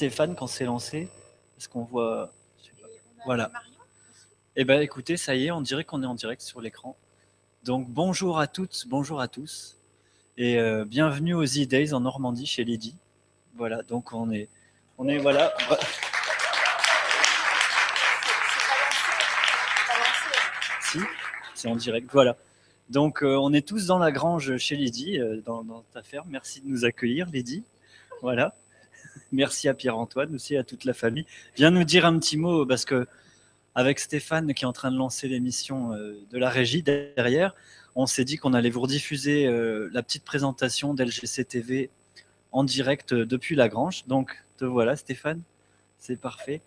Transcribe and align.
Stéphane 0.00 0.34
quand 0.34 0.46
c'est 0.46 0.64
lancé 0.64 1.10
Est-ce 1.58 1.68
qu'on 1.68 1.84
voit 1.84 2.32
Voilà. 3.26 3.50
Eh 4.56 4.64
bien, 4.64 4.80
écoutez, 4.80 5.18
ça 5.18 5.34
y 5.34 5.48
est, 5.48 5.50
on 5.50 5.60
dirait 5.60 5.84
qu'on 5.84 6.02
est 6.02 6.06
en 6.06 6.14
direct 6.14 6.40
sur 6.40 6.62
l'écran. 6.62 6.96
Donc, 7.64 7.86
bonjour 7.86 8.38
à 8.38 8.46
toutes, 8.46 8.86
bonjour 8.88 9.20
à 9.20 9.28
tous. 9.28 9.76
Et 10.38 10.58
euh, 10.58 10.86
bienvenue 10.86 11.34
aux 11.34 11.44
E-Days 11.44 11.92
en 11.92 12.00
Normandie 12.00 12.46
chez 12.46 12.64
Lydie. 12.64 12.96
Voilà, 13.56 13.82
donc 13.82 14.14
on 14.14 14.30
est, 14.30 14.48
on 14.96 15.06
est, 15.06 15.18
voilà. 15.18 15.52
Si, 20.80 21.00
c'est 21.54 21.68
en 21.68 21.76
direct, 21.76 22.08
voilà. 22.10 22.38
Donc, 22.88 23.22
euh, 23.22 23.36
on 23.36 23.52
est 23.52 23.68
tous 23.68 23.88
dans 23.88 23.98
la 23.98 24.12
grange 24.12 24.56
chez 24.56 24.76
Lydie, 24.76 25.20
euh, 25.20 25.42
dans, 25.44 25.62
dans 25.62 25.82
ta 25.92 26.02
ferme. 26.02 26.28
Merci 26.30 26.62
de 26.62 26.68
nous 26.68 26.86
accueillir, 26.86 27.26
Lydie. 27.26 27.64
Voilà. 28.22 28.54
Merci 29.32 29.68
à 29.68 29.74
Pierre-Antoine 29.74 30.34
aussi, 30.34 30.56
à 30.56 30.64
toute 30.64 30.84
la 30.84 30.94
famille. 30.94 31.26
Viens 31.56 31.70
nous 31.70 31.84
dire 31.84 32.06
un 32.06 32.18
petit 32.18 32.36
mot, 32.36 32.66
parce 32.66 32.84
que 32.84 33.06
avec 33.74 33.98
Stéphane 33.98 34.52
qui 34.52 34.64
est 34.64 34.66
en 34.66 34.72
train 34.72 34.90
de 34.90 34.96
lancer 34.96 35.28
l'émission 35.28 35.92
euh, 35.94 36.20
de 36.30 36.38
la 36.38 36.50
régie 36.50 36.82
derrière, 36.82 37.54
on 37.94 38.06
s'est 38.06 38.24
dit 38.24 38.36
qu'on 38.36 38.54
allait 38.54 38.70
vous 38.70 38.80
rediffuser 38.80 39.46
la 39.92 40.02
petite 40.04 40.24
présentation 40.24 40.94
d'LGC 40.94 41.44
TV 41.44 41.90
en 42.52 42.62
direct 42.62 43.14
depuis 43.14 43.56
la 43.56 43.68
grange. 43.68 44.06
Donc, 44.06 44.44
te 44.58 44.64
voilà, 44.64 44.94
Stéphane. 44.94 45.42
C'est 45.98 46.16
parfait. 46.16 46.62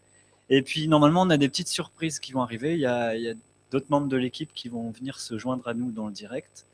Et 0.49 0.61
puis, 0.61 0.87
normalement, 0.87 1.21
on 1.21 1.29
a 1.29 1.37
des 1.37 1.47
petites 1.47 1.69
surprises 1.69 2.19
qui 2.19 2.33
vont 2.33 2.41
arriver. 2.41 2.73
Il 2.73 2.79
y 2.79 2.85
a 2.85 3.33
d'autres 3.71 3.87
membres 3.89 4.07
de 4.07 4.17
l'équipe 4.17 4.53
qui 4.53 4.69
vont 4.69 4.91
venir 4.91 5.19
se 5.19 5.37
joindre 5.37 5.67
à 5.67 5.73
nous 5.73 5.91
dans 5.91 6.07
le 6.07 6.13
direct. 6.13 6.65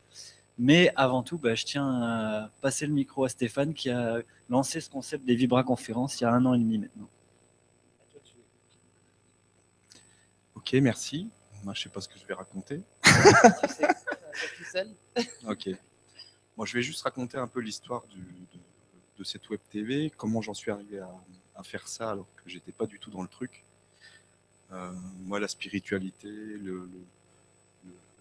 Mais 0.61 0.91
avant 0.97 1.23
tout, 1.23 1.37
bah, 1.37 1.55
je 1.55 1.63
tiens 1.63 2.01
à 2.01 2.51
passer 2.59 2.85
le 2.85 2.91
micro 2.91 3.23
à 3.23 3.29
Stéphane 3.29 3.73
qui 3.73 3.89
a 3.89 4.21
lancé 4.49 4.81
ce 4.81 4.89
concept 4.89 5.23
des 5.23 5.33
Vibra 5.33 5.63
conférences 5.63 6.19
il 6.19 6.25
y 6.25 6.27
a 6.27 6.33
un 6.33 6.45
an 6.45 6.53
et 6.53 6.59
demi 6.59 6.77
maintenant. 6.77 7.07
Ok, 10.55 10.73
merci. 10.73 11.29
Moi, 11.63 11.73
je 11.73 11.79
ne 11.79 11.83
sais 11.83 11.89
pas 11.89 12.01
ce 12.01 12.09
que 12.09 12.19
je 12.19 12.25
vais 12.25 12.33
raconter. 12.33 12.83
ok. 15.47 15.69
Moi, 16.57 16.65
je 16.65 16.73
vais 16.73 16.81
juste 16.81 17.03
raconter 17.03 17.37
un 17.37 17.47
peu 17.47 17.61
l'histoire 17.61 18.03
de, 18.07 18.17
de, 19.17 19.23
cette 19.23 19.49
web 19.49 19.61
TV, 19.69 20.11
comment 20.17 20.41
j'en 20.41 20.53
suis 20.53 20.71
arrivé 20.71 20.99
à, 20.99 21.09
à, 21.55 21.63
faire 21.63 21.87
ça 21.87 22.11
alors 22.11 22.27
que 22.35 22.49
j'étais 22.49 22.73
pas 22.73 22.85
du 22.85 22.99
tout 22.99 23.11
dans 23.11 23.21
le 23.21 23.29
truc. 23.29 23.63
Euh, 24.73 24.91
moi, 25.21 25.39
la 25.39 25.47
spiritualité, 25.47 26.27
le, 26.27 26.89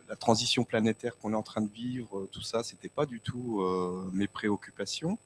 la 0.09 0.17
transition 0.17 0.64
planétaire 0.64 1.17
qu'on 1.19 1.33
est 1.33 1.37
en 1.37 1.42
train 1.42 1.61
de 1.61 1.70
vivre, 1.70 2.27
tout 2.33 2.42
ça, 2.42 2.62
c'était 2.62 2.89
pas 2.89 3.06
du 3.06 3.20
tout 3.20 3.61
euh, 3.61 4.09
mes 4.12 4.27
préoccupations. 4.27 5.19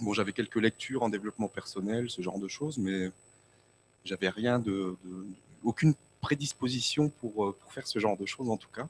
Bon, 0.00 0.12
j'avais 0.12 0.32
quelques 0.32 0.56
lectures 0.56 1.02
en 1.02 1.08
développement 1.08 1.48
personnel, 1.48 2.10
ce 2.10 2.22
genre 2.22 2.38
de 2.38 2.48
choses, 2.48 2.78
mais 2.78 3.10
j'avais 4.04 4.28
rien 4.28 4.58
de, 4.58 4.96
aucune 5.62 5.94
prédisposition 6.20 7.10
pour, 7.20 7.44
euh, 7.44 7.56
pour 7.60 7.72
faire 7.72 7.86
ce 7.86 7.98
genre 7.98 8.16
de 8.16 8.26
choses 8.26 8.48
en 8.48 8.56
tout 8.56 8.70
cas. 8.74 8.88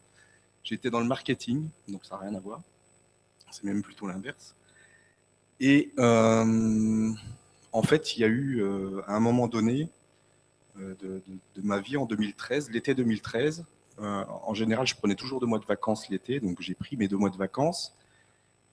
J'étais 0.65 0.91
dans 0.91 1.01
le 1.01 1.07
marketing, 1.07 1.69
donc 1.89 2.05
ça 2.05 2.17
n'a 2.17 2.23
rien 2.23 2.35
à 2.35 2.41
voir. 2.41 2.61
C'est 3.51 3.65
même 3.65 3.83
plutôt 3.83 4.07
l'inverse. 4.07 4.55
Et 5.61 5.93
euh, 5.99 7.13
en 7.73 7.83
fait, 7.83 8.17
il 8.17 8.21
y 8.21 8.25
a 8.25 8.29
eu 8.29 8.63
euh, 8.63 9.03
à 9.07 9.15
un 9.15 9.21
moment 9.21 9.47
donné 9.47 9.89
euh, 10.79 10.95
de, 11.01 11.23
de, 11.57 11.63
ma 11.63 11.79
vie 11.79 11.97
en 11.97 12.07
2013, 12.07 12.71
l'été 12.71 12.95
2013. 12.95 13.65
Euh, 14.03 14.25
en 14.43 14.55
général, 14.55 14.87
je 14.87 14.97
prenais 14.97 15.15
toujours 15.15 15.41
deux 15.41 15.47
mois 15.47 15.61
de 15.61 15.65
vacances 15.65 16.09
l'été, 16.09 16.41
donc 16.41 16.61
j'ai 16.61 16.75
pris 16.75 16.97
mes 16.97 17.09
deux 17.09 17.17
mois 17.17 17.31
de 17.31 17.37
vacances. 17.37 17.95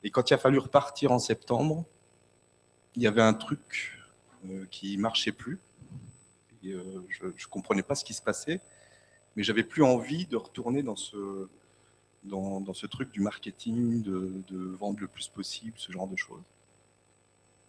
Et 0.04 0.10
quand 0.10 0.30
il 0.30 0.34
a 0.34 0.38
fallu 0.38 0.58
repartir 0.58 1.12
en 1.12 1.20
septembre, 1.20 1.86
il 2.96 3.04
y 3.04 3.08
avait 3.08 3.22
un 3.22 3.34
truc 3.34 4.00
euh, 4.50 4.66
qui 4.72 4.98
marchait 4.98 5.32
plus. 5.32 5.60
Euh, 6.66 7.02
je 7.10 7.26
ne 7.26 7.50
comprenais 7.50 7.84
pas 7.84 7.96
ce 7.96 8.04
qui 8.04 8.14
se 8.14 8.22
passait, 8.22 8.60
mais 9.36 9.44
j'avais 9.44 9.64
plus 9.64 9.84
envie 9.84 10.26
de 10.26 10.36
retourner 10.36 10.84
dans 10.84 10.96
ce, 10.96 11.48
dans, 12.24 12.74
ce 12.74 12.88
truc 12.88 13.12
du 13.12 13.22
marketing, 13.22 14.02
de, 14.02 14.42
de, 14.48 14.58
vendre 14.58 15.00
le 15.00 15.08
plus 15.08 15.28
possible, 15.28 15.76
ce 15.78 15.92
genre 15.92 16.08
de 16.08 16.16
choses. 16.16 16.44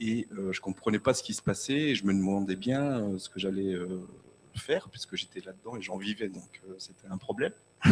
Et 0.01 0.29
euh, 0.33 0.53
je 0.53 0.61
comprenais 0.63 0.99
pas 0.99 1.13
ce 1.13 1.23
qui 1.23 1.35
se 1.35 1.43
passait 1.43 1.91
et 1.91 1.95
je 1.95 2.07
me 2.07 2.15
demandais 2.15 2.57
bien 2.57 3.19
ce 3.19 3.29
que 3.29 3.39
j'allais 3.39 3.77
faire 4.61 4.89
puisque 4.89 5.17
j'étais 5.17 5.41
là-dedans 5.41 5.77
et 5.77 5.83
j'en 5.83 5.97
vivais, 5.97 6.29
donc 6.29 6.61
euh, 6.69 6.75
c'était 6.79 7.09
un 7.09 7.17
problème. 7.17 7.53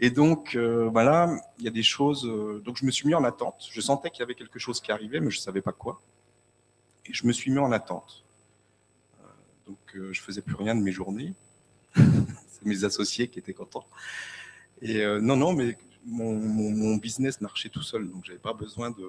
et 0.00 0.10
donc 0.10 0.56
voilà, 0.56 1.36
il 1.58 1.64
y 1.64 1.68
a 1.68 1.70
des 1.70 1.82
choses. 1.82 2.22
donc 2.64 2.76
je 2.76 2.84
me 2.84 2.90
suis 2.90 3.06
mis 3.06 3.14
en 3.14 3.24
attente. 3.24 3.68
Je 3.70 3.80
sentais 3.80 4.10
qu'il 4.10 4.20
y 4.20 4.22
avait 4.22 4.34
quelque 4.34 4.58
chose 4.58 4.80
qui 4.80 4.90
arrivait, 4.90 5.20
mais 5.20 5.30
je 5.30 5.38
savais 5.38 5.62
pas 5.62 5.72
quoi. 5.72 6.00
Et 7.06 7.12
je 7.12 7.26
me 7.26 7.32
suis 7.32 7.50
mis 7.50 7.58
en 7.58 7.72
attente. 7.72 8.24
donc 9.66 9.78
je 9.94 10.20
faisais 10.20 10.42
plus 10.42 10.56
rien 10.56 10.74
de 10.74 10.82
mes 10.82 10.92
journées. 10.92 11.34
C'est 11.94 12.64
mes 12.64 12.84
associés 12.84 13.28
qui 13.28 13.38
étaient 13.38 13.54
contents. 13.54 13.86
Et 14.80 15.04
non, 15.20 15.36
non, 15.36 15.52
mais 15.52 15.76
mon, 16.04 16.96
business 16.96 17.40
marchait 17.40 17.68
tout 17.68 17.82
seul, 17.82 18.08
donc 18.10 18.24
j'avais 18.24 18.38
pas 18.38 18.52
besoin 18.52 18.90
de, 18.90 19.08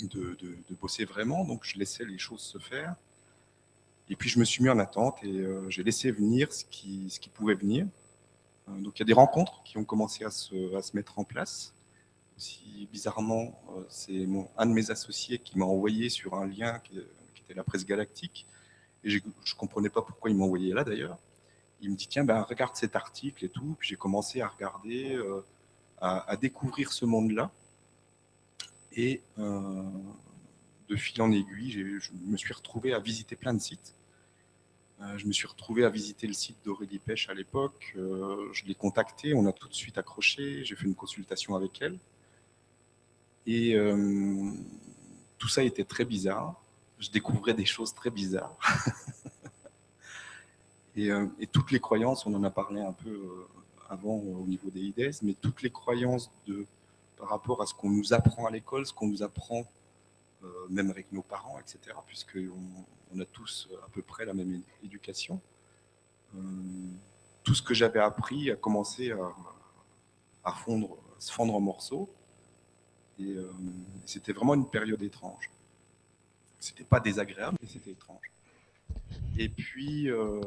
de, 0.00 0.74
bosser 0.80 1.04
vraiment, 1.04 1.44
donc 1.44 1.64
je 1.64 1.78
laissais 1.78 2.04
les 2.04 2.18
choses 2.18 2.40
se 2.40 2.58
faire. 2.58 2.94
Et 4.10 4.16
puis 4.16 4.28
je 4.28 4.38
me 4.38 4.44
suis 4.44 4.62
mis 4.62 4.68
en 4.68 4.78
attente 4.78 5.22
et 5.22 5.28
euh, 5.28 5.68
j'ai 5.70 5.82
laissé 5.82 6.10
venir 6.10 6.52
ce 6.52 6.64
qui, 6.64 7.08
ce 7.08 7.18
qui 7.18 7.28
pouvait 7.28 7.54
venir. 7.54 7.86
Euh, 8.68 8.80
donc 8.80 8.98
il 8.98 9.00
y 9.00 9.02
a 9.02 9.06
des 9.06 9.14
rencontres 9.14 9.62
qui 9.64 9.78
ont 9.78 9.84
commencé 9.84 10.24
à 10.24 10.30
se, 10.30 10.74
à 10.76 10.82
se 10.82 10.94
mettre 10.94 11.18
en 11.18 11.24
place. 11.24 11.72
Aussi 12.36 12.88
bizarrement, 12.92 13.58
euh, 13.76 13.84
c'est 13.88 14.26
un 14.58 14.66
de 14.66 14.72
mes 14.72 14.90
associés 14.90 15.38
qui 15.38 15.58
m'a 15.58 15.64
envoyé 15.64 16.08
sur 16.10 16.34
un 16.34 16.46
lien 16.46 16.80
qui, 16.80 17.00
qui, 17.34 17.42
était 17.42 17.54
la 17.54 17.64
presse 17.64 17.86
galactique. 17.86 18.46
Et 19.04 19.10
je 19.10 19.18
ne 19.18 19.58
comprenais 19.58 19.90
pas 19.90 20.02
pourquoi 20.02 20.30
il 20.30 20.36
m'a 20.36 20.44
envoyé 20.44 20.72
là 20.74 20.84
d'ailleurs. 20.84 21.18
Il 21.80 21.90
me 21.90 21.96
dit 21.96 22.08
tiens, 22.08 22.24
ben, 22.24 22.42
regarde 22.42 22.76
cet 22.76 22.96
article 22.96 23.44
et 23.44 23.48
tout. 23.48 23.76
Puis 23.78 23.90
j'ai 23.90 23.96
commencé 23.96 24.40
à 24.40 24.48
regarder, 24.48 25.14
euh, 25.14 25.44
à, 26.00 26.30
à 26.30 26.36
découvrir 26.36 26.92
ce 26.92 27.04
monde-là. 27.04 27.50
Et 28.96 29.22
euh, 29.38 29.82
de 30.88 30.96
fil 30.96 31.20
en 31.22 31.32
aiguille, 31.32 31.70
je 32.00 32.12
me 32.26 32.36
suis 32.36 32.52
retrouvé 32.52 32.92
à 32.92 32.98
visiter 32.98 33.36
plein 33.36 33.54
de 33.54 33.60
sites. 33.60 33.94
Euh, 35.00 35.18
je 35.18 35.26
me 35.26 35.32
suis 35.32 35.46
retrouvé 35.46 35.84
à 35.84 35.90
visiter 35.90 36.26
le 36.26 36.32
site 36.32 36.56
d'Aurélie 36.64 36.98
Pêche 36.98 37.28
à 37.28 37.34
l'époque. 37.34 37.94
Euh, 37.96 38.48
je 38.52 38.64
l'ai 38.64 38.74
contactée, 38.74 39.34
on 39.34 39.46
a 39.46 39.52
tout 39.52 39.68
de 39.68 39.74
suite 39.74 39.98
accroché. 39.98 40.64
J'ai 40.64 40.76
fait 40.76 40.86
une 40.86 40.94
consultation 40.94 41.56
avec 41.56 41.82
elle. 41.82 41.98
Et 43.46 43.74
euh, 43.74 44.50
tout 45.38 45.48
ça 45.48 45.62
était 45.62 45.84
très 45.84 46.04
bizarre. 46.04 46.60
Je 46.98 47.10
découvrais 47.10 47.54
des 47.54 47.66
choses 47.66 47.92
très 47.92 48.10
bizarres. 48.10 48.56
et, 50.96 51.10
toutes 51.52 51.72
les 51.72 51.80
croyances, 51.80 52.24
on 52.24 52.34
en 52.34 52.44
a 52.44 52.50
parlé 52.50 52.80
un 52.80 52.92
peu 52.92 53.46
avant 53.90 54.14
au 54.14 54.46
niveau 54.46 54.70
des 54.70 54.80
IDES, 54.80 55.12
mais 55.22 55.34
toutes 55.34 55.62
les 55.62 55.70
croyances 55.70 56.30
de 56.46 56.64
par 57.18 57.28
rapport 57.28 57.62
à 57.62 57.66
ce 57.66 57.74
qu'on 57.74 57.90
nous 57.90 58.12
apprend 58.12 58.46
à 58.46 58.50
l'école, 58.50 58.86
ce 58.86 58.92
qu'on 58.92 59.06
nous 59.06 59.22
apprend 59.22 59.64
même 60.68 60.90
avec 60.90 61.12
nos 61.12 61.22
parents, 61.22 61.58
etc., 61.58 61.96
puisqu'on 62.06 62.84
on 63.14 63.20
a 63.20 63.24
tous 63.24 63.68
à 63.84 63.88
peu 63.90 64.02
près 64.02 64.24
la 64.24 64.34
même 64.34 64.62
éducation. 64.82 65.40
Euh, 66.34 66.38
tout 67.42 67.54
ce 67.54 67.62
que 67.62 67.74
j'avais 67.74 68.00
appris 68.00 68.50
a 68.50 68.56
commencé 68.56 69.12
à, 69.12 69.32
à, 70.44 70.52
fondre, 70.52 70.96
à 71.16 71.20
se 71.20 71.32
fondre 71.32 71.54
en 71.54 71.60
morceaux. 71.60 72.10
Et 73.18 73.24
euh, 73.24 73.52
c'était 74.06 74.32
vraiment 74.32 74.54
une 74.54 74.68
période 74.68 75.02
étrange. 75.02 75.50
C'était 76.58 76.84
pas 76.84 77.00
désagréable, 77.00 77.56
mais 77.60 77.68
c'était 77.68 77.90
étrange. 77.90 78.32
Et 79.36 79.48
puis, 79.48 80.10
euh, 80.10 80.40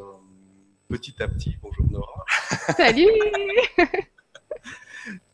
petit 0.90 1.22
à 1.22 1.28
petit, 1.28 1.56
bonjour 1.62 1.86
Nora. 1.92 2.26
Salut 2.76 3.08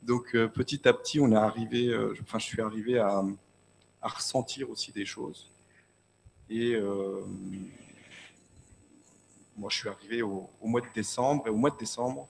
Donc 0.04 0.36
euh, 0.36 0.48
petit 0.48 0.88
à 0.88 0.94
petit, 0.94 1.20
on 1.20 1.32
est 1.32 1.36
arrivé, 1.36 1.88
euh, 1.88 2.14
enfin 2.22 2.38
je 2.38 2.46
suis 2.46 2.62
arrivé 2.62 3.00
à, 3.00 3.24
à, 4.04 4.08
ressentir 4.10 4.70
aussi 4.70 4.92
des 4.92 5.06
choses. 5.06 5.50
Et 6.50 6.76
euh, 6.76 7.22
moi, 9.58 9.70
je 9.70 9.78
suis 9.78 9.90
arrivé 9.90 10.22
au, 10.22 10.50
mois 10.62 10.82
de 10.82 10.92
décembre, 10.94 11.48
et 11.48 11.50
au 11.50 11.56
mois 11.56 11.72
de 11.72 11.78
décembre, 11.78 12.28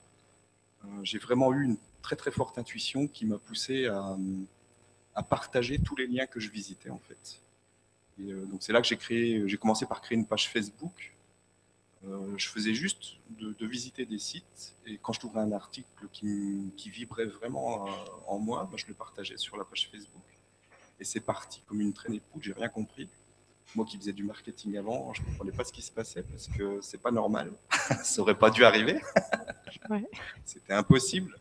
euh, 0.86 0.88
j'ai 1.04 1.18
vraiment 1.18 1.52
eu 1.54 1.64
une 1.64 1.78
très 2.02 2.16
très 2.16 2.32
forte 2.32 2.58
intuition 2.58 3.08
qui 3.08 3.26
m'a 3.26 3.38
poussé 3.38 3.88
à, 3.88 4.18
partager 5.30 5.80
tous 5.80 5.96
les 5.96 6.08
liens 6.08 6.26
que 6.26 6.40
je 6.40 6.50
visitais 6.50 6.90
en 6.90 7.00
fait. 7.00 7.40
Et 8.20 8.32
euh, 8.32 8.46
donc 8.46 8.64
c'est 8.64 8.74
là 8.74 8.82
que 8.82 8.88
j'ai 8.88 8.98
créé, 8.98 9.44
j'ai 9.48 9.58
commencé 9.58 9.86
par 9.86 10.02
créer 10.02 10.18
une 10.18 10.26
page 10.26 10.50
Facebook 10.50 11.14
je 12.38 12.50
faisais 12.50 12.74
juste 12.74 13.18
de, 13.30 13.66
visiter 13.66 14.06
des 14.06 14.20
sites 14.20 14.76
et 14.86 14.98
quand 14.98 15.14
je 15.14 15.20
trouvais 15.20 15.40
un 15.40 15.52
article 15.52 16.08
qui, 16.12 16.90
vibrait 16.90 17.26
vraiment 17.26 17.88
en 18.28 18.40
moi, 18.40 18.68
bah, 18.70 18.78
je 18.78 18.88
le 18.88 18.94
partageais 18.94 19.38
sur 19.38 19.58
la 19.58 19.64
page 19.64 19.90
Facebook. 19.90 20.24
Et 21.00 21.04
c'est 21.04 21.20
parti 21.20 21.62
comme 21.68 21.82
une 21.82 21.94
traînée 21.94 22.18
de 22.18 22.24
poudre, 22.24 22.44
j'ai 22.44 22.54
rien 22.54 22.70
compris. 22.70 23.10
Moi 23.76 23.86
qui 23.86 23.98
faisais 23.98 24.14
du 24.14 24.24
marketing 24.24 24.78
avant, 24.78 25.14
je 25.14 25.22
ne 25.22 25.28
comprenais 25.28 25.52
pas 25.52 25.64
ce 25.64 25.74
qui 25.74 25.82
se 25.82 25.92
passait 25.92 26.24
parce 26.24 26.48
que 26.48 26.80
c'est 26.82 27.02
pas 27.02 27.12
normal. 27.12 27.52
ça 28.04 28.22
aurait 28.22 28.38
pas 28.38 28.50
dû 28.50 28.64
arriver. 28.64 29.02
ouais. 29.90 30.08
C'était 30.46 30.74
impossible. 30.74 31.36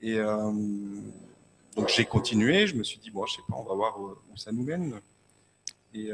Et 0.00 0.18
euh, 0.18 0.52
donc 1.74 1.88
j'ai 1.88 2.04
continué, 2.04 2.66
je 2.66 2.76
me 2.76 2.82
suis 2.82 2.98
dit, 2.98 3.10
bon, 3.10 3.26
je 3.26 3.36
sais 3.36 3.42
pas, 3.48 3.56
on 3.56 3.64
va 3.64 3.74
voir 3.74 4.00
où 4.00 4.36
ça 4.36 4.52
nous 4.52 4.62
mène. 4.62 5.00
Et 5.94 6.10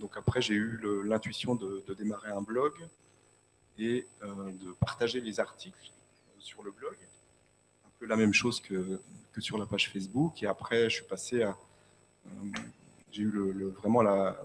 donc 0.00 0.16
après, 0.16 0.40
j'ai 0.40 0.54
eu 0.54 0.80
l'intuition 1.04 1.54
de, 1.54 1.84
démarrer 1.98 2.30
un 2.30 2.40
blog 2.40 2.72
et 3.78 4.06
de 4.22 4.72
partager 4.80 5.20
les 5.20 5.38
articles 5.38 5.92
sur 6.38 6.62
le 6.62 6.70
blog. 6.70 6.96
Un 7.84 7.90
peu 7.98 8.06
la 8.06 8.16
même 8.16 8.32
chose 8.32 8.60
que, 8.60 9.00
sur 9.40 9.58
la 9.58 9.66
page 9.66 9.90
Facebook. 9.90 10.42
Et 10.42 10.46
après, 10.46 10.88
je 10.90 10.96
suis 10.96 11.04
passé 11.04 11.42
à... 11.42 11.56
j'ai 13.10 13.22
eu 13.22 13.70
vraiment 13.80 14.02
la, 14.02 14.36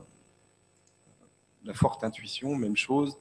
forte 1.74 2.04
intuition, 2.04 2.56
même 2.56 2.76
chose, 2.76 3.20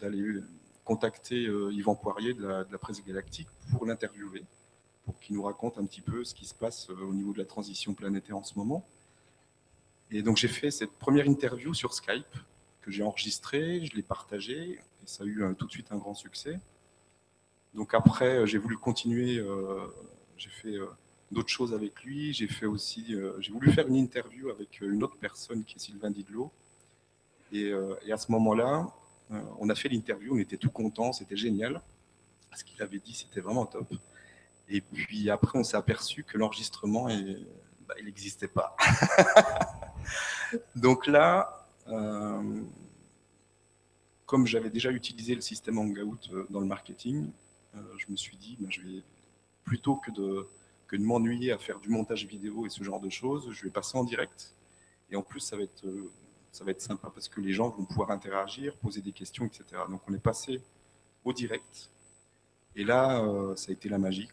d'aller 0.00 0.42
contacter 0.86 1.46
euh, 1.46 1.72
Yvan 1.72 1.96
Poirier 1.96 2.32
de 2.32 2.46
la, 2.46 2.78
presse 2.78 3.04
galactique 3.04 3.48
pour 3.72 3.84
l'interviewer, 3.86 4.44
pour 5.04 5.18
qu'il 5.18 5.34
nous 5.34 5.42
raconte 5.42 5.78
un 5.78 5.84
petit 5.84 6.00
peu 6.00 6.24
ce 6.24 6.32
qui 6.32 6.46
se 6.46 6.54
passe 6.54 6.88
euh, 6.90 6.94
au 7.02 7.12
niveau 7.12 7.32
de 7.32 7.38
la 7.38 7.44
transition 7.44 7.92
planétaire 7.92 8.36
en 8.36 8.44
ce 8.44 8.56
moment. 8.56 8.86
Et 10.12 10.22
donc 10.22 10.36
j'ai 10.36 10.48
fait 10.48 10.70
cette 10.70 10.92
première 10.92 11.26
interview 11.26 11.74
sur 11.74 11.92
Skype 11.92 12.36
que 12.82 12.92
j'ai 12.92 13.02
enregistrée, 13.02 13.84
je 13.84 13.96
l'ai 13.96 14.02
partagée, 14.02 14.74
et 14.74 15.06
ça 15.06 15.24
a 15.24 15.26
eu 15.26 15.42
tout 15.58 15.66
de 15.66 15.72
suite 15.72 15.90
un 15.90 15.96
grand 15.96 16.14
succès. 16.14 16.60
Donc 17.74 17.92
après, 17.92 18.38
euh, 18.38 18.46
j'ai 18.46 18.58
voulu 18.58 18.78
continuer, 18.78 19.44
j'ai 20.36 20.50
fait 20.50 20.74
d'autres 21.30 21.48
choses 21.48 21.74
avec 21.74 22.02
lui, 22.04 22.32
j'ai 22.32 22.48
fait 22.48 22.66
aussi, 22.66 23.16
j'ai 23.38 23.52
voulu 23.52 23.72
faire 23.72 23.86
une 23.88 23.96
interview 23.96 24.50
avec 24.50 24.80
une 24.80 25.02
autre 25.02 25.16
personne 25.18 25.64
qui 25.64 25.76
est 25.76 25.78
Sylvain 25.78 26.10
Didlot, 26.10 26.52
et, 27.52 27.72
à 27.72 28.16
ce 28.16 28.30
moment-là, 28.32 28.90
euh, 29.32 29.40
on 29.58 29.68
a 29.68 29.74
fait 29.74 29.88
l'interview, 29.88 30.34
on 30.34 30.38
était 30.38 30.56
tout 30.56 30.70
contents, 30.70 31.12
c'était 31.12 31.36
génial. 31.36 31.80
Ce 32.54 32.64
qu'il 32.64 32.80
avait 32.82 32.98
dit, 32.98 33.14
c'était 33.14 33.40
vraiment 33.40 33.66
top. 33.66 33.92
Et 34.68 34.80
puis 34.80 35.30
après, 35.30 35.58
on 35.58 35.64
s'est 35.64 35.76
aperçu 35.76 36.24
que 36.24 36.38
l'enregistrement, 36.38 37.08
bah, 37.86 37.94
il 37.98 38.06
n'existait 38.06 38.48
pas. 38.48 38.76
Donc 40.76 41.06
là, 41.06 41.68
euh, 41.88 42.62
comme 44.24 44.46
j'avais 44.46 44.70
déjà 44.70 44.90
utilisé 44.90 45.34
le 45.34 45.40
système 45.40 45.78
Hangout 45.78 46.18
euh, 46.32 46.46
dans 46.50 46.60
le 46.60 46.66
marketing, 46.66 47.30
je 47.98 48.06
me 48.08 48.16
suis 48.16 48.38
dit, 48.38 48.56
bah, 48.58 48.68
je 48.70 48.80
vais 48.80 49.02
plutôt 49.66 49.96
que 49.96 50.10
de, 50.10 50.48
que 50.86 50.96
de 50.96 51.02
m'ennuyer 51.02 51.52
à 51.52 51.58
faire 51.58 51.78
du 51.78 51.90
montage 51.90 52.24
vidéo 52.24 52.64
et 52.64 52.70
ce 52.70 52.82
genre 52.82 53.00
de 53.00 53.10
choses, 53.10 53.52
je 53.52 53.62
vais 53.64 53.70
passer 53.70 53.98
en 53.98 54.04
direct. 54.04 54.54
Et 55.10 55.16
en 55.16 55.22
plus, 55.22 55.40
ça 55.40 55.56
va 55.56 55.62
être 55.62 55.84
ça 56.56 56.64
va 56.64 56.70
être 56.70 56.80
sympa 56.80 57.10
parce 57.10 57.28
que 57.28 57.40
les 57.42 57.52
gens 57.52 57.68
vont 57.68 57.84
pouvoir 57.84 58.10
interagir, 58.10 58.74
poser 58.76 59.02
des 59.02 59.12
questions, 59.12 59.44
etc. 59.44 59.64
Donc 59.90 60.00
on 60.08 60.14
est 60.14 60.22
passé 60.22 60.62
au 61.22 61.34
direct. 61.34 61.90
Et 62.74 62.82
là, 62.82 63.20
euh, 63.22 63.54
ça 63.56 63.70
a 63.70 63.72
été 63.72 63.90
la 63.90 63.98
magie. 63.98 64.30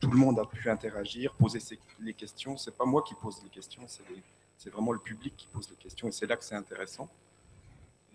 tout 0.00 0.10
le 0.10 0.16
monde 0.16 0.38
a 0.38 0.46
pu 0.46 0.70
interagir, 0.70 1.34
poser 1.34 1.58
les 2.00 2.14
questions. 2.14 2.56
C'est 2.56 2.74
pas 2.74 2.86
moi 2.86 3.02
qui 3.02 3.14
pose 3.14 3.42
les 3.42 3.50
questions, 3.50 3.86
c'est 4.56 4.70
vraiment 4.70 4.92
le 4.92 4.98
public 4.98 5.34
qui 5.36 5.48
pose 5.48 5.68
les 5.68 5.76
questions. 5.76 6.08
Et 6.08 6.12
c'est 6.12 6.26
là 6.26 6.36
que 6.36 6.44
c'est 6.44 6.54
intéressant. 6.54 7.10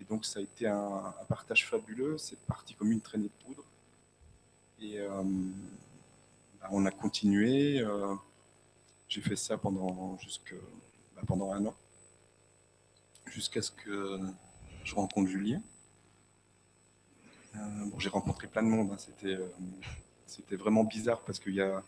Et 0.00 0.04
donc 0.04 0.24
ça 0.24 0.40
a 0.40 0.42
été 0.42 0.66
un, 0.66 1.14
partage 1.28 1.68
fabuleux. 1.68 2.18
C'est 2.18 2.38
parti 2.46 2.74
comme 2.74 2.90
une 2.90 3.00
traînée 3.00 3.28
de 3.28 3.44
poudre. 3.44 3.64
Et 4.82 4.98
euh, 4.98 5.22
bah, 6.60 6.68
on 6.72 6.84
a 6.86 6.90
continué. 6.90 7.80
Euh, 7.80 8.14
j'ai 9.08 9.20
fait 9.20 9.36
ça 9.36 9.56
pendant 9.56 10.18
bah, 11.14 11.22
pendant 11.26 11.52
un 11.52 11.66
an 11.66 11.74
jusqu'à 13.26 13.62
ce 13.62 13.70
que 13.70 14.18
je 14.82 14.94
rencontre 14.94 15.30
Julien. 15.30 15.62
Euh, 17.54 17.58
j'ai 17.98 18.08
rencontré 18.08 18.48
plein 18.48 18.62
de 18.62 18.68
monde. 18.68 18.90
Hein. 18.92 18.98
C'était, 18.98 19.38
c'était 20.26 20.56
vraiment 20.56 20.82
bizarre 20.82 21.20
parce 21.20 21.38
qu'il 21.38 21.54
y 21.54 21.60
a 21.60 21.82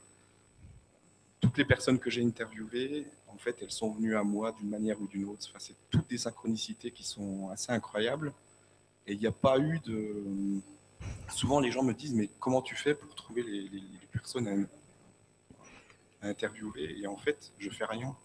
toutes 1.41 1.59
les 1.59 1.65
personnes 1.65 1.99
que 1.99 2.11
j'ai 2.11 2.25
interviewées, 2.25 3.07
en 3.27 3.37
fait, 3.37 3.57
elles 3.61 3.71
sont 3.71 3.91
venues 3.91 4.17
à 4.17 4.23
moi 4.23 4.53
d'une 4.53 4.69
manière 4.69 5.01
ou 5.01 5.09
d'une 5.09 5.25
autre. 5.25 5.47
Enfin, 5.51 5.59
c'est 5.59 5.75
toutes 5.91 6.09
des 6.09 6.19
synchronicités 6.19 6.93
qui 6.93 7.03
sont 7.03 7.49
assez 7.51 7.73
incroyables. 7.73 8.33
Et 9.07 9.15
il 9.15 9.19
n'y 9.19 9.27
a 9.27 9.33
pas 9.33 9.59
eu 9.59 9.81
de. 9.81 10.63
Souvent, 11.29 11.61
les 11.61 11.71
gens 11.71 11.83
me 11.83 11.95
disent 11.95 12.15
Mais 12.15 12.29
comment 12.41 12.63
tu 12.63 12.77
fais 12.77 12.95
pour 12.95 13.15
trouver 13.15 13.43
les, 13.43 13.83
personnes 14.13 14.69
à, 16.23 16.29
interviewer? 16.29 16.99
Et 16.99 17.07
en 17.07 17.17
fait, 17.17 17.53
je 17.59 17.71
fais 17.71 17.85
rien. 17.85 18.17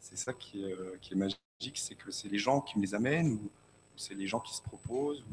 C'est 0.00 0.16
ça 0.16 0.32
qui 0.32 0.64
est, 0.64 0.72
euh, 0.72 0.96
qui 1.00 1.14
est 1.14 1.16
magique 1.16 1.40
c'est 1.74 1.94
que 1.94 2.10
c'est 2.10 2.28
les 2.28 2.38
gens 2.38 2.60
qui 2.60 2.78
me 2.78 2.82
les 2.82 2.94
amènent 2.94 3.32
ou, 3.32 3.50
c'est 3.96 4.14
les 4.14 4.26
gens 4.26 4.40
qui 4.40 4.54
se 4.54 4.60
proposent. 4.60 5.24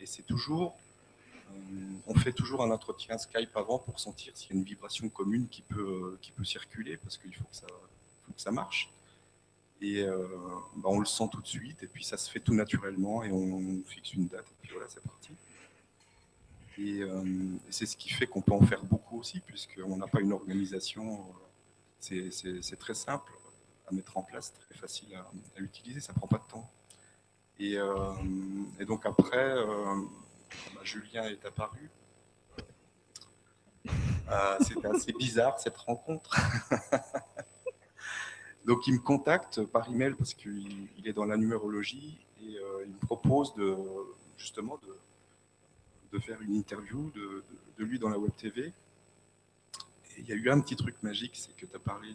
et 0.00 0.06
c'est 0.06 0.26
toujours, 0.26 0.76
euh, 1.50 1.54
on 2.06 2.14
fait 2.14 2.32
toujours 2.32 2.62
un 2.62 2.70
entretien 2.70 3.16
Skype 3.16 3.56
avant 3.56 3.78
pour 3.78 3.98
sentir 3.98 4.36
s'il 4.36 4.50
y 4.50 4.52
a 4.52 4.58
une 4.58 4.64
vibration 4.64 5.08
commune 5.08 5.48
qui 5.48 5.62
peut, 5.62 6.18
peut 6.36 6.44
circuler 6.44 6.98
parce 6.98 7.16
qu'il 7.16 7.34
faut, 7.34 7.44
que 7.44 8.40
ça, 8.40 8.50
marche. 8.50 8.90
Et 9.80 10.02
euh, 10.02 10.26
bah, 10.76 10.90
on 10.90 11.00
le 11.00 11.06
sent 11.06 11.24
tout 11.32 11.40
de 11.40 11.46
suite, 11.46 11.82
et 11.82 11.86
puis 11.86 12.04
ça 12.04 12.18
se 12.18 12.30
fait 12.30 12.40
tout 12.40 12.54
naturellement, 12.54 13.24
et 13.24 13.32
on, 13.32 13.82
fixe 13.86 14.12
une 14.12 14.28
date, 14.28 14.46
et 14.46 14.54
puis 14.60 14.72
voilà, 14.72 14.88
c'est 14.90 15.02
parti. 15.02 15.30
Et, 16.78 17.00
euh, 17.00 17.22
et 17.68 17.72
c'est 17.72 17.86
ce 17.86 17.96
qui 17.96 18.10
fait 18.10 18.26
qu'on 18.26 18.40
peut 18.40 18.52
en 18.52 18.62
faire 18.62 18.82
beaucoup 18.84 19.18
aussi, 19.18 19.40
puisqu'on 19.40 19.96
n'a 19.96 20.06
pas 20.06 20.20
une 20.20 20.32
organisation, 20.32 21.24
c'est 21.98 22.78
très 22.78 22.94
simple 22.94 23.32
à 23.88 23.94
mettre 23.94 24.16
en 24.16 24.22
place, 24.22 24.52
très 24.52 24.74
facile 24.74 25.14
à, 25.14 25.60
utiliser, 25.60 26.00
ça 26.00 26.12
prend 26.12 26.26
pas 26.26 26.38
de 26.38 26.50
temps. 26.50 26.70
Et, 27.58 27.76
euh, 27.76 28.12
donc 28.86 29.06
après, 29.06 29.56
euh, 29.56 29.94
bah, 30.74 30.80
Julien 30.82 31.24
est 31.24 31.44
apparu. 31.44 31.90
Euh, 34.30 34.56
C'était 34.60 34.88
assez 34.88 35.12
bizarre 35.12 35.60
cette 35.60 35.76
rencontre. 35.76 36.34
donc 38.66 38.86
il 38.86 38.94
me 38.94 38.98
contacte 38.98 39.62
par 39.64 39.88
email 39.88 40.14
parce 40.14 40.34
qu'il 40.34 40.88
est 41.04 41.12
dans 41.12 41.24
la 41.24 41.36
numérologie 41.36 42.24
et 42.40 42.56
il 42.84 42.92
me 42.92 43.06
propose 43.06 43.54
de 43.54 43.76
justement 44.36 44.78
de, 44.78 44.96
de 46.12 46.18
faire 46.18 46.40
une 46.42 46.54
interview 46.54 47.10
de, 47.10 47.42
lui 47.78 47.98
dans 47.98 48.10
la 48.10 48.18
web 48.18 48.32
TV. 48.36 48.72
Il 50.18 50.28
y 50.28 50.32
a 50.32 50.36
eu 50.36 50.50
un 50.50 50.60
petit 50.60 50.76
truc 50.76 50.94
magique, 51.02 51.32
c'est 51.34 51.56
que 51.56 51.66
tu 51.66 51.74
as 51.74 51.80
parlé 51.80 52.14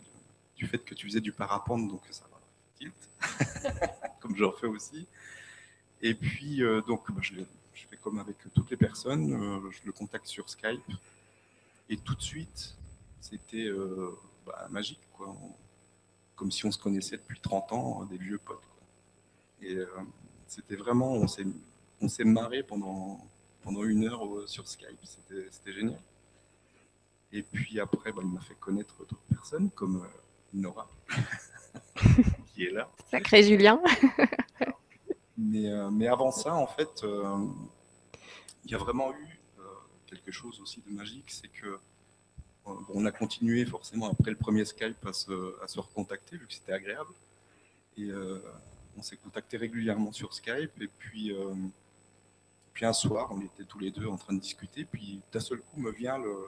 du 0.55 0.65
fait 0.67 0.77
que 0.77 0.93
tu 0.93 1.07
faisais 1.07 1.19
du 1.19 1.33
parapente, 1.33 1.87
donc 1.87 2.01
ça 2.09 2.25
va 2.31 2.39
tilt, 2.77 2.93
comme 4.21 4.35
j'en 4.37 4.51
fais 4.51 4.67
aussi. 4.67 5.07
Et 6.01 6.13
puis, 6.13 6.63
euh, 6.63 6.81
donc, 6.81 7.11
bah, 7.11 7.21
je, 7.21 7.41
fais 7.73 7.97
comme 7.97 8.19
avec 8.19 8.37
toutes 8.53 8.69
les 8.69 8.77
personnes, 8.77 9.33
euh, 9.33 9.71
je 9.71 9.81
le 9.83 9.91
contacte 9.91 10.27
sur 10.27 10.49
Skype, 10.49 10.91
et 11.89 11.97
tout 11.97 12.15
de 12.15 12.21
suite, 12.21 12.75
c'était 13.19 13.65
euh, 13.65 14.15
bah, 14.45 14.67
magique, 14.69 15.01
quoi. 15.13 15.35
comme 16.35 16.51
si 16.51 16.65
on 16.65 16.71
se 16.71 16.77
connaissait 16.77 17.17
depuis 17.17 17.39
30 17.39 17.71
ans, 17.73 18.05
des 18.05 18.17
vieux 18.17 18.37
potes. 18.37 18.61
Et 19.61 19.75
c'était 20.45 20.75
vraiment, 20.75 21.13
on 21.13 22.07
s'est 22.07 22.23
marré 22.23 22.61
pendant, 22.61 23.27
pendant 23.67 23.83
une 23.83 24.05
heure 24.05 24.21
sur 24.45 24.65
Skype, 24.65 24.97
c'était, 25.03 25.73
génial. 25.73 25.99
Et 27.33 27.43
puis 27.43 27.81
après, 27.81 28.13
bah, 28.13 28.21
il 28.23 28.29
m'a 28.29 28.39
fait 28.39 28.55
connaître 28.55 28.97
d'autres 28.99 29.27
personnes, 29.29 29.69
comme 29.71 30.07
Nora, 30.53 30.87
qui 32.53 32.63
est 32.63 32.71
là. 32.71 32.89
Sacré 33.11 33.43
Julien. 33.43 33.81
mais, 35.37 35.69
euh, 35.69 35.89
mais, 35.91 36.07
avant 36.07 36.31
ça, 36.31 36.55
en 36.55 36.65
fait, 36.65 37.03
euh, 37.03 37.45
il 38.63 38.71
y 38.71 38.73
a 38.73 38.77
vraiment 38.77 39.11
eu 39.11 39.37
euh, 39.59 39.63
quelque 40.05 40.31
chose 40.31 40.61
aussi 40.61 40.81
de 40.87 40.93
magique, 40.93 41.29
c'est 41.29 41.49
que 41.49 41.77
on 42.93 43.05
a 43.05 43.11
continué 43.11 43.65
forcément 43.65 44.09
après 44.09 44.31
le 44.31 44.37
premier 44.37 44.63
Skype 44.63 45.05
à 45.05 45.11
se, 45.13 45.61
à 45.61 45.67
se 45.67 45.79
recontacter, 45.79 46.37
vu 46.37 46.47
que 46.47 46.53
c'était 46.53 46.73
agréable. 46.73 47.11
Et 47.97 48.11
on 48.97 49.01
s'est 49.01 49.15
contacté 49.15 49.55
régulièrement 49.55 50.11
sur 50.11 50.33
Skype. 50.33 50.81
Et 50.81 50.89
puis, 50.89 51.33
puis 52.77 52.85
un 52.85 52.93
soir, 52.93 53.29
on 53.31 53.41
était 53.41 53.63
tous 53.63 53.79
les 53.79 53.89
deux 53.89 54.05
en 54.05 54.17
train 54.17 54.35
de 54.35 54.39
discuter. 54.39 54.85
Puis 54.85 55.19
d'un 55.31 55.39
seul 55.39 55.61
coup 55.61 55.79
me 55.79 55.91
vient 55.91 56.19
le, 56.19 56.47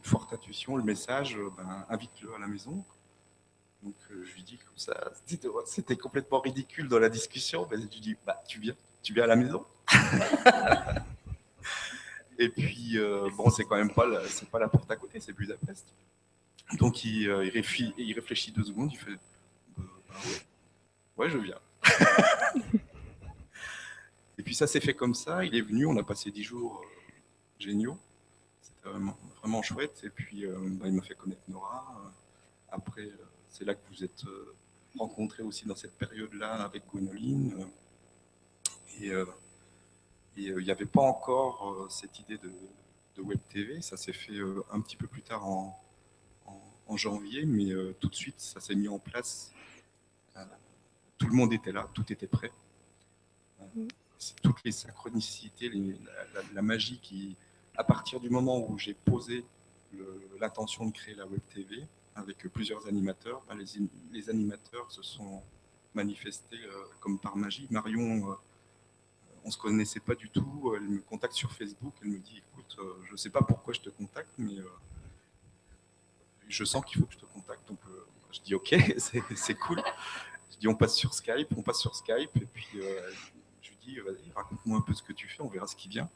forte 0.00 0.32
intuition, 0.32 0.76
le 0.76 0.82
message, 0.82 1.36
euh, 1.36 1.50
ben, 1.54 1.84
invite-le 1.90 2.34
à 2.34 2.38
la 2.38 2.46
maison. 2.46 2.82
Donc 3.82 3.94
euh, 4.10 4.24
je 4.24 4.32
lui 4.32 4.44
dis 4.44 4.56
comme 4.56 4.78
ça, 4.78 5.12
c'était 5.66 5.96
complètement 5.96 6.40
ridicule 6.40 6.88
dans 6.88 6.98
la 6.98 7.10
discussion, 7.10 7.68
mais 7.70 7.76
je 7.76 7.82
lui 7.82 8.00
dis, 8.00 8.16
bah, 8.24 8.42
tu 8.48 8.60
viens, 8.60 8.74
tu 9.02 9.12
viens 9.12 9.24
à 9.24 9.26
la 9.26 9.36
maison. 9.36 9.66
Et 12.38 12.48
puis, 12.48 12.96
euh, 12.96 13.28
bon, 13.36 13.50
c'est 13.50 13.64
quand 13.64 13.76
même 13.76 13.92
pas 13.92 14.06
la, 14.06 14.22
pas 14.50 14.58
la 14.58 14.68
porte 14.68 14.90
à 14.90 14.96
côté, 14.96 15.20
c'est 15.20 15.34
Budapest. 15.34 15.92
Donc 16.78 17.04
il, 17.04 17.30
réfléchit, 17.30 17.92
il, 17.98 18.14
réfléchit, 18.14 18.52
deux 18.52 18.64
secondes, 18.64 18.90
il 18.90 18.98
fait, 18.98 19.18
bah, 19.76 19.84
ouais. 21.18 21.28
je 21.28 21.36
viens. 21.36 21.60
Et 24.38 24.42
puis 24.42 24.54
ça 24.54 24.66
s'est 24.66 24.80
fait 24.80 24.94
comme 24.94 25.14
ça, 25.14 25.44
il 25.44 25.54
est 25.54 25.62
venu, 25.62 25.86
on 25.86 25.96
a 25.96 26.02
passé 26.02 26.30
dix 26.30 26.42
jours 26.42 26.84
géniaux. 27.58 27.98
C'était 28.60 28.88
vraiment, 28.88 29.16
vraiment 29.40 29.62
chouette. 29.62 30.02
Et 30.04 30.10
puis, 30.10 30.44
euh, 30.44 30.56
bah, 30.58 30.86
il 30.88 30.94
m'a 30.94 31.02
fait 31.02 31.14
connaître 31.14 31.42
Nora. 31.48 32.12
Après, 32.70 33.06
euh, 33.06 33.28
c'est 33.48 33.64
là 33.64 33.74
que 33.74 33.88
vous 33.88 34.04
êtes 34.04 34.24
euh, 34.26 34.54
rencontrés 34.98 35.42
aussi 35.42 35.66
dans 35.66 35.76
cette 35.76 35.96
période-là 35.96 36.64
avec 36.64 36.86
Gwenoline. 36.86 37.66
Et 39.00 39.12
il 40.36 40.56
n'y 40.56 40.70
avait 40.70 40.86
pas 40.86 41.02
encore 41.02 41.86
cette 41.90 42.18
idée 42.18 42.38
de, 42.38 42.50
Web 43.18 43.40
TV. 43.48 43.80
Ça 43.80 43.96
s'est 43.96 44.12
fait 44.12 44.38
un 44.70 44.80
petit 44.80 44.96
peu 44.96 45.06
plus 45.06 45.22
tard 45.22 45.46
en, 45.46 45.78
en 46.86 46.96
janvier, 46.96 47.46
mais 47.46 47.70
tout 48.00 48.08
de 48.08 48.14
suite, 48.14 48.40
ça 48.40 48.60
s'est 48.60 48.74
mis 48.74 48.88
en 48.88 48.98
place. 48.98 49.52
tout 51.18 51.26
le 51.26 51.34
monde 51.34 51.52
était 51.52 51.72
là, 51.72 51.88
tout 51.92 52.10
était 52.10 52.26
prêt. 52.26 52.52
Mm. 54.18 54.40
toutes 54.42 54.64
les 54.64 54.72
synchronicités, 54.72 55.70
la, 56.54 56.62
magie 56.62 56.98
qui, 57.00 57.36
à 57.76 57.84
partir 57.84 58.20
du 58.20 58.30
moment 58.30 58.58
où 58.68 58.78
j'ai 58.78 58.94
posé 58.94 59.44
l'intention 60.40 60.86
de 60.86 60.92
créer 60.92 61.14
la 61.14 61.26
Web 61.26 61.40
TV 61.54 61.82
avec 62.14 62.38
plusieurs 62.48 62.86
animateurs, 62.86 63.42
ben, 63.48 63.58
les, 64.12 64.30
animateurs 64.30 64.90
se 64.90 65.02
sont 65.02 65.42
manifestés 65.94 66.58
comme 67.00 67.18
par 67.18 67.36
magie. 67.36 67.66
Marion 67.70 68.36
on 69.46 69.50
se 69.50 69.56
connaissait 69.56 70.00
pas 70.00 70.16
du 70.16 70.28
tout. 70.28 70.74
Elle 70.74 70.82
me 70.82 71.00
contacte 71.00 71.34
sur 71.34 71.52
Facebook. 71.52 71.94
Elle 72.02 72.08
me 72.08 72.18
dit, 72.18 72.38
écoute, 72.38 72.76
euh, 72.80 72.94
je 73.06 73.12
ne 73.12 73.16
sais 73.16 73.30
pas 73.30 73.42
pourquoi 73.42 73.72
je 73.72 73.80
te 73.80 73.90
contacte, 73.90 74.32
mais 74.38 74.58
euh, 74.58 74.68
je 76.48 76.64
sens 76.64 76.84
qu'il 76.84 77.00
faut 77.00 77.06
que 77.06 77.14
je 77.14 77.18
te 77.20 77.26
contacte. 77.26 77.66
Donc, 77.68 77.78
euh, 77.88 78.06
je 78.32 78.40
dis, 78.40 78.54
ok, 78.56 78.74
c'est 79.36 79.54
cool. 79.54 79.80
Je 80.50 80.56
dis, 80.58 80.68
on 80.68 80.74
passe 80.74 80.96
sur 80.96 81.14
Skype, 81.14 81.48
on 81.56 81.62
passe 81.62 81.78
sur 81.78 81.94
Skype. 81.94 82.36
Et 82.36 82.46
puis, 82.52 82.66
raconte-moi 84.34 84.78
un 84.78 84.80
peu 84.80 84.94
ce 84.94 85.02
que 85.02 85.12
tu 85.12 85.28
fais, 85.28 85.42
on 85.42 85.48
verra 85.48 85.66
ce 85.66 85.76
qui 85.76 85.88
vient. 85.88 86.08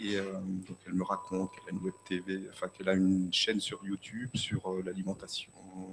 Et 0.00 0.16
donc, 0.16 0.76
elle 0.86 0.94
me 0.94 1.04
raconte 1.04 1.52
qu'elle 1.52 1.68
a 1.68 1.70
une 1.70 1.84
web 1.84 1.94
TV, 2.04 2.48
enfin, 2.50 2.68
qu'elle 2.68 2.88
a 2.88 2.94
une 2.94 3.32
chaîne 3.32 3.60
sur 3.60 3.84
YouTube 3.84 4.30
sur 4.34 4.82
l'alimentation, 4.82 5.52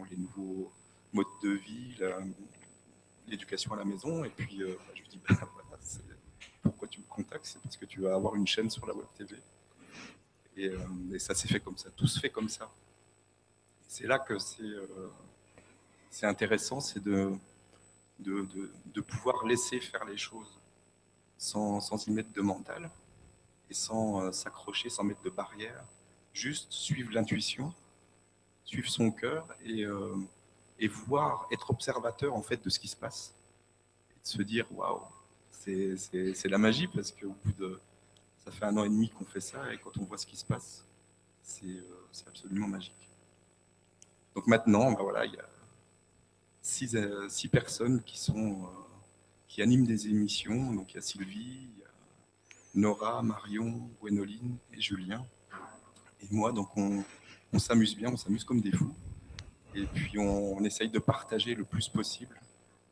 les 0.09 0.17
nouveaux 0.17 0.71
modes 1.13 1.27
de 1.43 1.51
vie, 1.51 1.97
l'éducation 3.27 3.73
à 3.73 3.77
la 3.77 3.85
maison. 3.85 4.23
Et 4.23 4.29
puis, 4.29 4.57
je 4.57 5.01
lui 5.01 5.07
dis, 5.07 5.21
ben, 5.29 5.35
voilà, 5.53 5.71
pourquoi 6.63 6.88
tu 6.88 7.00
me 7.00 7.05
contactes, 7.05 7.45
c'est 7.45 7.61
parce 7.61 7.77
que 7.77 7.85
tu 7.85 8.01
vas 8.01 8.15
avoir 8.15 8.35
une 8.35 8.47
chaîne 8.47 8.69
sur 8.69 8.85
la 8.85 8.95
web 8.95 9.07
TV. 9.15 9.38
Euh, 10.57 10.77
et, 11.13 11.19
ça 11.19 11.33
s'est 11.33 11.47
fait 11.47 11.59
comme 11.59 11.77
ça, 11.77 11.89
tout 11.91 12.07
se 12.07 12.19
fait 12.19 12.29
comme 12.29 12.50
ça. 12.50 12.69
C'est 13.88 14.07
là 14.07 14.19
que 14.19 14.38
c'est 14.38 14.63
euh, 14.63 15.09
intéressant, 16.23 16.79
c'est 16.79 17.03
de, 17.03 17.31
pouvoir 19.07 19.45
laisser 19.45 19.79
faire 19.79 20.05
les 20.05 20.17
choses 20.17 20.59
sans, 21.41 21.81
sans 21.81 22.05
y 22.07 22.12
mettre 22.12 22.31
de 22.33 22.41
mental 22.41 22.91
et 23.69 23.74
sans 23.74 24.21
euh, 24.21 24.31
s'accrocher, 24.31 24.89
sans 24.89 25.03
mettre 25.03 25.24
de 25.24 25.29
barrière. 25.31 25.83
Juste 26.33 26.71
suivre 26.71 27.12
l'intuition, 27.12 27.74
suivre 28.63 28.89
son 28.89 29.12
cœur 29.12 29.48
et, 29.65 29.86
et 30.79 30.88
voir, 30.88 31.45
être 31.51 31.71
observateur 31.71 32.33
en 32.33 32.41
fait 32.41 32.63
de 32.63 32.69
ce 32.69 32.79
qui 32.79 32.88
se 32.88 32.95
passe. 32.95 33.33
Et 34.12 34.21
de 34.24 34.27
se 34.27 34.41
dire, 34.43 34.65
waouh, 34.71 35.01
c'est 35.50 36.45
la 36.45 36.57
magie 36.57 36.88
parce 36.88 37.12
qu'au 37.12 37.36
bout 37.43 37.51
de. 37.60 37.79
Ça 38.45 38.51
fait 38.51 38.65
un 38.65 38.77
an 38.77 38.86
et 38.86 38.89
demi 38.89 39.10
qu'on 39.10 39.25
fait 39.25 39.41
ça 39.41 39.71
et 39.74 39.77
quand 39.77 39.98
on 39.98 40.05
voit 40.05 40.17
ce 40.17 40.25
qui 40.25 40.38
se 40.38 40.45
passe, 40.45 40.86
c'est 41.43 41.65
euh, 41.65 42.27
absolument 42.27 42.67
magique. 42.67 43.10
Donc 44.33 44.48
maintenant, 44.48 44.91
ben 44.93 45.03
voilà, 45.03 45.25
il 45.25 45.33
y 45.33 45.38
a 45.38 45.45
six, 46.62 46.95
euh, 46.95 47.27
six 47.29 47.48
personnes 47.50 48.01
qui, 48.01 48.17
sont, 48.17 48.63
euh, 48.63 48.67
qui 49.51 49.62
animent 49.62 49.86
des 49.86 50.08
émissions. 50.08 50.74
Donc 50.74 50.93
il 50.93 50.96
y 50.96 50.98
a 50.98 51.01
Sylvie, 51.01 51.67
il 51.75 51.79
y 51.79 51.84
a 51.84 51.91
Nora, 52.74 53.22
Marion, 53.22 53.89
Gwénoline 54.01 54.55
et 54.74 54.79
Julien. 54.79 55.25
Et 56.24 56.27
moi, 56.31 56.53
donc 56.53 56.70
on, 56.77 57.03
on 57.51 57.60
s'amuse 57.60 57.96
bien, 57.96 58.10
on 58.13 58.17
s'amuse 58.17 58.46
comme 58.46 58.62
des 58.62 58.72
fous. 58.72 58.96
Et 59.75 59.86
puis 59.86 60.17
on, 60.20 60.53
on, 60.58 60.63
essaye 60.63 60.89
de 60.89 61.00
partager 61.00 61.53
le 61.53 61.65
plus 61.65 61.89
possible 61.89 62.39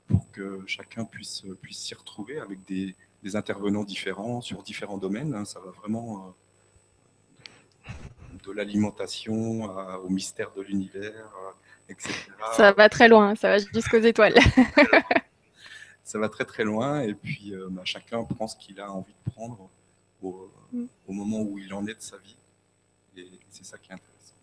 pour 0.07 0.29
que 0.31 0.61
chacun 0.67 1.05
puisse, 1.05 1.45
puisse 1.61 1.79
s'y 1.79 1.95
retrouver 1.95 2.39
avec 2.39 2.65
des, 2.65 2.93
des, 3.23 3.35
intervenants 3.37 3.83
différents 3.85 4.41
sur 4.41 4.61
différents 4.61 4.97
domaines. 4.97 5.33
Hein. 5.33 5.45
Ça 5.45 5.61
va 5.61 5.71
vraiment 5.71 6.35
euh, 7.87 7.91
de 8.45 8.51
l'alimentation 8.51 9.63
au 10.03 10.09
mystère 10.09 10.51
de 10.51 10.61
l'univers, 10.61 11.31
etc. 11.87 12.13
Ça 12.53 12.73
va 12.73 12.89
très 12.89 13.07
loin, 13.07 13.35
ça 13.35 13.49
va 13.49 13.57
jusqu'aux 13.59 13.99
étoiles. 13.99 14.35
ça 16.09 16.17
va 16.17 16.27
très 16.27 16.43
très 16.43 16.63
loin 16.63 17.01
et 17.01 17.13
puis 17.13 17.53
euh, 17.53 17.67
bah, 17.69 17.83
chacun 17.85 18.23
prend 18.23 18.47
ce 18.47 18.55
qu'il 18.55 18.79
a 18.79 18.91
envie 18.91 19.13
de 19.13 19.31
prendre 19.31 19.69
au, 20.23 20.51
mm. 20.73 20.85
au, 21.07 21.13
moment 21.13 21.39
où 21.41 21.59
il 21.59 21.71
en 21.71 21.85
est 21.85 21.93
de 21.93 22.01
sa 22.01 22.17
vie. 22.17 22.35
Et 23.15 23.29
c'est 23.51 23.63
ça 23.63 23.77
qui 23.77 23.91
est 23.91 23.93
intéressant. 23.93 24.33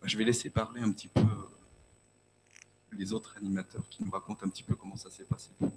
Bah, 0.00 0.08
je 0.08 0.16
vais 0.16 0.24
laisser 0.24 0.48
parler 0.48 0.80
un 0.80 0.90
petit 0.92 1.08
peu 1.08 1.20
les 2.92 3.12
autres 3.12 3.36
animateurs 3.36 3.86
qui 3.90 4.02
nous 4.02 4.10
racontent 4.10 4.46
un 4.46 4.48
petit 4.48 4.62
peu 4.62 4.74
comment 4.74 4.96
ça 4.96 5.10
s'est 5.10 5.24
passé 5.24 5.50
pour 5.58 5.68
eux. 5.68 5.72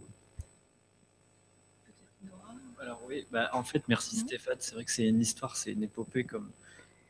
Alors 2.80 3.02
oui, 3.06 3.28
bah, 3.34 3.50
en 3.52 3.64
fait, 3.64 3.84
merci 3.90 4.16
mhm. 4.16 4.22
Stéphane. 4.22 4.58
C'est 4.60 4.76
vrai 4.76 4.86
que 4.86 4.92
c'est 4.92 5.06
une 5.06 5.20
histoire, 5.20 5.58
c'est 5.58 5.74
une 5.74 5.84
épopée 5.84 6.24
comme, 6.24 6.50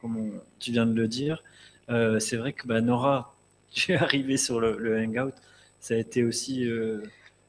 comme 0.01 0.41
tu 0.57 0.71
viens 0.71 0.87
de 0.87 0.95
le 0.95 1.07
dire. 1.07 1.43
Euh, 1.89 2.19
c'est 2.19 2.37
vrai 2.37 2.53
que 2.53 2.65
bah, 2.65 2.81
Nora, 2.81 3.35
tu 3.69 3.91
es 3.91 3.95
arrivée 3.95 4.37
sur 4.37 4.59
le, 4.59 4.97
Hangout. 4.97 5.35
Ça 5.79 5.93
a 5.93 5.97
été 5.97 6.23
aussi 6.23 6.65
euh, 6.65 7.03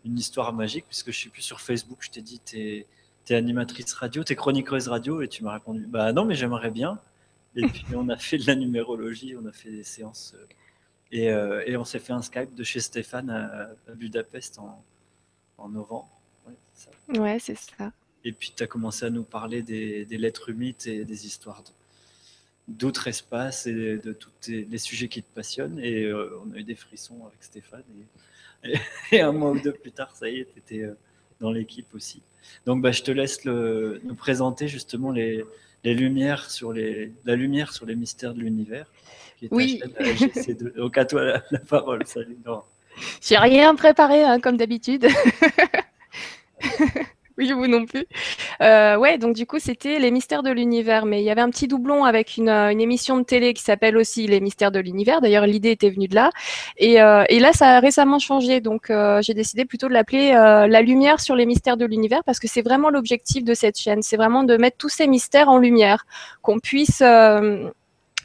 une 0.04 0.18
histoire 0.18 0.52
magique 0.52 0.84
puisque 0.86 1.10
je 1.10 1.16
suis 1.16 1.30
plus 1.30 1.42
sur 1.42 1.60
Facebook. 1.60 1.98
Je 2.00 2.10
t'ai 2.10 2.22
dit, 2.22 2.40
tu 2.44 2.58
es, 2.58 2.86
animatrice 3.34 3.92
radio, 3.94 4.22
tu 4.22 4.32
es 4.32 4.36
chroniqueuse 4.36 4.88
radio 4.88 5.22
et 5.22 5.28
tu 5.28 5.44
m'as 5.44 5.54
répondu, 5.54 5.86
bah 5.86 6.12
non, 6.12 6.24
mais 6.24 6.34
j'aimerais 6.34 6.70
bien. 6.70 6.98
Et 7.56 7.66
puis 7.68 7.84
on 7.94 8.08
a 8.08 8.16
fait 8.16 8.38
de 8.38 8.46
la 8.46 8.54
numérologie, 8.54 9.34
on 9.40 9.46
a 9.46 9.52
fait 9.52 9.70
des 9.70 9.84
séances. 9.84 10.34
Euh, 10.36 10.46
euh, 11.14 11.62
et, 11.66 11.76
on 11.76 11.84
s'est 11.84 12.00
fait 12.00 12.12
un 12.12 12.22
Skype 12.22 12.54
de 12.54 12.64
chez 12.64 12.80
Stéphane 12.80 13.30
à, 13.30 13.94
Budapest 13.94 14.58
en, 14.58 15.68
novembre. 15.68 16.10
Ouais, 17.08 17.38
c'est 17.38 17.56
ça. 17.56 17.92
Et 18.24 18.32
puis 18.32 18.52
tu 18.56 18.62
as 18.62 18.66
commencé 18.66 19.06
à 19.06 19.10
nous 19.10 19.22
parler 19.22 19.62
des, 19.62 20.04
lettres 20.04 20.50
humides 20.50 20.86
et 20.86 21.04
des 21.04 21.26
histoires 21.26 21.62
d'autres 22.66 23.08
espaces 23.08 23.66
et 23.66 23.98
de 23.98 24.12
tous 24.12 24.30
les 24.48 24.78
sujets 24.78 25.08
qui 25.08 25.22
te 25.22 25.32
passionnent. 25.34 25.78
Et 25.78 26.04
euh, 26.04 26.40
on 26.44 26.52
a 26.52 26.56
eu 26.56 26.64
des 26.64 26.74
frissons 26.74 27.26
avec 27.26 27.42
Stéphane. 27.42 27.84
Et, 28.00 28.06
un 29.12 29.32
mois 29.32 29.50
ou 29.50 29.58
deux 29.58 29.72
plus 29.72 29.92
tard, 29.92 30.14
ça 30.14 30.28
y 30.28 30.40
est, 30.40 30.48
tu 30.52 30.58
étais 30.58 30.84
euh, 30.84 30.96
dans 31.40 31.50
l'équipe 31.50 31.94
aussi. 31.94 32.22
Donc 32.66 32.82
bah, 32.82 32.92
je 32.92 33.02
te 33.02 33.10
laisse 33.10 33.44
nous 33.44 34.14
présenter 34.16 34.68
justement 34.68 35.10
les, 35.10 35.44
lumières 35.82 36.50
sur 36.50 36.72
les, 36.72 37.12
la 37.24 37.36
lumière 37.36 37.72
sur 37.72 37.86
les 37.86 37.94
mystères 37.94 38.34
de 38.34 38.40
l'univers 38.40 38.86
oui. 39.50 39.80
Donc 40.76 40.98
à 40.98 41.04
toi 41.04 41.42
la, 41.50 41.58
parole. 41.60 42.06
Salut. 42.06 42.38
J'ai 43.20 43.38
rien 43.38 43.74
préparé 43.74 44.22
hein, 44.22 44.40
comme 44.40 44.56
d'habitude. 44.56 45.08
oui, 47.38 47.50
vous 47.50 47.66
non 47.66 47.84
plus. 47.84 48.06
Euh, 48.62 48.96
ouais, 48.96 49.18
donc 49.18 49.34
du 49.34 49.44
coup, 49.44 49.58
c'était 49.58 49.98
Les 49.98 50.10
Mystères 50.12 50.42
de 50.44 50.50
l'Univers. 50.50 51.04
Mais 51.04 51.20
il 51.20 51.24
y 51.24 51.30
avait 51.30 51.40
un 51.40 51.50
petit 51.50 51.66
doublon 51.66 52.04
avec 52.04 52.36
une, 52.36 52.48
une 52.48 52.80
émission 52.80 53.18
de 53.18 53.24
télé 53.24 53.54
qui 53.54 53.62
s'appelle 53.62 53.96
aussi 53.96 54.26
Les 54.26 54.40
Mystères 54.40 54.70
de 54.70 54.78
l'Univers. 54.78 55.20
D'ailleurs, 55.20 55.46
l'idée 55.46 55.70
était 55.70 55.90
venue 55.90 56.06
de 56.06 56.14
là. 56.14 56.30
Et, 56.76 57.00
euh, 57.00 57.24
là, 57.30 57.52
ça 57.52 57.76
a 57.76 57.80
récemment 57.80 58.20
changé. 58.20 58.60
Donc, 58.60 58.90
euh, 58.90 59.20
j'ai 59.22 59.34
décidé 59.34 59.64
plutôt 59.64 59.88
de 59.88 59.92
l'appeler 59.92 60.32
euh, 60.32 60.68
La 60.68 60.80
Lumière 60.80 61.20
sur 61.20 61.34
les 61.34 61.46
Mystères 61.46 61.76
de 61.76 61.86
l'Univers 61.86 62.22
parce 62.24 62.38
que 62.38 62.46
c'est 62.46 62.62
vraiment 62.62 62.90
l'objectif 62.90 63.44
de 63.44 63.54
cette 63.54 63.78
chaîne. 63.78 64.02
C'est 64.02 64.16
vraiment 64.16 64.44
de 64.44 64.56
mettre 64.56 64.76
tous 64.76 64.88
ces 64.88 65.08
mystères 65.08 65.48
en 65.48 65.58
lumière, 65.58 66.06
qu'on 66.42 66.60
puisse 66.60 67.02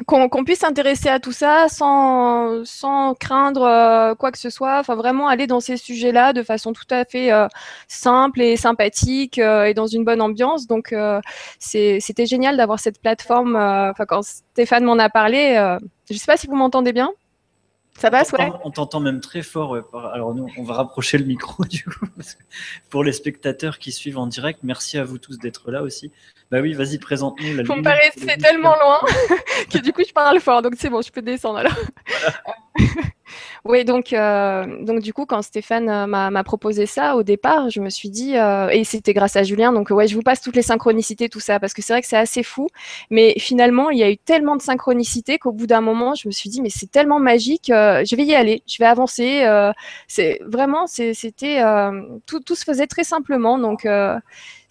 euh, 0.02 0.28
qu'on 0.28 0.44
puisse 0.44 0.60
s'intéresser 0.60 1.10
à 1.10 1.20
tout 1.20 1.32
ça 1.32 1.68
sans, 1.70 2.64
sans 2.66 3.14
craindre 3.16 3.64
euh, 3.64 4.16
quoi 4.16 4.32
que 4.32 4.38
ce 4.38 4.50
soit. 4.50 4.80
Enfin, 4.80 4.96
vraiment 4.96 5.28
aller 5.28 5.48
dans 5.48 5.60
ces 5.60 5.78
sujets-là 5.78 6.34
de 6.34 6.44
façon 6.44 6.74
tout 6.74 6.88
à 6.90 7.06
fait 7.06 7.32
euh, 7.32 7.48
simple 7.88 8.42
et 8.42 8.58
sympathique 8.58 9.40
euh, 9.40 9.66
et 9.66 9.74
dans 9.74 9.88
une 9.88 10.04
bonne 10.04 10.22
ambiance. 10.22 10.68
Donc, 10.68 10.94
c'était 11.60 12.26
génial 12.26 12.58
d'avoir 12.58 12.80
cette 12.80 13.02
plateforme. 13.02 13.56
Enfin, 13.56 14.06
quand 14.06 14.24
Stéphane 14.24 14.84
m'en 14.84 15.00
a 15.00 15.10
parlé, 15.10 15.56
je 16.10 16.14
ne 16.14 16.20
sais 16.20 16.26
pas 16.26 16.38
si 16.38 16.48
vous 16.48 16.56
m'entendez 16.56 16.94
bien. 16.94 17.10
Ça 18.00 18.10
passe, 18.10 18.32
ouais. 18.32 18.50
On 18.64 18.72
t'entend 18.72 19.02
même 19.02 19.20
très 19.20 19.42
fort. 19.42 19.76
Alors 20.14 20.34
nous, 20.34 20.48
on 20.58 20.64
va 20.64 20.76
rapprocher 20.76 21.18
le 21.18 21.26
micro 21.26 21.66
du 21.70 21.84
coup. 21.84 22.06
pour 22.90 23.04
les 23.04 23.12
spectateurs 23.12 23.78
qui 23.78 23.92
suivent 23.92 24.18
en 24.18 24.28
direct, 24.28 24.60
merci 24.64 24.98
à 24.98 25.04
vous 25.04 25.18
tous 25.18 25.38
d'être 25.38 25.70
là 25.70 25.82
aussi. 25.82 26.12
Bah 26.50 26.62
oui, 26.62 26.74
vas-y, 26.74 26.98
présente-nous 26.98 27.56
la 27.56 27.64
Vous 27.64 27.76
me 27.76 27.84
paraissez 27.84 28.38
tellement 28.38 28.76
loin 28.82 29.00
que 29.72 29.78
du 29.80 29.94
coup, 29.94 30.02
je 30.08 30.14
parle 30.14 30.40
fort. 30.40 30.62
Donc 30.62 30.74
c'est 30.78 30.90
bon, 30.90 31.02
je 31.02 31.12
peux 31.12 31.22
descendre 31.22 31.60
alors. 31.60 31.76
oui, 33.66 33.86
donc, 33.86 34.14
euh, 34.14 34.84
donc 34.84 35.02
du 35.02 35.14
coup, 35.14 35.26
quand 35.26 35.42
Stéphane 35.42 35.90
euh, 35.90 36.08
m'a 36.08 36.44
proposé 36.44 36.86
ça 36.86 37.16
au 37.16 37.24
départ, 37.24 37.70
je 37.70 37.80
me 37.80 37.90
suis 37.90 38.10
dit, 38.10 38.38
euh, 38.38 38.70
et 38.70 38.84
c'était 38.84 39.14
grâce 39.14 39.36
à 39.36 39.44
Julien, 39.44 39.72
donc 39.74 39.90
ouais, 39.90 40.08
je 40.08 40.16
vous 40.16 40.22
passe 40.22 40.42
toutes 40.42 40.56
les 40.56 40.62
synchronicités, 40.62 41.30
tout 41.30 41.40
ça, 41.40 41.60
parce 41.60 41.74
que 41.74 41.82
c'est 41.82 41.94
vrai 41.94 42.02
que 42.02 42.08
c'est 42.08 42.18
assez 42.18 42.44
fou. 42.44 42.68
Mais 43.10 43.36
finalement, 43.38 43.90
il 43.90 44.00
y 44.00 44.04
a 44.04 44.10
eu 44.10 44.18
tellement 44.18 44.56
de 44.56 44.62
synchronicités 44.62 45.38
qu'au 45.38 45.52
bout 45.52 45.68
d'un 45.68 45.82
moment, 45.82 46.16
je 46.16 46.28
me 46.28 46.32
suis 46.32 46.50
dit, 46.50 46.62
mais 46.62 46.70
c'est 46.70 46.92
tellement 46.92 47.20
magique, 47.20 47.66
je 47.68 48.16
vais 48.16 48.26
y 48.26 48.36
aller, 48.36 48.64
je 48.68 48.78
vais 48.80 48.86
avancer. 48.86 49.46
c'est 50.08 50.40
vraiment, 50.46 50.88
c'était 50.88 51.62
tout, 52.26 52.40
tout, 52.40 52.56
se 52.56 52.64
faisait 52.64 52.88
très 52.88 53.04
simplement. 53.04 53.58
Donc 53.58 53.86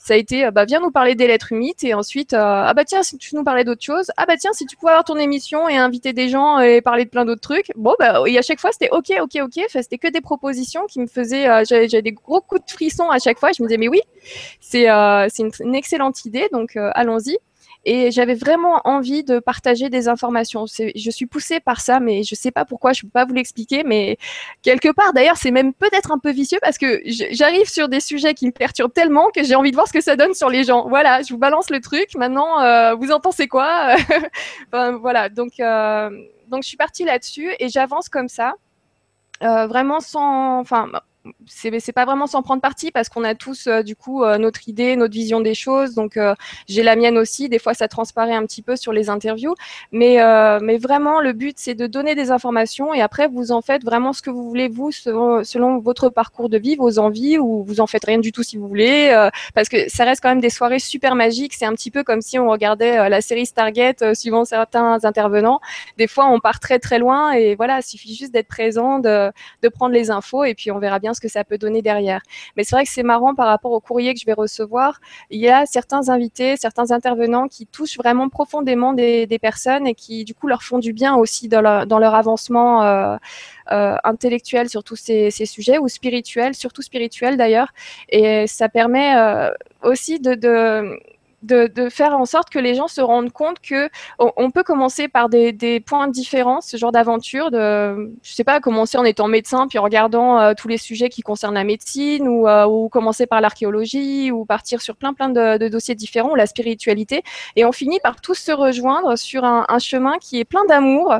ça 0.09 0.15
a 0.15 0.17
été 0.17 0.47
euh, 0.47 0.50
bah, 0.50 0.65
viens 0.65 0.81
nous 0.81 0.91
parler 0.91 1.15
des 1.15 1.27
lettres 1.27 1.53
humides 1.53 1.85
et 1.85 1.93
ensuite 1.93 2.33
euh, 2.33 2.38
ah 2.41 2.73
bah 2.73 2.87
tiens 2.87 3.03
si 3.03 3.19
tu 3.19 3.37
nous 3.37 3.45
parlais 3.45 3.62
d'autres 3.62 3.85
choses 3.85 4.11
ah 4.17 4.25
bah 4.27 4.38
tiens 4.38 4.53
si 4.55 4.65
tu 4.65 4.75
pouvais 4.75 4.93
avoir 4.93 5.05
ton 5.05 5.17
émission 5.17 5.69
et 5.69 5.77
inviter 5.77 6.15
des 6.15 6.31
gens 6.31 6.61
et 6.61 6.81
parler 6.81 7.05
de 7.05 7.11
plein 7.11 7.27
d'autres 7.27 7.43
trucs. 7.43 7.71
Bon 7.77 7.95
bah 7.99 8.23
et 8.27 8.38
à 8.38 8.43
chaque 8.43 8.59
fois 8.59 8.71
c'était 8.73 8.88
ok 8.91 9.12
ok 9.21 9.43
ok. 9.43 9.65
C'était 9.69 9.99
que 9.99 10.09
des 10.09 10.23
propositions 10.23 10.87
qui 10.87 11.00
me 11.00 11.07
faisaient 11.07 11.49
euh, 11.49 11.62
j'avais 11.69 12.03
des 12.03 12.12
gros 12.12 12.41
coups 12.41 12.65
de 12.65 12.71
frisson 12.71 13.11
à 13.11 13.19
chaque 13.19 13.38
fois. 13.38 13.50
Je 13.53 13.62
me 13.62 13.69
disais 13.69 13.77
mais 13.77 13.88
oui 13.88 14.00
c'est 14.61 14.88
une, 14.88 15.75
excellente 15.75 16.25
idée 16.25 16.49
donc 16.53 16.77
allons-y 16.77 17.37
Et 17.85 18.11
j'avais 18.11 18.35
vraiment 18.35 18.80
envie 18.85 19.25
de 19.25 19.38
partager 19.38 19.88
des 19.88 20.08
informations. 20.08 20.66
Je 20.66 21.11
suis 21.11 21.26
poussée 21.26 21.61
par 21.61 21.80
ça, 21.80 22.00
mais 22.00 22.23
je 22.23 22.35
ne 22.35 22.37
sais 22.37 22.50
pas 22.50 22.64
pourquoi, 22.64 22.92
je 22.92 23.04
ne 23.04 23.08
peux 23.08 23.12
pas 23.12 23.25
vous 23.25 23.35
l'expliquer. 23.35 23.82
Mais 23.85 24.18
quelque 24.62 24.92
part, 24.92 25.12
d'ailleurs, 25.12 25.37
c'est 25.37 25.50
même 25.50 25.73
peut-être 25.73 26.11
un 26.11 26.18
peu 26.18 26.30
vicieux 26.30 26.58
parce 26.61 26.76
que 26.76 27.00
j'arrive 27.06 27.68
sur 27.68 27.88
des 27.88 28.00
sujets 28.00 28.35
qui 28.35 28.47
me 28.47 28.52
perturbent 28.52 28.92
tellement 28.92 29.30
que 29.30 29.42
j'ai 29.42 29.54
envie 29.54 29.70
de 29.70 29.76
voir 29.76 29.88
ce 29.88 29.92
que 29.92 30.00
ça 30.00 30.16
donne 30.16 30.35
sur 30.35 30.50
les 30.50 30.64
gens. 30.64 30.88
Voilà, 30.88 31.23
je 31.23 31.32
vous 31.32 31.38
balance 31.38 31.70
le 31.70 31.80
truc. 31.80 32.14
Maintenant, 32.16 32.61
euh, 32.61 32.94
vous 32.94 33.11
en 33.11 33.20
pensez 33.20 33.49
quoi? 33.49 33.97
Voilà, 34.73 35.28
donc, 35.28 35.61
euh, 35.61 36.11
donc 36.49 36.62
je 36.62 36.68
suis 36.68 36.76
partie 36.76 37.04
là-dessus 37.04 37.50
et 37.58 37.68
j'avance 37.68 38.08
comme 38.08 38.28
ça. 38.28 38.54
Euh, 39.42 39.66
vraiment 39.66 40.00
sans, 40.00 40.58
enfin, 40.58 40.88
c'est 41.47 41.92
pas 41.92 42.04
vraiment 42.04 42.26
sans 42.26 42.42
prendre 42.42 42.61
parti 42.61 42.90
parce 42.90 43.08
qu'on 43.08 43.25
a 43.25 43.35
tous 43.35 43.66
euh, 43.66 43.82
du 43.82 43.97
coup 43.97 44.25
euh, 44.25 44.38
notre 44.38 44.68
idée, 44.68 44.97
notre 44.97 45.14
vision 45.14 45.40
des 45.40 45.54
choses. 45.54 45.94
Donc 45.94 46.16
euh, 46.16 46.35
j'ai 46.68 46.82
la 46.82 46.97
mienne 46.97 47.18
aussi. 47.18 47.49
Des 47.49 47.58
fois 47.58 47.75
ça 47.75 47.88
transparaît 47.88 48.35
un 48.35 48.44
petit 48.44 48.62
peu 48.62 48.76
sur 48.76 48.92
les 48.92 49.11
interviews, 49.11 49.54
mais 49.92 50.18
vraiment 50.78 51.20
le 51.20 51.32
but 51.32 51.56
c'est 51.58 51.75
de 51.75 51.87
donner 51.87 52.14
des 52.14 52.30
informations 52.30 52.94
et 52.94 53.00
après 53.00 53.28
vous 53.28 53.52
en 53.52 53.62
faites 53.62 53.85
vraiment 53.85 54.12
ce 54.12 54.23
que 54.23 54.30
vous 54.30 54.49
voulez 54.49 54.68
vous 54.68 54.92
selon, 54.92 55.78
votre 55.78 56.08
parcours 56.08 56.49
de 56.49 56.58
vie, 56.58 56.76
vos 56.76 56.99
envies 56.99 57.38
ou 57.38 57.64
vous 57.64 57.80
en 57.80 57.87
faites 57.87 58.04
rien 58.04 58.18
du 58.18 58.32
tout 58.32 58.42
si 58.42 58.56
vous 58.56 58.68
voulez 58.68 59.28
parce 59.54 59.68
que 59.68 59.88
ça 59.88 60.04
reste 60.04 60.23
quand 60.23 60.28
même 60.28 60.40
des 60.40 60.50
soirées 60.50 60.78
super 60.78 61.14
magiques. 61.14 61.54
C'est 61.54 61.64
un 61.64 61.75
petit 61.75 61.90
peu 61.90 62.04
comme 62.04 62.20
si 62.20 62.38
on 62.38 62.49
regardait 62.49 63.08
la 63.08 63.20
série 63.20 63.47
Stargate 63.47 64.14
suivant 64.14 64.44
certains 64.44 65.04
intervenants. 65.04 65.61
Des 65.97 66.06
fois 66.06 66.26
on 66.26 66.40
part 66.40 66.61
très 66.61 66.78
très 66.78 66.99
loin 66.99 67.32
et 67.32 67.54
voilà, 67.54 67.78
il 67.78 67.82
suffit 67.82 68.14
juste 68.14 68.32
d'être 68.32 68.49
présent, 68.49 68.99
de 68.99 69.32
prendre 69.68 69.94
les 69.94 70.11
infos 70.11 70.44
et 70.44 70.54
puis 70.54 70.70
on 70.70 70.78
verra 70.78 70.99
bien 70.99 71.14
que 71.20 71.28
ça 71.28 71.44
peut 71.44 71.58
donner 71.58 71.82
derrière. 71.82 72.22
Mais 72.56 72.64
c'est 72.64 72.75
vrai 72.76 72.84
que 72.84 72.90
c'est 72.90 73.02
marrant 73.02 73.34
par 73.34 73.46
rapport 73.46 73.72
au 73.72 73.80
courrier 73.80 74.14
que 74.14 74.20
je 74.20 74.26
vais 74.26 74.32
recevoir. 74.32 75.00
Il 75.30 75.40
y 75.40 75.48
a 75.48 75.66
certains 75.66 76.08
invités, 76.08 76.56
certains 76.56 76.90
intervenants 76.90 77.48
qui 77.48 77.66
touchent 77.66 77.96
vraiment 77.96 78.28
profondément 78.28 78.92
des, 78.92 79.38
personnes 79.40 79.87
et 79.87 79.94
qui, 79.94 80.25
du 80.25 80.34
coup, 80.34 80.48
leur 80.48 80.62
font 80.62 80.78
du 80.78 80.92
bien 80.92 81.14
aussi 81.14 81.48
dans 81.48 81.60
leur, 81.60 82.14
avancement 82.14 82.82
euh, 82.82 83.16
euh, 83.70 83.96
intellectuel 84.04 84.68
sur 84.68 84.82
tous 84.82 84.96
ces, 84.96 85.30
sujets 85.30 85.78
ou 85.78 85.88
spirituel, 85.88 86.54
surtout 86.54 86.82
spirituel 86.82 87.37
d'ailleurs. 87.37 87.72
Et 88.08 88.46
ça 88.46 88.68
permet 88.68 89.16
euh, 89.16 89.50
aussi 89.82 90.18
de, 90.20 90.98
faire 91.90 92.18
en 92.18 92.25
sorte 92.25 92.50
que 92.50 92.59
les 92.59 92.75
gens 92.75 92.88
se 92.88 93.00
rendent 93.00 93.33
compte 93.33 93.61
que 93.61 93.88
on, 94.18 94.50
peut 94.50 94.62
commencer 94.62 95.09
par 95.09 95.28
des, 95.28 95.83
points 95.87 96.09
différents, 96.09 96.61
ce 96.61 96.76
genre 96.76 96.92
d'aventure. 96.92 97.50
De, 97.50 98.12
je 98.23 98.33
sais 98.33 98.45
pas, 98.45 98.61
commencer 98.61 98.99
en 98.99 99.04
étant 99.04 99.28
médecin 99.28 99.68
puis 99.68 99.78
en 99.78 99.83
regardant 99.83 100.40
euh, 100.40 100.52
tous 100.57 100.68
les 100.68 100.78
sujets 100.78 101.09
qui 101.09 101.23
concernent 101.23 101.54
la 101.54 101.64
médecine, 101.64 102.28
ou, 102.28 102.49
euh, 102.49 102.66
ou 102.66 102.88
commencer 102.88 103.26
par 103.26 103.40
l'archéologie, 103.40 104.30
ou 104.33 104.45
partir 104.45 104.80
sur 104.80 104.97
plein 104.97 105.14
plein 105.14 105.28
de, 105.28 105.68
dossiers 105.68 105.95
différents, 105.95 106.33
ou 106.33 106.35
la 106.35 106.47
spiritualité, 106.47 107.23
et 107.57 107.64
on 107.64 107.73
finit 107.73 108.00
par 108.00 108.21
tous 108.21 108.35
se 108.35 108.52
rejoindre 108.52 109.16
sur 109.16 109.45
un, 109.45 109.66
chemin 109.78 110.18
qui 110.21 110.40
est 110.40 110.45
plein 110.45 110.64
d'amour, 110.64 111.14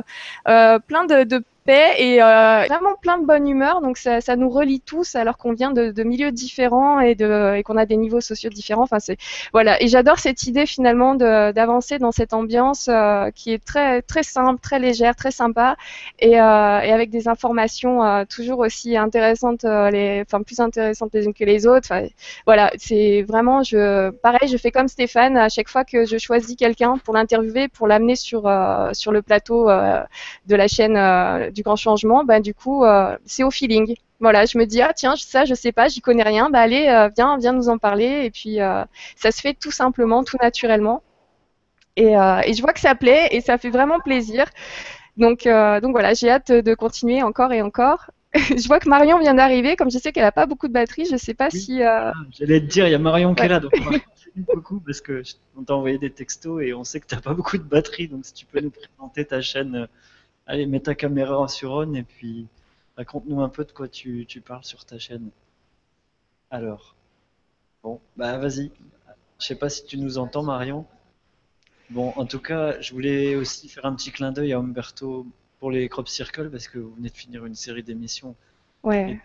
euh, 0.47 0.79
plein 0.79 1.05
de, 1.05 1.23
de 1.23 1.43
et 1.69 2.21
euh, 2.21 2.63
vraiment 2.67 2.95
plein 3.01 3.17
de 3.17 3.25
bonne 3.25 3.47
humeur. 3.47 3.81
Donc 3.81 3.97
ça, 3.97 4.19
nous 4.35 4.49
relie 4.49 4.81
tous 4.81 5.15
alors 5.15 5.37
qu'on 5.37 5.53
vient 5.53 5.71
de, 5.71 6.03
milieux 6.03 6.31
différents 6.31 6.99
et, 6.99 7.15
qu'on 7.63 7.77
a 7.77 7.85
des 7.85 7.97
niveaux 7.97 8.21
sociaux 8.21 8.49
différents. 8.49 8.83
Enfin 8.83 8.99
c'est 8.99 9.17
voilà. 9.53 9.81
Et 9.81 9.87
j'adore 9.87 10.19
cette 10.19 10.43
idée 10.43 10.65
finalement 10.65 11.15
d'avancer 11.15 11.99
dans 11.99 12.11
cette 12.11 12.33
ambiance 12.33 12.87
euh, 12.89 13.29
qui 13.31 13.53
est 13.53 13.63
très 13.63 14.01
très 14.01 14.23
simple, 14.23 14.59
très 14.61 14.79
légère, 14.79 15.15
très 15.15 15.31
sympa 15.31 15.75
et, 16.19 16.39
euh, 16.39 16.43
avec 16.43 17.09
des 17.09 17.27
informations 17.27 18.25
toujours 18.25 18.59
aussi 18.59 18.97
intéressantes, 18.97 19.65
enfin 19.65 20.41
plus 20.43 20.59
intéressantes 20.59 21.11
les 21.13 21.25
unes 21.25 21.33
que 21.33 21.45
les 21.45 21.67
autres. 21.67 21.87
Enfin, 21.91 22.07
voilà, 22.45 22.71
c'est 22.77 23.23
vraiment 23.23 23.63
je 23.63 24.09
pareil, 24.09 24.49
je 24.49 24.57
fais 24.57 24.71
comme 24.71 24.87
Stéphane 24.87 25.37
à 25.37 25.49
chaque 25.49 25.69
fois 25.69 25.83
que 25.83 26.05
je 26.05 26.17
choisis 26.17 26.55
quelqu'un 26.55 26.97
pour 26.97 27.13
l'interviewer, 27.13 27.67
pour 27.67 27.87
l'amener 27.87 28.15
sur 28.15 28.49
sur 28.93 29.11
le 29.11 29.21
plateau 29.21 29.67
de 29.67 30.55
la 30.55 30.67
chaîne 30.67 30.97
grand 31.63 31.75
changement, 31.75 32.23
bah, 32.23 32.39
du 32.39 32.53
coup, 32.53 32.83
euh, 32.83 33.17
c'est 33.25 33.43
au 33.43 33.51
feeling. 33.51 33.95
Voilà, 34.19 34.45
je 34.45 34.57
me 34.57 34.65
dis, 34.65 34.81
ah 34.81 34.91
tiens, 34.93 35.15
ça, 35.15 35.45
je 35.45 35.53
sais 35.53 35.71
pas, 35.71 35.87
j'y 35.87 36.01
connais 36.01 36.23
rien, 36.23 36.49
bah 36.49 36.59
allez, 36.59 36.87
euh, 36.87 37.09
viens, 37.15 37.37
viens 37.37 37.53
nous 37.53 37.69
en 37.69 37.77
parler. 37.77 38.25
Et 38.25 38.31
puis, 38.31 38.61
euh, 38.61 38.83
ça 39.15 39.31
se 39.31 39.41
fait 39.41 39.53
tout 39.53 39.71
simplement, 39.71 40.23
tout 40.23 40.37
naturellement. 40.41 41.03
Et, 41.95 42.13
je 42.13 42.61
vois 42.61 42.73
que 42.73 42.79
ça 42.79 42.95
plaît 42.95 43.27
et 43.31 43.41
ça 43.41 43.57
fait 43.57 43.69
vraiment 43.69 43.99
plaisir. 43.99 44.45
Donc, 45.17 45.43
donc 45.43 45.91
voilà, 45.91 46.13
j'ai 46.13 46.29
hâte 46.29 46.51
de 46.51 46.73
continuer 46.73 47.23
encore 47.23 47.51
et 47.51 47.61
encore. 47.61 48.11
je 48.33 48.67
vois 48.67 48.79
que 48.79 48.87
Marion 48.87 49.19
vient 49.19 49.33
d'arriver, 49.33 49.75
comme 49.75 49.89
je 49.89 49.97
sais 49.97 50.11
qu'elle 50.11 50.23
n'a 50.23 50.31
pas 50.31 50.45
beaucoup 50.45 50.67
de 50.67 50.73
batterie, 50.73 51.05
je 51.11 51.17
sais 51.17 51.33
pas 51.33 51.49
si. 51.49 51.81
Ah, 51.83 52.13
j'allais 52.31 52.61
te 52.61 52.67
dire, 52.67 52.87
il 52.87 52.91
y 52.91 52.95
a 52.95 52.99
Marion 52.99 53.33
qui 53.33 53.43
est 53.43 53.47
là, 53.47 53.59
donc 53.59 53.73
beaucoup 54.47 54.79
parce 54.79 55.01
que 55.01 55.23
on 55.57 55.63
t'a 55.63 55.75
envoyé 55.75 55.97
des 55.97 56.09
textos 56.09 56.61
et 56.63 56.73
on 56.73 56.83
sait 56.83 56.99
que 56.99 57.07
tu 57.07 57.15
n'as 57.15 57.21
pas 57.21 57.33
beaucoup 57.33 57.57
de 57.57 57.63
batterie, 57.63 58.07
donc 58.07 58.25
si 58.25 58.33
tu 58.33 58.45
peux 58.45 58.59
nous 58.59 58.71
présenter 58.71 59.25
ta 59.25 59.41
chaîne 59.41 59.87
Allez, 60.49 60.65
mets 60.65 60.79
ta 60.79 60.95
caméra 60.95 61.47
sur 61.47 61.73
on 61.73 61.93
et 61.93 62.01
puis 62.01 62.47
raconte-nous 62.97 63.39
un 63.39 63.49
peu 63.49 63.65
de 63.65 63.71
quoi 63.71 63.87
tu, 63.87 64.25
parles 64.43 64.63
sur 64.63 64.83
ta 64.83 64.97
chaîne. 64.97 65.29
Alors, 66.49 66.95
bon, 67.83 68.01
bah 68.17 68.35
vas-y. 68.39 68.71
Je 69.39 69.45
sais 69.45 69.53
pas 69.53 69.69
si 69.69 69.85
tu 69.85 69.99
nous 69.99 70.17
entends, 70.17 70.41
Marion. 70.41 70.87
Bon, 71.91 72.13
en 72.15 72.25
tout 72.25 72.39
cas, 72.39 72.81
je 72.81 72.93
voulais 72.93 73.35
aussi 73.35 73.69
faire 73.69 73.85
un 73.85 73.93
petit 73.93 74.09
clin 74.09 74.31
d'œil 74.31 74.53
à 74.53 74.57
Umberto 74.57 75.27
pour 75.59 75.69
les 75.69 75.87
Crop 75.87 76.07
Circle 76.07 76.49
parce 76.49 76.67
que 76.67 76.79
vous 76.79 76.95
venez 76.95 77.11
de 77.11 77.15
finir 77.15 77.45
une 77.45 77.53
série 77.53 77.83
d'émissions 77.83 78.35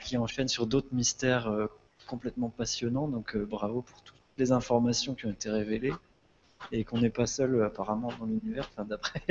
qui 0.05 0.19
enchaîne 0.19 0.49
sur 0.49 0.67
d'autres 0.67 0.93
mystères 0.93 1.49
euh, 1.49 1.69
complètement 2.07 2.51
passionnants. 2.51 3.09
Donc, 3.09 3.35
euh, 3.35 3.47
bravo 3.47 3.81
pour 3.81 4.03
toutes 4.03 4.15
les 4.37 4.53
informations 4.53 5.15
qui 5.15 5.25
ont 5.25 5.31
été 5.31 5.49
révélées 5.49 5.95
et 6.71 6.85
qu'on 6.85 6.99
n'est 6.99 7.09
pas 7.09 7.27
seul 7.27 7.63
apparemment 7.63 8.13
dans 8.19 8.27
l'univers, 8.27 8.69
enfin, 8.73 8.85
d'après 8.85 9.23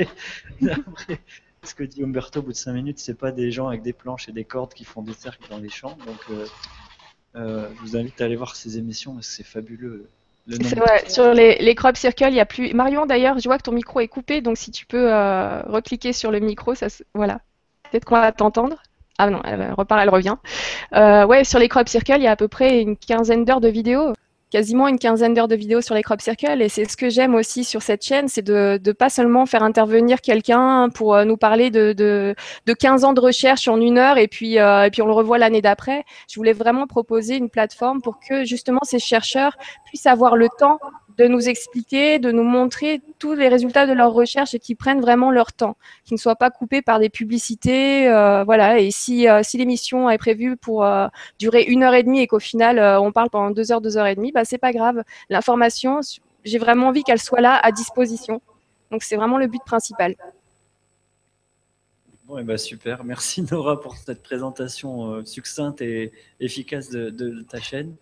ce 1.66 1.74
que 1.74 1.84
dit 1.84 2.02
Umberto 2.02 2.40
au 2.40 2.42
bout 2.42 2.52
de 2.52 2.56
5 2.56 2.72
minutes, 2.72 2.98
c'est 2.98 3.18
pas 3.18 3.32
des 3.32 3.50
gens 3.50 3.68
avec 3.68 3.82
des 3.82 3.92
planches 3.92 4.28
et 4.28 4.32
des 4.32 4.44
cordes 4.44 4.74
qui 4.74 4.84
font 4.84 5.02
des 5.02 5.12
cercles 5.12 5.48
dans 5.50 5.58
les 5.58 5.68
champs. 5.68 5.96
Donc, 6.06 6.18
euh, 6.30 6.46
euh, 7.36 7.68
je 7.76 7.80
vous 7.80 7.96
invite 7.96 8.20
à 8.20 8.24
aller 8.24 8.36
voir 8.36 8.56
ces 8.56 8.78
émissions, 8.78 9.16
c'est 9.20 9.44
fabuleux. 9.44 10.08
C'est 10.48 10.78
vrai, 10.78 11.08
sur 11.08 11.32
les, 11.32 11.56
les 11.58 11.74
crop 11.74 11.96
circles, 11.96 12.28
il 12.28 12.34
y 12.34 12.40
a 12.40 12.46
plus. 12.46 12.74
Marion, 12.74 13.06
d'ailleurs, 13.06 13.38
je 13.38 13.48
vois 13.48 13.56
que 13.56 13.62
ton 13.62 13.72
micro 13.72 14.00
est 14.00 14.08
coupé, 14.08 14.42
donc 14.42 14.58
si 14.58 14.70
tu 14.70 14.84
peux 14.84 15.12
euh, 15.12 15.62
recliquer 15.62 16.12
sur 16.12 16.30
le 16.30 16.40
micro, 16.40 16.74
ça, 16.74 16.88
voilà. 17.14 17.40
Peut-être 17.90 18.04
qu'on 18.04 18.16
va 18.16 18.32
t'entendre. 18.32 18.76
Ah 19.18 19.30
non, 19.30 19.40
elle 19.44 19.72
repart, 19.72 20.02
elle 20.02 20.10
revient. 20.10 20.36
ouais, 20.92 21.44
sur 21.44 21.58
les 21.58 21.68
crop 21.68 21.88
circles, 21.88 22.16
il 22.16 22.24
y 22.24 22.26
a 22.26 22.32
à 22.32 22.36
peu 22.36 22.48
près 22.48 22.82
une 22.82 22.96
quinzaine 22.96 23.44
d'heures 23.44 23.60
de 23.60 23.68
vidéos 23.68 24.12
quasiment 24.54 24.86
une 24.86 25.00
quinzaine 25.00 25.34
d'heures 25.34 25.48
de 25.48 25.56
vidéos 25.56 25.80
sur 25.80 25.96
les 25.96 26.04
crop 26.04 26.20
circles 26.20 26.62
et 26.62 26.68
c'est 26.68 26.88
ce 26.88 26.96
que 26.96 27.10
j'aime 27.10 27.34
aussi 27.34 27.64
sur 27.64 27.82
cette 27.82 28.04
chaîne, 28.04 28.28
c'est 28.28 28.42
de 28.42 28.78
ne 28.86 28.92
pas 28.92 29.10
seulement 29.10 29.46
faire 29.46 29.64
intervenir 29.64 30.20
quelqu'un 30.20 30.90
pour 30.94 31.16
euh, 31.16 31.24
nous 31.24 31.36
parler 31.36 31.70
de, 31.72 31.92
de, 31.92 32.36
de, 32.64 32.72
15 32.72 33.02
ans 33.02 33.14
de 33.14 33.20
recherche 33.20 33.66
en 33.66 33.80
une 33.80 33.98
heure 33.98 34.16
et 34.16 34.28
puis, 34.28 34.60
euh, 34.60 34.84
et 34.84 34.92
puis 34.92 35.02
on 35.02 35.08
le 35.08 35.12
revoit 35.12 35.38
l'année 35.38 35.60
d'après. 35.60 36.04
Je 36.30 36.36
voulais 36.36 36.52
vraiment 36.52 36.86
proposer 36.86 37.34
une 37.36 37.50
plateforme 37.50 38.00
pour 38.00 38.20
que 38.20 38.44
justement 38.44 38.78
ces 38.84 39.00
chercheurs 39.00 39.56
puissent 39.86 40.06
avoir 40.06 40.36
le 40.36 40.46
temps 40.56 40.78
de 41.16 41.26
nous 41.26 41.48
expliquer, 41.48 42.18
de 42.18 42.32
nous 42.32 42.42
montrer 42.42 43.00
tous 43.18 43.34
les 43.34 43.48
résultats 43.48 43.86
de 43.86 43.92
leurs 43.92 44.12
recherches 44.12 44.54
et 44.54 44.58
qui 44.58 44.74
prennent 44.74 45.00
vraiment 45.00 45.30
leur 45.30 45.52
temps, 45.52 45.76
qui 46.04 46.14
ne 46.14 46.18
soient 46.18 46.36
pas 46.36 46.50
coupés 46.50 46.82
par 46.82 46.98
des 46.98 47.08
publicités. 47.08 48.08
Euh, 48.08 48.44
voilà. 48.44 48.80
Et 48.80 48.90
si, 48.90 49.28
euh, 49.28 49.42
si 49.42 49.56
l'émission 49.56 50.10
est 50.10 50.18
prévue 50.18 50.56
pour 50.56 50.84
euh, 50.84 51.06
durer 51.38 51.62
une 51.62 51.82
heure 51.82 51.94
et 51.94 52.02
demie 52.02 52.20
et 52.20 52.26
qu'au 52.26 52.40
final 52.40 52.80
on 53.00 53.12
parle 53.12 53.30
pendant 53.30 53.50
deux 53.50 53.70
heures, 53.72 53.80
deux 53.80 53.96
heures 53.96 54.06
et 54.06 54.14
demie, 54.14 54.32
bah 54.32 54.44
c'est 54.44 54.58
pas 54.58 54.72
grave. 54.72 55.02
L'information, 55.30 56.00
j'ai 56.44 56.58
vraiment 56.58 56.88
envie 56.88 57.04
qu'elle 57.04 57.20
soit 57.20 57.40
là 57.40 57.56
à 57.56 57.70
disposition. 57.70 58.40
Donc 58.90 59.02
c'est 59.02 59.16
vraiment 59.16 59.38
le 59.38 59.46
but 59.46 59.62
principal. 59.64 60.16
Bon, 62.26 62.38
et 62.38 62.42
bah 62.42 62.58
super. 62.58 63.04
Merci 63.04 63.42
Nora 63.50 63.80
pour 63.80 63.96
cette 63.96 64.22
présentation 64.22 65.24
succincte 65.24 65.82
et 65.82 66.12
efficace 66.40 66.90
de 66.90 67.42
ta 67.48 67.60
chaîne. 67.60 67.94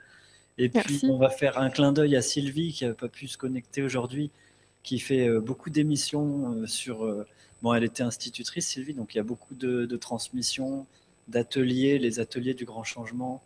Et 0.59 0.69
puis, 0.69 1.01
on 1.05 1.17
va 1.17 1.31
faire 1.31 1.59
un 1.59 1.71
clin 1.71 1.93
d'œil 1.93 2.17
à 2.17 2.23
Sylvie 2.23 2.73
qui 2.73 2.87
n'a 2.87 2.95
pas 2.95 3.09
pu 3.09 3.27
se 3.27 3.38
connecter 3.38 3.83
aujourd'hui, 3.83 4.31
qui 4.83 4.99
fait 4.99 5.29
euh, 5.29 5.41
beaucoup 5.41 5.71
d'émissions 5.71 6.53
euh, 6.53 6.67
sur. 6.67 7.05
Euh, 7.05 7.27
bon, 7.62 7.73
elle 7.73 7.85
était 7.85 8.03
institutrice, 8.03 8.69
Sylvie, 8.69 8.95
donc 8.95 9.15
il 9.15 9.19
y 9.19 9.21
a 9.21 9.25
beaucoup 9.25 9.55
de, 9.55 9.97
transmissions, 9.97 10.87
d'ateliers, 11.29 11.99
les 11.99 12.21
ateliers 12.21 12.55
du 12.55 12.65
grand 12.65 12.85
changement, 12.85 13.43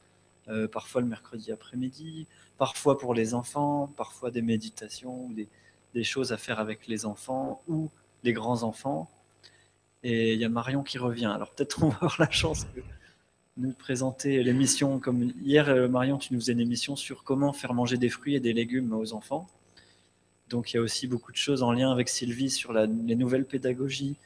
parfois 0.73 1.01
le 1.01 1.09
mercredi 1.09 1.51
après-midi, 1.53 2.27
parfois 2.57 2.99
pour 2.99 3.15
les 3.15 3.35
enfants, 3.35 3.93
parfois 3.97 4.31
des 4.31 4.43
méditations 4.43 5.27
ou 5.27 5.33
des, 5.35 5.49
des 5.93 6.05
choses 6.05 6.33
à 6.33 6.39
faire 6.39 6.61
avec 6.61 6.87
les 6.87 7.05
enfants 7.05 7.63
ou 7.69 7.91
les 8.23 8.33
grands-enfants. 8.33 9.11
Et 10.03 10.35
il 10.35 10.41
y 10.41 10.45
a 10.45 10.49
Marion 10.49 10.83
qui 10.83 10.99
revient. 10.99 11.27
Alors 11.27 11.51
peut-être 11.51 11.83
on 11.83 11.89
va 11.89 11.97
avoir 11.97 12.17
la 12.19 12.31
chance 12.31 12.65
que 12.75 12.81
nous 13.57 13.73
présenter 13.73 14.43
l'émission 14.43 14.99
comme 14.99 15.33
hier, 15.43 15.69
euh, 15.69 15.89
Marion, 15.89 16.19
tu 16.19 16.35
nous 16.35 16.41
faisais 16.41 16.53
une 16.53 16.61
émission 16.61 16.95
sur 16.95 17.25
comment 17.25 17.53
faire 17.53 17.73
manger 17.73 17.97
des 17.97 18.11
fruits 18.11 18.35
et 18.35 18.41
des 18.41 18.53
légumes 18.53 18.93
aux 18.93 19.15
enfants. 19.15 19.49
Donc 20.51 20.73
il 20.73 20.77
y 20.77 20.79
a 20.79 20.83
aussi 20.83 21.07
beaucoup 21.07 21.33
de 21.33 21.37
choses 21.37 21.63
en 21.63 21.73
lien 21.73 21.91
avec 21.91 22.09
Sylvie 22.09 22.51
sur 22.51 22.73
les 22.73 23.17
nouvelles 23.17 23.47
pédagogies, 23.47 24.17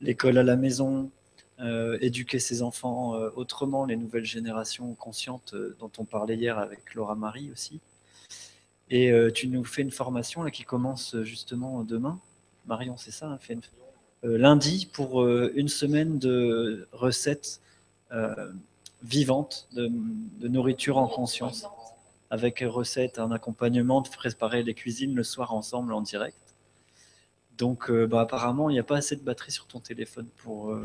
l'école 0.00 0.38
à 0.38 0.42
la 0.42 0.56
maison, 0.56 1.10
euh, 1.58 1.98
éduquer 2.00 2.38
ses 2.38 2.62
enfants 2.62 3.14
euh, 3.14 3.30
autrement, 3.34 3.84
les 3.86 3.96
nouvelles 3.96 4.24
générations 4.24 4.94
conscientes 4.94 5.54
dont 5.80 5.90
on 5.98 6.04
parlait 6.04 6.36
hier 6.36 6.58
avec 6.58 6.94
Laura 6.94 7.14
Marie 7.14 7.50
aussi. 7.50 7.80
Et 8.88 9.12
tu 9.34 9.48
nous 9.48 9.64
fais 9.64 9.82
une 9.82 9.90
formation 9.90 10.44
là, 10.44 10.52
qui 10.52 10.62
commence 10.62 11.16
justement 11.22 11.82
demain. 11.82 12.20
Marion, 12.66 12.96
c'est 12.96 13.10
ça, 13.10 13.26
hein, 13.26 13.60
lundi 14.22 14.88
pour 14.92 15.26
une 15.26 15.66
semaine 15.66 16.20
de 16.20 16.86
recettes 16.92 17.60
vivantes 19.02 19.68
de, 19.72 19.90
nourriture 20.48 20.98
en 20.98 21.08
conscience, 21.08 21.66
avec 22.30 22.64
recettes, 22.66 23.18
un 23.18 23.30
accompagnement, 23.30 24.00
de 24.00 24.08
préparer 24.08 24.62
les 24.62 24.74
cuisines 24.74 25.14
le 25.14 25.22
soir 25.22 25.52
ensemble 25.52 25.92
en 25.92 26.00
direct. 26.00 26.36
Donc 27.58 27.90
bah, 27.90 28.20
apparemment, 28.20 28.68
il 28.68 28.74
n'y 28.74 28.78
a 28.78 28.84
pas 28.84 28.96
assez 28.96 29.16
de 29.16 29.22
batterie 29.22 29.52
sur 29.52 29.66
ton 29.66 29.80
téléphone 29.80 30.26
pour 30.36 30.76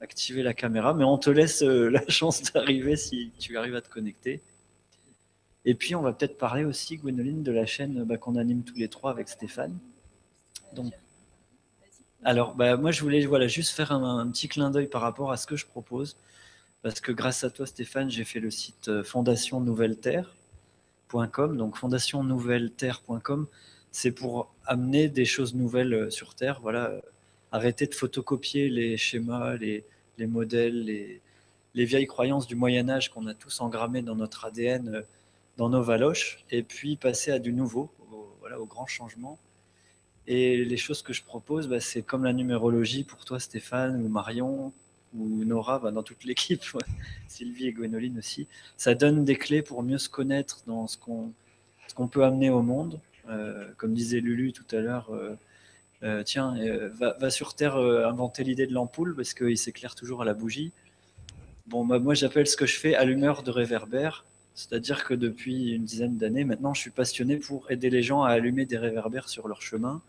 activer 0.00 0.42
la 0.42 0.54
caméra, 0.54 0.94
mais 0.94 1.04
on 1.04 1.18
te 1.18 1.30
laisse 1.30 1.62
la 1.62 2.06
chance 2.08 2.42
d'arriver 2.52 2.96
si 2.96 3.32
tu 3.38 3.56
arrives 3.56 3.74
à 3.74 3.80
te 3.80 3.88
connecter. 3.88 4.42
Et 5.64 5.74
puis, 5.74 5.94
on 5.94 6.02
va 6.02 6.12
peut-être 6.12 6.38
parler 6.38 6.64
aussi, 6.64 6.96
Gwénoline, 6.96 7.42
de 7.42 7.52
la 7.52 7.66
chaîne 7.66 8.04
bah, 8.04 8.16
qu'on 8.16 8.36
anime 8.36 8.62
tous 8.62 8.76
les 8.76 8.88
trois 8.88 9.10
avec 9.10 9.28
Stéphane. 9.28 9.76
Donc, 10.72 10.92
alors, 12.24 12.54
bah, 12.54 12.76
moi, 12.76 12.90
je 12.90 13.02
voulais 13.02 13.24
voilà, 13.26 13.48
juste 13.48 13.72
faire 13.72 13.92
un, 13.92 14.28
petit 14.30 14.48
clin 14.48 14.70
d'œil 14.70 14.86
par 14.86 15.02
rapport 15.02 15.30
à 15.30 15.36
ce 15.36 15.46
que 15.46 15.56
je 15.56 15.66
propose. 15.66 16.16
Parce 16.82 17.00
que 17.00 17.12
grâce 17.12 17.44
à 17.44 17.50
toi, 17.50 17.66
Stéphane, 17.66 18.10
j'ai 18.10 18.24
fait 18.24 18.40
le 18.40 18.50
site 18.50 18.88
euh, 18.88 19.02
fondationnouvelleterre.com. 19.02 21.56
Donc, 21.56 21.76
fondationnouvelleterre.com, 21.76 23.46
c'est 23.90 24.12
pour 24.12 24.54
amener 24.64 25.08
des 25.08 25.24
choses 25.24 25.54
nouvelles 25.54 25.94
euh, 25.94 26.10
sur 26.10 26.34
Terre. 26.34 26.60
Voilà, 26.62 26.90
euh, 26.90 27.00
arrêter 27.52 27.86
de 27.86 27.94
photocopier 27.94 28.68
les 28.68 28.96
schémas, 28.96 29.56
les, 29.56 29.84
modèles, 30.20 30.84
les, 30.84 31.20
les, 31.74 31.84
vieilles 31.84 32.06
croyances 32.06 32.46
du 32.46 32.54
Moyen-Âge 32.54 33.10
qu'on 33.10 33.26
a 33.26 33.34
tous 33.34 33.60
engrammées 33.60 34.02
dans 34.02 34.16
notre 34.16 34.44
ADN 34.44 35.04
dans 35.58 35.68
nos 35.68 35.82
valoches, 35.82 36.44
et 36.50 36.62
puis 36.62 36.96
passer 36.96 37.32
à 37.32 37.40
du 37.40 37.52
nouveau, 37.52 37.90
au, 38.12 38.32
voilà, 38.40 38.60
au 38.60 38.64
grand 38.64 38.86
changement. 38.86 39.38
Et 40.28 40.64
les 40.64 40.76
choses 40.76 41.02
que 41.02 41.12
je 41.12 41.22
propose, 41.22 41.68
bah, 41.68 41.80
c'est 41.80 42.02
comme 42.02 42.24
la 42.24 42.32
numérologie 42.32 43.02
pour 43.02 43.24
toi, 43.24 43.40
Stéphane, 43.40 44.00
ou 44.00 44.08
Marion, 44.08 44.72
ou 45.14 45.44
Nora, 45.44 45.78
bah, 45.78 45.90
dans 45.90 46.02
toute 46.02 46.24
l'équipe, 46.24 46.62
Sylvie 47.28 47.68
et 47.68 47.72
Gwénoline 47.72 48.18
aussi. 48.18 48.46
Ça 48.76 48.94
donne 48.94 49.24
des 49.24 49.36
clés 49.36 49.62
pour 49.62 49.82
mieux 49.82 49.98
se 49.98 50.08
connaître 50.08 50.62
dans 50.66 50.86
ce 50.86 50.96
qu'on 50.96 52.08
peut 52.08 52.24
amener 52.24 52.50
au 52.50 52.62
monde. 52.62 53.00
Euh, 53.28 53.68
comme 53.76 53.92
disait 53.94 54.20
Lulu 54.20 54.52
tout 54.52 54.64
à 54.74 54.80
l'heure, 54.80 55.10
euh, 55.12 55.36
euh, 56.02 56.22
tiens, 56.22 56.56
va, 56.94 57.16
va, 57.18 57.30
sur 57.30 57.54
Terre 57.54 57.76
inventer 57.76 58.44
l'idée 58.44 58.66
de 58.66 58.72
l'ampoule 58.72 59.14
parce 59.14 59.34
qu'il 59.34 59.58
s'éclaire 59.58 59.94
toujours 59.94 60.22
à 60.22 60.24
la 60.24 60.34
bougie. 60.34 60.72
Bon, 61.66 61.84
bah, 61.84 61.98
moi 61.98 62.14
j'appelle 62.14 62.46
ce 62.46 62.56
que 62.56 62.66
je 62.66 62.78
fais 62.78 62.94
allumeur 62.94 63.42
de 63.42 63.50
réverbère. 63.50 64.24
C'est-à-dire 64.54 65.04
que 65.04 65.14
depuis 65.14 65.72
une 65.72 65.84
dizaine 65.84 66.16
d'années, 66.16 66.44
maintenant, 66.44 66.74
je 66.74 66.80
suis 66.80 66.90
passionné 66.90 67.36
pour 67.36 67.70
aider 67.70 67.90
les 67.90 68.02
gens 68.02 68.22
à 68.22 68.30
allumer 68.30 68.64
des 68.64 68.78
réverbères 68.78 69.28
sur 69.28 69.46
leur 69.46 69.62
chemin 69.62 70.02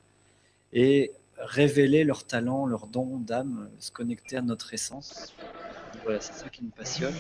et 0.73 1.11
révéler 1.39 2.03
leur 2.03 2.25
talent, 2.25 2.65
leur 2.65 2.87
don 2.87 3.17
d'âme, 3.17 3.69
se 3.79 3.91
connecter 3.91 4.37
à 4.37 4.41
notre 4.41 4.73
essence. 4.73 5.33
Voilà, 6.03 6.19
c'est 6.21 6.33
ça 6.33 6.49
qui 6.49 6.63
me 6.63 6.71
passionne. 6.71 7.15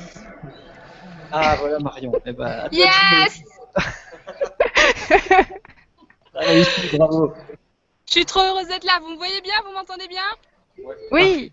Ah, 1.31 1.55
voilà 1.59 1.79
Marion. 1.79 2.11
Eh 2.25 2.33
ben, 2.33 2.67
yes 2.71 3.43
bravo. 6.97 7.33
Je 8.05 8.11
suis 8.11 8.25
trop 8.25 8.41
heureuse 8.41 8.67
d'être 8.67 8.85
là. 8.85 8.99
Vous 9.01 9.09
me 9.09 9.17
voyez 9.17 9.41
bien? 9.41 9.53
Vous 9.65 9.71
m'entendez 9.71 10.07
bien? 10.07 10.23
Oui. 11.11 11.51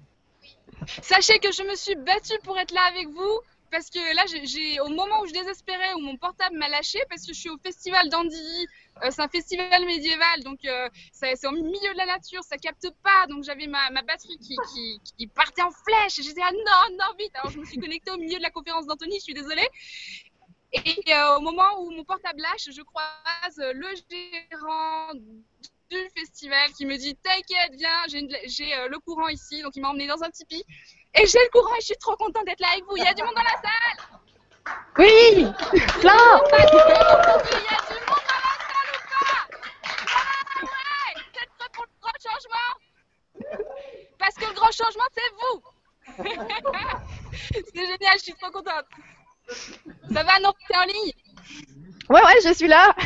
Sachez 1.02 1.38
que 1.38 1.52
je 1.52 1.62
me 1.62 1.74
suis 1.74 1.94
battue 1.96 2.38
pour 2.44 2.58
être 2.58 2.72
là 2.72 2.82
avec 2.88 3.08
vous 3.08 3.40
parce 3.70 3.90
que 3.90 4.14
là, 4.14 4.22
j'ai, 4.44 4.80
au 4.80 4.88
moment 4.88 5.20
où 5.22 5.26
je 5.26 5.32
désespérais, 5.32 5.94
où 5.94 6.00
mon 6.00 6.16
portable 6.16 6.56
m'a 6.56 6.68
lâché, 6.68 6.98
parce 7.08 7.26
que 7.26 7.32
je 7.32 7.38
suis 7.38 7.50
au 7.50 7.58
festival 7.58 8.08
d'Andilly, 8.08 8.66
euh, 9.02 9.10
c'est 9.10 9.22
un 9.22 9.28
festival 9.28 9.84
médiéval, 9.84 10.42
donc 10.42 10.64
euh, 10.64 10.88
c'est 11.12 11.46
au 11.46 11.52
milieu 11.52 11.92
de 11.92 11.98
la 11.98 12.06
nature, 12.06 12.42
ça 12.42 12.56
capte 12.56 12.88
pas, 13.02 13.26
donc 13.28 13.44
j'avais 13.44 13.66
ma, 13.66 13.90
batterie 14.02 14.38
qui, 14.38 15.26
partait 15.28 15.62
en 15.62 15.70
flèche, 15.70 16.18
et 16.18 16.22
j'étais 16.22 16.42
ah 16.42 16.52
non, 16.52 16.96
non, 16.96 17.16
vite, 17.18 17.34
alors 17.34 17.50
je 17.50 17.58
me 17.58 17.64
suis 17.64 17.78
connectée 17.78 18.10
au 18.10 18.18
milieu 18.18 18.38
de 18.38 18.42
la 18.42 18.50
conférence 18.50 18.86
d'Anthony, 18.86 19.16
je 19.18 19.24
suis 19.24 19.34
désolée. 19.34 19.68
Et 20.72 21.14
euh, 21.14 21.36
au 21.36 21.40
moment 21.40 21.80
où 21.80 21.90
mon 21.90 22.04
portable 22.04 22.40
lâche, 22.40 22.68
je 22.70 22.82
croise 22.82 23.56
le 23.56 23.86
gérant 24.10 25.14
du 25.14 25.96
festival 26.16 26.72
qui 26.72 26.86
me 26.86 26.96
dit 26.96 27.16
T'inquiète, 27.16 27.72
viens, 27.78 28.02
j'ai 28.08 28.74
le 28.88 28.98
courant 28.98 29.28
ici. 29.28 29.62
Donc 29.62 29.76
il 29.76 29.80
m'a 29.80 29.90
emmené 29.90 30.06
dans 30.06 30.22
un 30.22 30.30
tipi. 30.30 30.62
Et 31.18 31.26
j'ai 31.26 31.38
le 31.38 31.50
courant 31.50 31.74
et 31.74 31.80
je 31.80 31.86
suis 31.86 31.96
trop 31.96 32.16
contente 32.16 32.44
d'être 32.44 32.60
là 32.60 32.68
avec 32.72 32.84
vous. 32.84 32.96
Il 32.96 33.04
y 33.04 33.06
a 33.06 33.14
du 33.14 33.22
monde 33.22 33.34
dans 33.34 33.42
la 33.42 33.56
salle. 33.56 34.20
Oui. 34.98 35.46
Plein 36.00 36.40
Il 36.42 36.58
y 36.58 36.62
a 36.62 36.66
du 36.66 36.74
monde 36.74 36.86
dans 36.88 38.40
la 38.42 38.54
salle 38.66 38.90
ou 38.92 38.98
pas? 39.08 39.46
Ah 39.82 40.62
ouais. 40.62 41.22
C'est 41.34 41.48
prêt 41.58 41.68
pour 41.72 41.84
le 41.84 41.90
grand 42.00 42.18
changement? 42.22 42.70
Parce 44.18 44.34
que 44.34 44.44
le 44.46 44.54
grand 44.54 44.72
changement, 44.72 45.08
c'est 45.14 45.30
vous. 45.40 45.62
C'est 47.74 47.86
génial, 47.86 48.18
je 48.18 48.22
suis 48.22 48.34
trop 48.34 48.50
contente. 48.50 48.86
Ça 50.12 50.22
va, 50.22 50.38
non? 50.40 50.52
T'es 50.68 50.76
en 50.76 50.84
ligne? 50.84 51.12
Ouais, 52.08 52.22
ouais, 52.22 52.40
je 52.44 52.52
suis 52.54 52.68
là. 52.68 52.94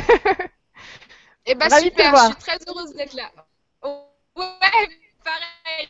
Eh 1.46 1.54
ben 1.54 1.70
super, 1.70 2.14
je 2.14 2.24
suis 2.26 2.34
très 2.34 2.58
heureuse 2.68 2.94
d'être 2.94 3.14
là. 3.14 3.30
ouais, 3.82 4.88
pareil 5.24 5.88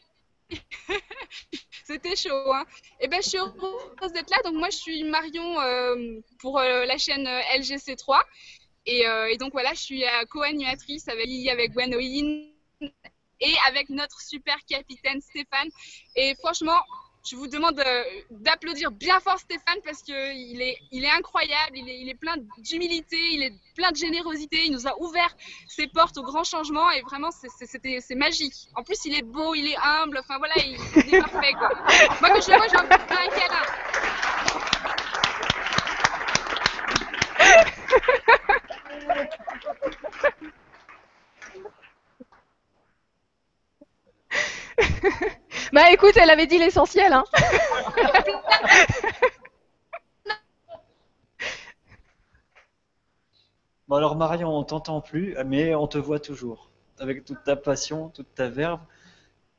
C'était 1.91 2.15
chaud. 2.15 2.53
Hein. 2.53 2.65
Et 3.01 3.07
eh 3.07 3.09
ben, 3.09 3.21
je 3.21 3.31
suis 3.31 3.39
heureuse 3.39 4.13
d'être 4.13 4.31
là. 4.31 4.37
Donc, 4.45 4.55
moi, 4.55 4.71
je 4.71 4.77
suis 4.77 5.03
Marion 5.03 5.61
euh, 5.61 6.21
pour 6.39 6.61
euh, 6.61 6.85
la 6.85 6.97
chaîne 6.99 7.27
euh, 7.27 7.41
LGC3. 7.59 8.21
Et, 8.87 9.05
et, 9.31 9.37
donc, 9.37 9.53
voilà, 9.53 9.75
je 9.75 9.81
suis 9.81 10.05
co-animatrice 10.31 11.09
avec, 11.09 11.29
avec 11.49 11.73
Gwenoline 11.73 12.53
et 13.41 13.55
avec 13.69 13.91
notre 13.91 14.21
super 14.21 14.57
capitaine 14.69 15.21
Stéphane. 15.21 15.69
Et 16.17 16.35
franchement, 16.37 16.79
je 17.29 17.37
vous 17.37 17.47
demande 17.47 17.79
euh, 17.79 18.03
d'applaudir 18.31 18.91
bien 18.91 19.21
fort 19.21 19.39
Stéphane 19.39 19.79
parce 19.85 20.03
qu'il 20.03 20.15
est, 20.63 20.79
il 20.91 21.05
est 21.05 21.11
incroyable, 21.11 21.77
il 21.77 21.89
est, 21.89 22.01
il 22.01 22.09
est 22.09 22.15
plein 22.15 22.37
d'humilité, 22.59 23.19
il 23.33 23.43
est 23.43 23.53
plein 23.77 23.91
de 23.91 23.97
générosité, 23.97 24.65
il 24.65 24.73
nous 24.73 24.87
a 24.87 24.99
ouvert 25.01 25.37
ses 25.69 25.87
portes 25.87 26.17
au 26.19 26.23
grand 26.23 26.45
changement 26.45 26.91
et 26.91 27.03
vraiment 27.03 27.31
c'est 27.31 28.15
magique. 28.15 28.69
En 28.75 28.83
plus 28.83 29.05
il 29.05 29.15
est 29.15 29.23
beau, 29.23 29.55
il 29.55 29.67
est 29.67 29.77
humble, 29.77 30.19
enfin 30.19 30.39
voilà, 30.39 30.55
il, 30.57 30.75
est 31.15 31.21
parfait 31.21 31.53
quoi. 31.53 31.71
Moi 32.21 32.31
quand 32.31 32.41
je 32.41 32.51
le 32.51 32.57
vois 32.57 32.69
j'ai 32.69 32.77
un 32.77 32.87
câlin. 33.29 33.67
bah 45.73 45.91
écoute, 45.93 46.17
elle 46.17 46.31
avait 46.31 46.47
dit 46.47 46.59
l'essentiel. 46.59 47.13
Hein. 47.13 47.25
bon 53.89 53.97
alors 53.97 54.17
Marion, 54.17 54.57
on 54.57 54.65
t'entend 54.65 55.01
plus, 55.01 55.37
mais 55.47 55.75
on 55.75 55.87
te 55.87 55.99
voit 55.99 56.21
toujours, 56.21 56.71
avec 56.99 57.25
toute 57.25 57.45
ta 57.45 57.57
passion, 57.57 58.09
toute 58.09 58.35
ta 58.35 58.49
verve. 58.49 58.81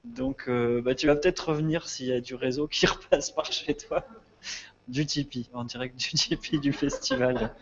Donc 0.03 0.45
euh, 0.47 0.81
bah, 0.81 0.95
tu 0.95 1.07
vas 1.07 1.15
peut-être 1.15 1.49
revenir 1.49 1.87
s'il 1.87 2.07
y 2.07 2.13
a 2.13 2.21
du 2.21 2.35
réseau 2.35 2.67
qui 2.67 2.85
repasse 2.87 3.31
par 3.31 3.51
chez 3.51 3.75
toi. 3.75 4.03
Du 4.87 5.05
Tipeee, 5.05 5.47
en 5.53 5.63
direct 5.63 5.95
du 5.95 6.09
Tipeee 6.09 6.59
du 6.59 6.73
festival. 6.73 7.53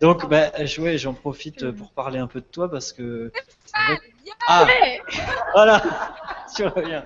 Donc, 0.00 0.28
bah, 0.28 0.52
j'en 0.64 1.14
profite 1.14 1.70
pour 1.70 1.92
parler 1.92 2.18
un 2.18 2.26
peu 2.26 2.40
de 2.40 2.46
toi 2.46 2.70
parce 2.70 2.92
que. 2.92 3.32
Ah, 4.48 4.66
voilà, 5.52 5.82
tu 6.54 6.64
reviens. 6.66 7.04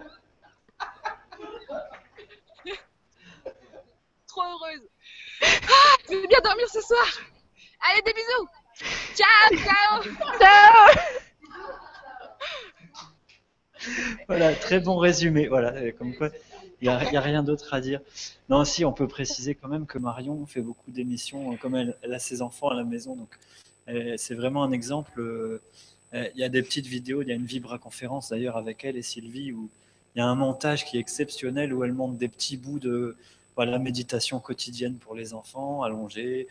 Trop 4.26 4.42
heureuse. 4.42 4.88
Ah, 5.42 5.96
je 6.08 6.16
vais 6.16 6.26
bien 6.26 6.38
dormir 6.44 6.68
ce 6.68 6.80
soir? 6.80 7.06
Allez, 7.80 8.02
des 8.02 8.12
bisous. 8.12 8.48
Ciao, 9.14 9.56
ciao. 9.56 10.02
Ciao. 10.38 10.94
Voilà, 14.28 14.54
très 14.54 14.80
bon 14.80 14.98
résumé. 14.98 15.48
Voilà, 15.48 15.92
comme 15.92 16.14
quoi. 16.14 16.28
Il 16.82 16.88
n'y 16.88 17.16
a, 17.16 17.20
rien 17.20 17.42
d'autre 17.42 17.74
à 17.74 17.80
dire. 17.80 18.00
Non, 18.48 18.64
si, 18.64 18.86
on 18.86 18.92
peut 18.92 19.08
préciser 19.08 19.54
quand 19.54 19.68
même 19.68 19.86
que 19.86 19.98
Marion 19.98 20.46
fait 20.46 20.62
beaucoup 20.62 20.90
d'émissions, 20.90 21.52
euh, 21.52 21.56
comme 21.56 21.76
elle, 21.76 21.94
a 22.02 22.18
ses 22.18 22.40
enfants 22.40 22.68
à 22.68 22.74
la 22.74 22.84
maison, 22.84 23.16
donc 23.16 23.38
c'est 24.16 24.34
vraiment 24.34 24.62
un 24.62 24.70
exemple. 24.72 25.20
Euh, 26.14 26.28
il 26.34 26.40
y 26.40 26.44
a 26.44 26.48
des 26.48 26.62
petites 26.62 26.86
vidéos, 26.86 27.22
il 27.22 27.28
y 27.28 27.32
a 27.32 27.34
une 27.34 27.44
Vibra 27.44 27.78
conférence 27.78 28.30
d'ailleurs 28.30 28.56
avec 28.56 28.84
elle 28.84 28.96
et 28.96 29.02
Sylvie, 29.02 29.52
où 29.52 29.70
il 30.14 30.18
y 30.18 30.22
a 30.22 30.26
un 30.26 30.34
montage 30.34 30.84
qui 30.84 30.96
est 30.96 31.00
exceptionnel, 31.00 31.72
où 31.72 31.84
elle 31.84 31.92
montre 31.92 32.16
des 32.18 32.28
petits 32.28 32.56
bouts 32.56 32.80
de 32.80 33.16
voilà, 33.56 33.78
méditation 33.78 34.40
quotidienne 34.40 34.96
pour 34.96 35.14
les 35.14 35.34
enfants, 35.34 35.82
allongés. 35.82 36.48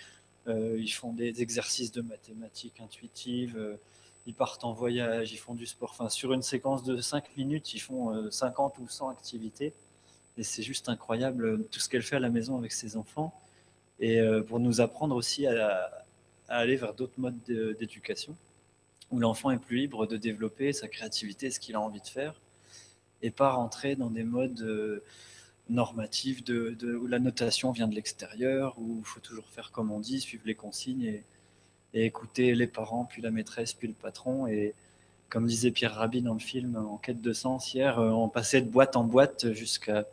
Euh, 0.48 0.78
ils 0.80 0.92
font 0.92 1.12
des 1.14 1.42
exercices 1.42 1.92
de 1.92 2.02
mathématiques 2.02 2.80
intuitives, 2.80 3.78
ils 4.26 4.34
partent 4.34 4.64
en 4.64 4.74
voyage, 4.74 5.34
ils 5.34 5.38
font 5.38 5.56
du 5.56 5.66
sport. 5.66 5.92
Enfin, 5.92 6.10
sur 6.10 6.34
une 6.34 6.42
séquence 6.42 6.84
de 6.84 7.02
5 7.02 7.36
minutes, 7.38 7.74
ils 7.74 7.80
font 7.80 8.32
50 8.32 8.78
ou 8.80 8.88
100 8.88 9.10
activités. 9.10 9.74
Et 10.38 10.44
c'est 10.44 10.64
juste 10.64 10.88
incroyable 10.88 11.46
euh, 11.46 11.68
tout 11.70 11.80
ce 11.80 11.90
qu'elle 11.90 12.04
fait 12.04 12.16
à 12.16 12.20
la 12.20 12.30
maison 12.30 12.58
avec 12.58 12.72
ses 12.72 12.96
enfants. 12.96 13.34
et 14.00 14.22
pour 14.48 14.60
nous 14.60 14.80
apprendre 14.82 15.16
aussi 15.16 15.46
à, 15.48 16.06
aller 16.48 16.78
vers 16.78 16.94
d'autres 16.94 17.20
modes 17.20 17.38
d'éducation, 17.80 18.36
où 19.12 19.20
l'enfant 19.20 19.52
est 19.52 19.58
plus 19.58 19.78
libre 19.78 20.08
de 20.08 20.18
développer 20.18 20.74
sa 20.74 20.88
créativité, 20.88 21.52
ce 21.52 21.60
qu'il 21.60 21.76
a 21.76 21.82
envie 21.82 22.02
de 22.02 22.08
faire, 22.08 22.40
et 23.22 23.32
pas 23.32 23.52
rentrer 23.52 23.96
dans 23.96 24.10
des 24.10 24.24
modes 24.24 25.02
normatifs 25.70 26.44
de, 26.44 26.96
où 26.96 27.08
la 27.08 27.20
notation 27.20 27.72
vient 27.72 27.88
de 27.88 27.96
l'extérieur, 27.96 28.76
où 28.78 28.98
il 29.00 29.06
faut 29.06 29.20
toujours 29.20 29.48
faire 29.48 29.72
comme 29.72 29.92
on 29.92 30.00
dit, 30.00 30.20
suivre 30.20 30.44
les 30.46 30.56
consignes 30.56 31.04
et, 31.04 31.24
écouter 31.94 32.54
les 32.54 32.68
parents, 32.68 33.06
puis 33.06 33.22
la 33.22 33.32
maîtresse, 33.32 33.74
puis 33.74 33.88
le 33.88 33.94
patron. 33.94 34.46
Et 34.48 34.74
comme 35.30 35.48
disait 35.48 35.72
Pierre 35.72 35.96
Rabhi 35.96 36.22
dans 36.22 36.34
le 36.34 36.40
film 36.40 36.76
En 36.76 36.98
quête 36.98 37.22
de 37.22 37.34
sens 37.34 37.74
hier, 37.74 38.00
euh, 38.00 38.10
on 38.10 38.30
passait 38.30 38.62
de 38.62 38.70
boîte 38.70 38.96
en 38.96 39.04
boîte 39.04 39.54
jusqu'à 39.54 40.06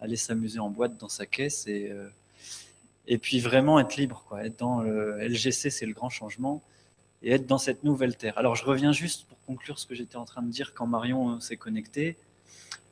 aller 0.00 0.16
s'amuser 0.16 0.58
en 0.58 0.70
boîte 0.70 0.96
dans 0.96 1.08
sa 1.08 1.26
caisse. 1.26 1.68
Et, 1.68 1.90
euh, 1.90 2.08
et 3.06 3.18
puis 3.18 3.38
vraiment 3.38 3.78
être 3.78 3.96
libre, 3.96 4.24
quoi. 4.28 4.48
Dans 4.48 4.80
le 4.80 5.18
LGC, 5.20 5.70
c'est 5.70 5.86
le 5.86 5.92
grand 5.92 6.10
changement. 6.10 6.62
Et 7.22 7.32
être 7.32 7.46
dans 7.46 7.58
cette 7.58 7.84
nouvelle 7.84 8.16
terre. 8.16 8.38
Alors 8.38 8.56
je 8.56 8.64
reviens 8.64 8.92
juste 8.92 9.26
pour 9.26 9.38
conclure 9.42 9.78
ce 9.78 9.86
que 9.86 9.94
j'étais 9.94 10.16
en 10.16 10.24
train 10.24 10.42
de 10.42 10.50
dire 10.50 10.72
quand 10.74 10.86
Marion 10.86 11.36
euh, 11.36 11.40
s'est 11.40 11.56
connectée. 11.56 12.16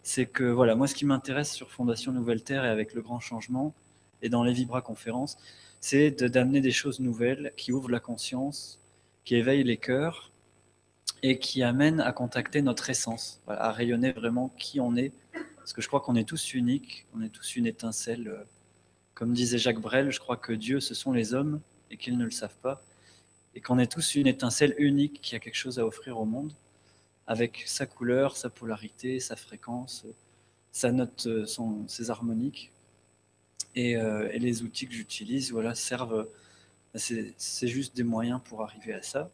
C'est 0.02 0.26
que 0.26 0.44
voilà, 0.44 0.74
moi 0.74 0.86
ce 0.86 0.94
qui 0.94 1.06
m'intéresse 1.06 1.52
sur 1.52 1.70
Fondation 1.70 2.12
Nouvelle 2.12 2.42
Terre 2.42 2.64
et 2.64 2.68
avec 2.68 2.94
le 2.94 3.02
grand 3.02 3.20
changement 3.20 3.74
et 4.22 4.28
dans 4.28 4.42
les 4.42 4.52
Vibra 4.52 4.82
conférences, 4.82 5.36
c'est 5.80 6.10
d'amener 6.10 6.60
des 6.60 6.70
choses 6.70 7.00
nouvelles 7.00 7.52
qui 7.56 7.72
ouvrent 7.72 7.90
la 7.90 8.00
conscience, 8.00 8.80
qui 9.24 9.36
éveillent 9.36 9.64
les 9.64 9.76
cœurs 9.76 10.32
et 11.22 11.38
qui 11.38 11.62
amènent 11.62 12.00
à 12.00 12.12
contacter 12.12 12.62
notre 12.62 12.90
essence, 12.90 13.40
à 13.46 13.72
rayonner 13.72 14.12
vraiment 14.12 14.50
qui 14.58 14.80
on 14.80 14.96
est. 14.96 15.12
Parce 15.56 15.72
que 15.72 15.82
je 15.82 15.88
crois 15.88 16.00
qu'on 16.00 16.16
est 16.16 16.28
tous 16.28 16.54
uniques, 16.54 17.06
on 17.14 17.22
est 17.22 17.28
tous 17.28 17.56
une 17.56 17.66
étincelle. 17.66 18.46
Comme 19.14 19.32
disait 19.32 19.58
Jacques 19.58 19.80
Brel, 19.80 20.10
je 20.10 20.20
crois 20.20 20.36
que 20.36 20.52
Dieu, 20.52 20.80
ce 20.80 20.94
sont 20.94 21.12
les 21.12 21.34
hommes 21.34 21.60
et 21.90 21.96
qu'ils 21.96 22.16
ne 22.16 22.24
le 22.24 22.30
savent 22.30 22.58
pas. 22.62 22.82
Et 23.54 23.60
qu'on 23.60 23.78
est 23.78 23.90
tous 23.90 24.14
une 24.14 24.26
étincelle 24.26 24.74
unique 24.78 25.20
qui 25.20 25.34
a 25.34 25.38
quelque 25.38 25.56
chose 25.56 25.78
à 25.78 25.86
offrir 25.86 26.18
au 26.18 26.24
monde, 26.24 26.52
avec 27.26 27.64
sa 27.66 27.86
couleur, 27.86 28.36
sa 28.36 28.50
polarité, 28.50 29.20
sa 29.20 29.36
fréquence, 29.36 30.06
sa 30.72 30.92
note, 30.92 31.46
son, 31.46 31.86
ses 31.88 32.10
harmoniques. 32.10 32.72
Euh, 33.76 34.28
et, 34.32 34.38
les 34.38 34.62
outils 34.62 34.86
que 34.86 34.94
j'utilise 34.94 35.52
voilà, 35.52 35.74
servent, 35.74 36.28
c'est 36.94 37.68
juste 37.68 37.94
des 37.96 38.02
moyens 38.02 38.40
pour 38.44 38.62
arriver 38.62 38.94
à 38.94 39.02
ça. 39.02 39.30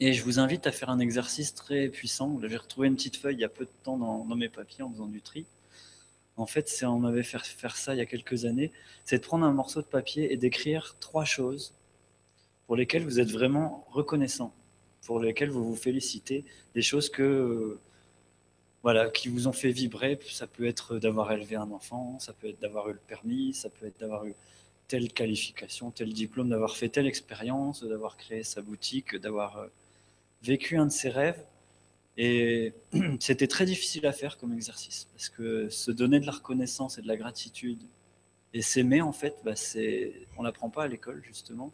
Et 0.00 0.12
je 0.12 0.22
vous 0.22 0.38
invite 0.38 0.66
à 0.66 0.72
faire 0.72 0.90
un 0.90 1.00
exercice 1.00 1.54
très 1.54 1.88
puissant. 1.88 2.38
J'ai 2.46 2.56
retrouvé 2.56 2.86
une 2.86 2.94
petite 2.94 3.16
feuille 3.16 3.34
il 3.34 3.40
y 3.40 3.44
a 3.44 3.48
peu 3.48 3.64
de 3.64 3.70
temps 3.82 3.96
dans, 3.96 4.24
mes 4.36 4.48
papiers 4.48 4.84
en 4.84 4.90
faisant 4.92 5.06
du 5.06 5.20
tri. 5.20 5.46
En 6.36 6.46
fait, 6.46 6.72
on 6.84 7.00
m'avait 7.00 7.24
fait 7.24 7.38
faire 7.40 7.76
ça 7.76 7.94
il 7.94 7.98
y 7.98 8.00
a 8.00 8.06
quelques 8.06 8.44
années. 8.44 8.70
C'est 9.04 9.18
de 9.18 9.24
prendre 9.24 9.44
un 9.44 9.52
morceau 9.52 9.82
de 9.82 9.86
papier 9.86 10.32
et 10.32 10.36
d'écrire 10.36 10.94
trois 11.00 11.24
choses 11.24 11.74
pour 12.68 12.76
lesquelles 12.76 13.02
vous 13.02 13.18
êtes 13.18 13.30
vraiment 13.30 13.86
reconnaissant, 13.88 14.52
pour 15.06 15.20
lesquelles 15.20 15.48
vous 15.48 15.64
vous 15.64 15.74
félicitez, 15.74 16.44
des 16.74 16.82
choses 16.82 17.08
que 17.08 17.78
voilà, 18.82 19.08
qui 19.08 19.28
vous 19.28 19.48
ont 19.48 19.52
fait 19.52 19.70
vibrer. 19.70 20.18
Ça 20.28 20.46
peut 20.46 20.66
être 20.66 20.98
d'avoir 20.98 21.32
élevé 21.32 21.56
un 21.56 21.70
enfant, 21.70 22.18
ça 22.18 22.34
peut 22.34 22.46
être 22.46 22.60
d'avoir 22.60 22.90
eu 22.90 22.92
le 22.92 23.00
permis, 23.08 23.54
ça 23.54 23.70
peut 23.70 23.86
être 23.86 23.98
d'avoir 23.98 24.26
eu 24.26 24.34
telle 24.86 25.10
qualification, 25.10 25.90
tel 25.90 26.12
diplôme, 26.12 26.50
d'avoir 26.50 26.76
fait 26.76 26.90
telle 26.90 27.06
expérience, 27.06 27.82
d'avoir 27.82 28.18
créé 28.18 28.42
sa 28.42 28.60
boutique, 28.60 29.16
d'avoir 29.16 29.56
euh, 29.56 29.68
vécu 30.42 30.76
un 30.76 30.86
de 30.86 30.92
ses 30.92 31.08
rêves. 31.08 31.42
Et 32.18 32.74
c'était 33.18 33.46
très 33.46 33.64
difficile 33.64 34.04
à 34.06 34.12
faire 34.12 34.36
comme 34.36 34.52
exercice, 34.52 35.08
parce 35.14 35.30
que 35.30 35.70
se 35.70 35.90
donner 35.90 36.20
de 36.20 36.26
la 36.26 36.32
reconnaissance 36.32 36.98
et 36.98 37.02
de 37.02 37.08
la 37.08 37.16
gratitude 37.16 37.80
et 38.52 38.60
s'aimer, 38.60 39.00
en 39.00 39.12
fait, 39.12 39.36
bah, 39.42 39.54
on 40.36 40.42
l'apprend 40.42 40.68
pas 40.68 40.84
à 40.84 40.88
l'école, 40.88 41.22
justement. 41.24 41.72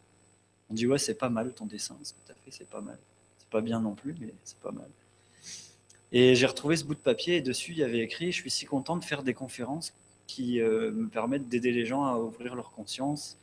On 0.70 0.74
dit, 0.74 0.86
ouais, 0.86 0.98
c'est 0.98 1.14
pas 1.14 1.28
mal 1.28 1.52
ton 1.52 1.66
dessin, 1.66 1.96
ce 2.02 2.12
que 2.12 2.18
tu 2.26 2.32
as 2.32 2.34
fait, 2.34 2.50
c'est 2.50 2.68
pas 2.68 2.80
mal. 2.80 2.98
C'est 3.38 3.50
pas 3.50 3.60
bien 3.60 3.80
non 3.80 3.94
plus, 3.94 4.14
mais 4.20 4.32
c'est 4.44 4.58
pas 4.58 4.72
mal. 4.72 4.88
Et 6.12 6.36
j'ai 6.36 6.46
retrouvé 6.46 6.76
ce 6.76 6.84
bout 6.84 6.94
de 6.94 7.00
papier 7.00 7.36
et 7.36 7.40
dessus, 7.40 7.72
il 7.72 7.78
y 7.78 7.82
avait 7.82 7.98
écrit 7.98 8.30
Je 8.30 8.40
suis 8.40 8.50
si 8.50 8.66
content 8.66 8.96
de 8.96 9.04
faire 9.04 9.24
des 9.24 9.34
conférences 9.34 9.92
qui 10.26 10.60
euh, 10.60 10.92
me 10.92 11.08
permettent 11.08 11.48
d'aider 11.48 11.72
les 11.72 11.84
gens 11.84 12.04
à 12.04 12.18
ouvrir 12.18 12.54
leur 12.54 12.70
conscience 12.70 13.36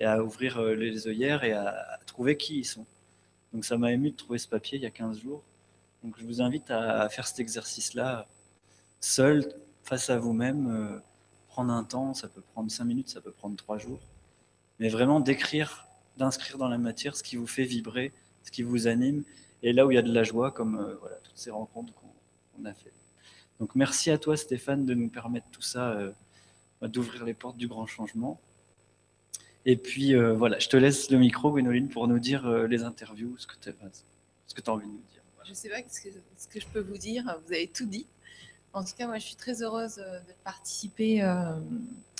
et 0.00 0.04
à 0.04 0.22
ouvrir 0.22 0.58
euh, 0.58 0.74
les 0.74 1.08
œillères 1.08 1.44
et 1.44 1.52
à, 1.52 1.98
trouver 2.06 2.36
qui 2.36 2.58
ils 2.60 2.64
sont. 2.64 2.86
Donc 3.52 3.64
ça 3.64 3.76
m'a 3.76 3.92
ému 3.92 4.12
de 4.12 4.16
trouver 4.16 4.38
ce 4.38 4.48
papier 4.48 4.78
il 4.78 4.82
y 4.82 4.86
a 4.86 4.90
15 4.90 5.20
jours. 5.20 5.42
Donc 6.04 6.14
je 6.18 6.24
vous 6.24 6.40
invite 6.40 6.70
à, 6.70 7.08
faire 7.08 7.26
cet 7.26 7.40
exercice-là 7.40 8.26
seul, 9.00 9.52
face 9.82 10.08
à 10.08 10.18
vous-même, 10.18 10.70
euh, 10.70 10.98
prendre 11.48 11.72
un 11.72 11.84
temps, 11.84 12.14
ça 12.14 12.28
peut 12.28 12.40
prendre 12.52 12.70
5 12.70 12.84
minutes, 12.84 13.08
ça 13.08 13.20
peut 13.20 13.32
prendre 13.32 13.56
3 13.56 13.78
jours, 13.78 14.00
mais 14.78 14.88
vraiment 14.88 15.18
d'écrire, 15.18 15.88
d'inscrire 16.16 16.58
dans 16.58 16.68
la 16.68 16.78
matière 16.78 17.16
ce 17.16 17.22
qui 17.22 17.36
vous 17.36 17.46
fait 17.46 17.64
vibrer, 17.64 18.12
ce 18.42 18.50
qui 18.50 18.62
vous 18.62 18.86
anime, 18.86 19.24
et 19.62 19.72
là 19.72 19.86
où 19.86 19.90
il 19.90 19.94
y 19.94 19.98
a 19.98 20.02
de 20.02 20.12
la 20.12 20.24
joie, 20.24 20.50
comme 20.50 20.96
voilà, 21.00 21.16
toutes 21.16 21.38
ces 21.38 21.50
rencontres 21.50 21.94
on 22.58 22.64
a 22.64 22.74
fait. 22.74 22.92
Donc 23.60 23.74
merci 23.74 24.10
à 24.10 24.18
toi 24.18 24.36
Stéphane 24.36 24.84
de 24.84 24.94
nous 24.94 25.08
permettre 25.08 25.46
tout 25.50 25.62
ça, 25.62 25.92
euh, 25.92 26.12
d'ouvrir 26.82 27.24
les 27.24 27.34
portes 27.34 27.56
du 27.56 27.68
grand 27.68 27.86
changement. 27.86 28.40
Et 29.64 29.76
puis 29.76 30.14
euh, 30.14 30.34
voilà, 30.34 30.58
je 30.58 30.68
te 30.68 30.76
laisse 30.76 31.10
le 31.10 31.18
micro, 31.18 31.52
Gwénoline, 31.52 31.88
pour 31.88 32.08
nous 32.08 32.18
dire 32.18 32.46
euh, 32.46 32.66
les 32.66 32.82
interviews, 32.82 33.36
ce 33.38 33.46
que 33.46 33.54
tu 33.60 33.68
as, 33.68 34.72
envie 34.72 34.86
de 34.86 34.90
nous 34.90 35.02
dire. 35.12 35.22
Je 35.44 35.50
ne 35.50 35.54
sais 35.54 35.68
pas 35.68 35.76
ce 35.88 36.48
que, 36.48 36.60
je 36.60 36.66
peux 36.66 36.80
vous 36.80 36.98
dire, 36.98 37.38
vous 37.46 37.52
avez 37.52 37.68
tout 37.68 37.86
dit. 37.86 38.06
En 38.72 38.82
tout 38.82 38.94
cas, 38.96 39.06
moi 39.06 39.18
je 39.18 39.26
suis 39.26 39.36
très 39.36 39.62
heureuse 39.62 39.96
de 39.96 40.32
participer 40.44 41.20
à 41.20 41.56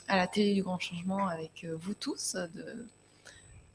la 0.08 0.26
télé 0.26 0.54
du 0.54 0.62
grand 0.62 0.78
changement 0.78 1.26
avec 1.28 1.66
vous 1.80 1.94
tous. 1.94 2.36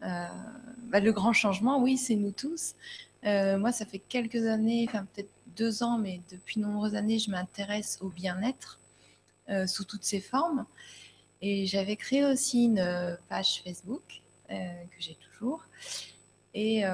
Bah, 0.02 1.00
le 1.00 1.12
grand 1.12 1.34
changement, 1.34 1.82
oui, 1.82 1.98
c'est 1.98 2.16
nous 2.16 2.32
tous. 2.32 2.76
moi, 3.24 3.72
ça 3.72 3.86
fait 3.86 4.00
quelques 4.00 4.46
années, 4.46 4.86
enfin 4.88 5.06
peut-être 5.14 5.32
deux 5.58 5.84
ans, 5.84 5.98
mais 5.98 6.22
depuis 6.32 6.60
nombreuses 6.60 6.96
années, 6.96 7.20
je 7.20 7.32
m'intéresse 7.32 7.98
au 8.02 8.10
bien-être 8.10 8.80
euh, 9.50 9.66
sous 9.66 9.86
toutes 9.86 10.04
ses 10.04 10.20
formes. 10.20 10.66
Et 11.42 11.66
j'avais 11.68 11.96
créé 11.96 12.26
aussi 12.26 12.66
une 12.66 12.80
euh, 12.80 13.16
page 13.30 13.62
Facebook 13.64 14.22
euh, 14.52 14.56
que 14.56 14.96
j'ai 15.00 15.16
toujours. 15.16 15.64
Et, 16.54 16.86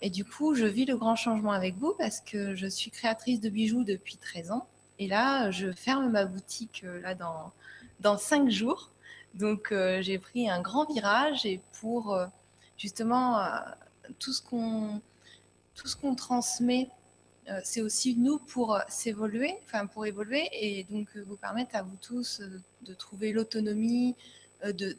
et, 0.00 0.10
du 0.10 0.24
coup, 0.24 0.54
je 0.54 0.64
vis 0.64 0.84
le 0.84 0.96
grand 0.96 1.16
changement 1.16 1.50
avec 1.50 1.74
vous 1.74 1.92
parce 1.98 2.20
que 2.20 2.54
je 2.54 2.68
suis 2.68 2.92
créatrice 2.92 3.40
de 3.40 3.48
bijoux 3.48 3.82
depuis 3.82 4.16
13 4.16 4.52
ans. 4.52 4.68
Et 5.00 5.08
là, 5.08 5.50
je 5.50 5.72
ferme 5.72 6.12
ma 6.12 6.24
boutique 6.24 6.84
là 7.02 7.16
dans, 7.16 7.50
dans 7.98 8.16
5 8.16 8.48
jours. 8.48 8.92
Donc, 9.34 9.74
j'ai 10.02 10.20
pris 10.20 10.48
un 10.48 10.60
grand 10.60 10.84
virage 10.84 11.44
et 11.46 11.60
pour 11.80 12.16
justement 12.78 13.44
tout 14.18 14.32
ce 14.32 14.40
qu'on 14.40 15.02
tout 15.74 15.86
ce 15.88 15.96
qu'on 15.96 16.14
transmet 16.14 16.88
euh, 17.50 17.60
c'est 17.64 17.80
aussi 17.80 18.14
nous 18.14 18.38
pour 18.38 18.74
euh, 18.74 18.80
s'évoluer, 18.88 19.54
enfin 19.64 19.86
pour 19.86 20.04
évoluer 20.04 20.48
et 20.52 20.84
donc 20.84 21.08
euh, 21.16 21.24
vous 21.26 21.36
permettre 21.36 21.76
à 21.76 21.82
vous 21.82 21.96
tous 21.96 22.42
de 22.82 22.94
trouver 22.94 23.32
l'autonomie, 23.32 24.14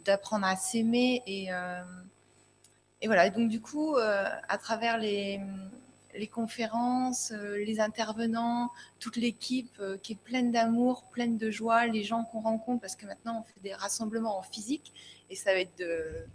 d'apprendre 0.05 0.45
à 0.45 0.55
s'aimer 0.55 1.21
et, 1.27 1.49
voilà. 3.05 3.29
donc 3.29 3.49
du 3.49 3.61
coup, 3.61 3.97
à 3.97 4.57
travers 4.57 4.97
les 4.97 5.41
conférences, 6.31 7.31
les 7.31 7.79
intervenants, 7.79 8.71
toute 8.99 9.17
l'équipe 9.17 9.81
qui 10.01 10.13
est 10.13 10.19
pleine 10.23 10.51
d'amour, 10.51 11.03
pleine 11.11 11.37
de 11.37 11.51
joie, 11.51 11.87
les 11.87 12.03
gens 12.03 12.23
qu'on 12.23 12.39
rencontre, 12.39 12.81
parce 12.81 12.95
que 12.95 13.05
maintenant 13.05 13.39
on 13.41 13.43
fait 13.43 13.59
des 13.61 13.73
rassemblements 13.73 14.37
en 14.37 14.43
physique 14.43 14.93
et 15.29 15.35
ça 15.35 15.53
va 15.53 15.59
être 15.59 15.77
de, 15.77 16.25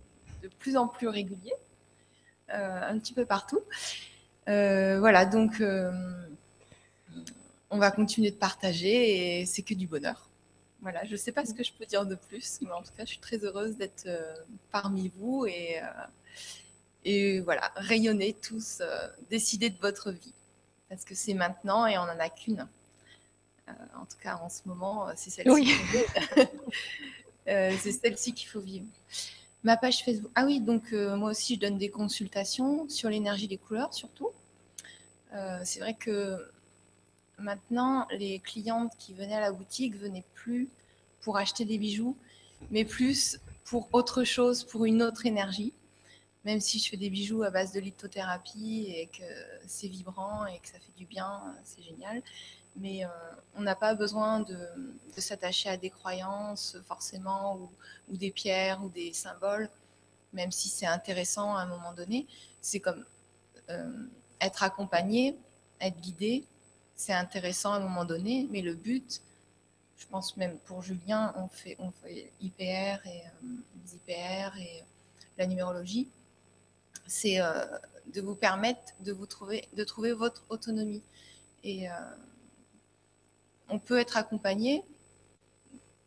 de 0.45 0.49
plus 0.59 0.77
en 0.77 0.87
plus 0.87 1.09
régulier, 1.09 1.55
un 2.49 2.99
petit 2.99 3.15
peu 3.15 3.25
partout. 3.25 3.63
Euh, 4.49 4.99
voilà, 4.99 5.25
donc 5.25 5.61
euh, 5.61 5.91
on 7.71 7.79
va 7.79 7.91
continuer 7.91 8.31
de 8.31 8.37
partager 8.37 9.41
et 9.41 9.47
c'est 9.47 9.63
que 9.63 9.75
du 9.75 9.87
bonheur. 9.87 10.29
Voilà, 10.83 11.05
je 11.05 11.13
ne 11.13 11.17
sais 11.17 11.33
pas 11.33 11.47
ce 11.47 11.55
que 11.55 11.65
je 11.65 11.73
peux 11.73 11.87
dire 11.87 12.05
de 12.05 12.15
plus, 12.15 12.59
mais 12.61 12.73
en 12.73 12.83
tout 12.83 12.93
cas, 12.97 13.05
je 13.05 13.11
suis 13.11 13.19
très 13.19 13.39
heureuse 13.39 13.77
d'être 13.77 14.05
euh, 14.07 14.35
parmi 14.71 15.11
vous 15.17 15.47
et, 15.47 15.81
et 17.05 17.41
voilà, 17.41 17.73
rayonner 17.77 18.35
tous, 18.35 18.83
décider 19.31 19.71
de 19.71 19.79
votre 19.81 20.11
vie. 20.11 20.35
Parce 20.91 21.05
que 21.05 21.15
c'est 21.15 21.33
maintenant 21.33 21.87
et 21.87 21.97
on 21.97 22.05
n'en 22.05 22.19
a 22.19 22.29
qu'une. 22.29 22.69
en 23.67 24.05
tout 24.05 24.19
cas, 24.23 24.37
en 24.37 24.51
ce 24.51 24.61
moment, 24.67 25.09
c'est 25.17 25.31
celle-ci. 25.31 25.73
c'est 27.47 27.93
celle-ci 27.93 28.35
qu'il 28.35 28.49
faut 28.49 28.61
vivre. 28.61 28.87
Ma 29.65 29.79
page 29.79 30.05
Facebook. 30.05 30.31
Ah 30.35 30.45
oui, 30.45 30.61
donc 30.61 30.93
euh, 30.93 31.17
moi 31.17 31.31
aussi, 31.31 31.55
je 31.55 31.61
donne 31.61 31.79
des 31.79 31.89
consultations 31.89 32.87
sur 32.91 33.09
l'énergie 33.09 33.49
des 33.49 33.57
couleurs, 33.57 33.95
surtout. 33.95 34.29
Euh, 35.33 35.59
c'est 35.65 35.81
vrai 35.81 35.95
que 35.95 36.39
maintenant, 37.39 38.07
les 38.11 38.41
clientes 38.41 38.93
qui 38.99 39.15
venaient 39.15 39.37
à 39.37 39.41
la 39.41 39.53
boutique 39.53 39.97
venaient 39.97 40.25
plus 40.35 40.69
pour 41.23 41.39
acheter 41.39 41.65
des 41.65 41.79
bijoux, 41.79 42.15
mais 42.71 42.85
plus 42.85 43.41
pour 43.65 43.89
autre 43.95 44.23
chose, 44.23 44.65
pour 44.65 44.85
une 44.85 45.03
autre 45.03 45.25
énergie. 45.25 45.73
Même 46.45 46.61
si 46.61 46.79
je 46.79 46.91
fais 46.91 46.99
des 46.99 47.09
bijoux 47.09 47.43
à 47.43 47.49
base 47.49 47.73
de 47.73 47.81
lithothérapie 47.81 48.85
et 48.95 49.07
que 49.07 49.25
c'est 49.67 49.89
vibrant 49.89 50.45
et 50.45 50.59
que 50.59 50.69
ça 50.69 50.79
fait 50.79 50.93
du 50.95 51.07
bien, 51.07 51.43
c'est 51.65 51.83
génial. 51.83 52.23
Mais 52.77 53.05
euh, 53.05 53.09
on 53.57 53.63
n'a 53.63 53.75
pas 53.75 53.95
besoin 53.95 54.41
de, 54.41 54.59
s'attacher 55.17 55.69
à 55.69 55.77
des 55.77 55.91
croyances 55.91 56.77
forcément, 56.87 57.57
ou, 58.09 58.17
des 58.17 58.31
pierres, 58.31 58.83
ou 58.83 58.89
des 58.89 59.13
symboles, 59.13 59.69
même 60.33 60.51
si 60.51 60.69
c'est 60.69 60.87
intéressant 60.87 61.55
à 61.57 61.61
un 61.61 61.67
moment 61.67 61.93
donné. 61.93 62.27
C'est 62.61 62.81
comme 62.81 63.05
euh, 63.71 64.07
être 64.41 64.63
accompagné, 64.63 65.37
être 65.81 66.01
guidé, 66.01 66.45
c'est 66.97 67.13
intéressant 67.13 67.73
à 67.73 67.77
un 67.77 67.81
moment 67.81 68.05
donné, 68.05 68.49
mais 68.51 68.61
le 68.61 68.75
but, 68.75 69.23
je 69.97 70.07
pense 70.07 70.37
même 70.37 70.59
pour 70.59 70.83
Julien, 70.83 71.33
on 71.37 71.49
fait, 71.49 71.77
on 71.79 71.93
fait 71.93 72.33
IPR 72.41 73.07
et 73.07 73.23
euh, 73.45 73.95
IPR 73.95 74.59
et 74.59 74.85
la 75.39 75.47
numérologie, 75.47 76.09
c'est 77.07 77.39
de 77.39 78.21
vous 78.23 78.35
permettre 78.35 78.95
de 79.01 79.13
vous 79.13 79.27
trouver, 79.27 79.69
de 79.77 79.85
trouver 79.85 80.13
votre 80.13 80.43
autonomie. 80.49 81.03
Et 81.63 81.89
on 83.69 83.79
peut 83.79 83.99
être 83.99 84.17
accompagné. 84.17 84.83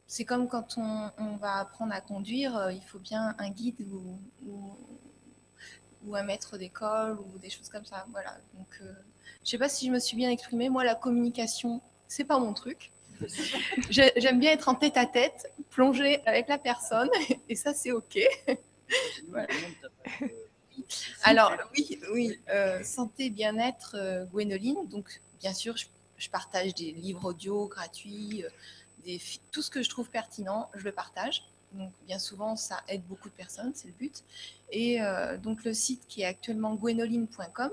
C'est 0.08 0.24
comme 0.26 0.48
quand 0.48 0.78
on, 0.78 1.12
on 1.18 1.36
va 1.38 1.56
apprendre 1.58 1.94
à 1.94 2.00
conduire, 2.02 2.56
euh, 2.58 2.72
il 2.72 2.82
faut 2.84 3.00
bien 3.00 3.36
un 3.40 3.50
guide 3.50 3.82
ou, 3.92 4.18
ou, 4.48 4.78
ou 6.06 6.16
un 6.16 6.24
maître 6.24 6.58
d'école 6.58 7.20
ou 7.20 7.38
des 7.40 7.50
choses 7.50 7.68
comme 7.70 7.86
ça. 7.86 8.06
Voilà. 8.12 8.38
Donc, 8.54 8.68
euh, 8.82 8.94
je 9.44 9.50
sais 9.50 9.58
pas 9.58 9.68
si 9.70 9.88
je 9.88 9.92
me 9.92 10.00
suis 10.00 10.16
bien 10.16 10.30
exprimée. 10.30 10.70
Moi, 10.70 10.86
la 10.86 10.96
communication, 10.96 11.82
c'est 12.08 12.24
pas 12.24 12.40
mon 12.40 12.54
truc. 12.54 12.92
J'ai- 13.90 14.14
J'aime 14.16 14.40
bien 14.40 14.52
être 14.52 14.70
en 14.70 14.76
tête 14.76 14.96
à 14.96 15.06
tête, 15.06 15.52
plonger 15.72 16.22
avec 16.26 16.48
la 16.48 16.58
personne, 16.58 17.10
et 17.50 17.56
ça, 17.56 17.74
c'est 17.74 17.92
OK. 17.92 18.18
Voilà. 19.28 19.48
Alors, 21.24 21.52
oui, 21.78 22.00
oui, 22.14 22.40
euh, 22.50 22.82
santé, 22.84 23.30
bien-être, 23.30 23.96
euh, 24.00 24.24
Gwénoline. 24.26 24.88
Donc, 24.88 25.20
bien 25.42 25.54
sûr, 25.54 25.76
je, 25.76 25.88
je 26.18 26.30
partage 26.30 26.74
des 26.74 26.92
livres 26.92 27.30
audio 27.30 27.68
gratuits, 27.68 28.44
euh, 28.44 29.18
tout 29.52 29.62
ce 29.62 29.70
que 29.70 29.84
je 29.84 29.90
trouve 29.90 30.10
pertinent, 30.10 30.70
je 30.76 30.84
le 30.84 30.92
partage. 30.92 31.44
Donc, 31.74 31.92
bien 32.06 32.20
souvent, 32.20 32.56
ça 32.56 32.82
aide 32.88 33.04
beaucoup 33.08 33.30
de 33.30 33.34
personnes, 33.34 33.72
c'est 33.76 33.88
le 33.88 33.94
but. 33.94 34.24
Et 34.72 35.02
euh, 35.02 35.38
donc, 35.38 35.64
le 35.64 35.74
site 35.74 36.06
qui 36.08 36.22
est 36.22 36.26
actuellement 36.26 36.76
gwénoline.com. 36.76 37.72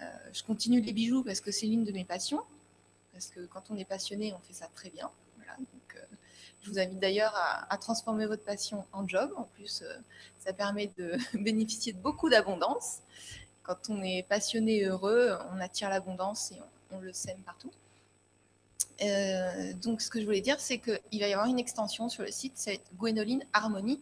Euh, 0.00 0.04
je 0.32 0.42
continue 0.42 0.80
les 0.80 0.92
bijoux 0.92 1.22
parce 1.22 1.40
que 1.40 1.50
c'est 1.52 1.66
l'une 1.66 1.84
de 1.84 1.92
mes 1.92 2.04
passions. 2.04 2.42
Parce 3.12 3.28
que 3.28 3.46
quand 3.46 3.70
on 3.70 3.76
est 3.76 3.84
passionné, 3.84 4.32
on 4.32 4.38
fait 4.40 4.54
ça 4.54 4.68
très 4.74 4.90
bien. 4.90 5.10
Voilà, 5.36 5.56
donc, 5.56 5.96
je 6.62 6.70
vous 6.70 6.78
invite 6.78 6.98
d'ailleurs 6.98 7.34
à, 7.36 7.72
à 7.72 7.78
transformer 7.78 8.26
votre 8.26 8.44
passion 8.44 8.84
en 8.92 9.06
job. 9.06 9.32
En 9.36 9.44
plus, 9.44 9.84
ça 10.38 10.52
permet 10.52 10.90
de 10.98 11.16
bénéficier 11.38 11.92
de 11.92 11.98
beaucoup 11.98 12.28
d'abondance. 12.28 12.98
Quand 13.62 13.88
on 13.88 14.02
est 14.02 14.26
passionné 14.28 14.78
et 14.78 14.84
heureux, 14.86 15.36
on 15.52 15.60
attire 15.60 15.90
l'abondance 15.90 16.52
et 16.52 16.56
on, 16.60 16.73
le 17.00 17.12
sème 17.12 17.40
partout. 17.44 17.70
Euh, 19.02 19.72
donc, 19.74 20.00
ce 20.00 20.10
que 20.10 20.20
je 20.20 20.24
voulais 20.24 20.40
dire, 20.40 20.60
c'est 20.60 20.78
qu'il 20.78 21.20
va 21.20 21.28
y 21.28 21.32
avoir 21.32 21.46
une 21.46 21.58
extension 21.58 22.08
sur 22.08 22.22
le 22.22 22.30
site, 22.30 22.52
c'est 22.56 22.80
Gwénoline 22.96 23.44
Harmonie. 23.52 24.00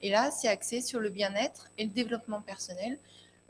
Et 0.00 0.10
là, 0.10 0.30
c'est 0.30 0.48
axé 0.48 0.80
sur 0.80 1.00
le 1.00 1.10
bien-être 1.10 1.70
et 1.78 1.84
le 1.84 1.90
développement 1.90 2.40
personnel. 2.40 2.98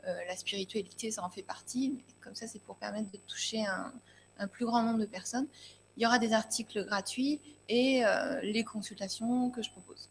Euh, 0.05 0.13
la 0.27 0.35
spiritualité, 0.35 1.11
ça 1.11 1.23
en 1.23 1.29
fait 1.29 1.41
partie. 1.41 1.99
Comme 2.21 2.35
ça, 2.35 2.47
c'est 2.47 2.61
pour 2.61 2.75
permettre 2.75 3.09
de 3.11 3.17
toucher 3.27 3.65
un, 3.65 4.47
plus 4.47 4.65
grand 4.65 4.83
nombre 4.83 4.99
de 4.99 5.05
personnes. 5.05 5.47
Il 5.95 6.03
y 6.03 6.05
aura 6.05 6.19
des 6.19 6.33
articles 6.33 6.85
gratuits 6.85 7.39
et 7.69 8.05
euh, 8.05 8.41
les 8.41 8.63
consultations 8.63 9.49
que 9.49 9.61
je 9.61 9.69
propose. 9.69 10.09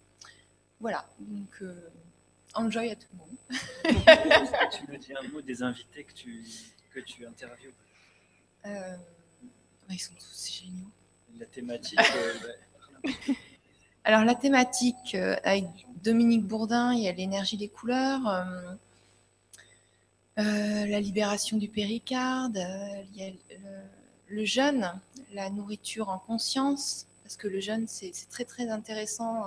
Voilà, 0.80 1.06
donc 1.20 1.62
enjoy 2.54 2.90
à 2.90 2.96
tout 2.96 3.06
le 3.12 3.18
monde. 3.18 3.36
Tu 4.72 4.90
me 4.90 4.96
dis 4.98 5.12
un 5.14 5.28
mot 5.28 5.40
des 5.40 5.62
invités 5.62 6.04
que 6.04 6.12
tu, 6.12 6.44
que 6.92 7.00
tu 7.00 7.26
interviews? 7.26 7.72
Euh, 8.66 8.96
ils 9.92 9.98
sont 9.98 10.14
tous 10.14 10.50
géniaux. 10.50 10.90
La 11.38 11.46
thématique 11.46 11.98
euh, 12.16 12.34
Alors 14.04 14.24
la 14.24 14.34
thématique 14.34 15.14
euh, 15.14 15.36
avec 15.44 15.66
Dominique 16.02 16.44
Bourdin, 16.44 16.92
il 16.92 17.02
y 17.02 17.08
a 17.08 17.12
l'énergie 17.12 17.56
des 17.56 17.68
couleurs, 17.68 18.26
euh, 20.38 20.86
la 20.86 21.00
libération 21.00 21.58
du 21.58 21.68
péricarde, 21.68 22.56
il 22.56 23.16
y 23.16 23.24
a 23.24 23.30
le, 23.30 24.36
le 24.36 24.44
jeûne, 24.44 24.92
la 25.32 25.50
nourriture 25.50 26.08
en 26.08 26.18
conscience, 26.18 27.06
parce 27.22 27.36
que 27.36 27.46
le 27.46 27.60
jeûne 27.60 27.86
c'est 27.86 28.12
très 28.30 28.44
très 28.44 28.68
intéressant 28.68 29.44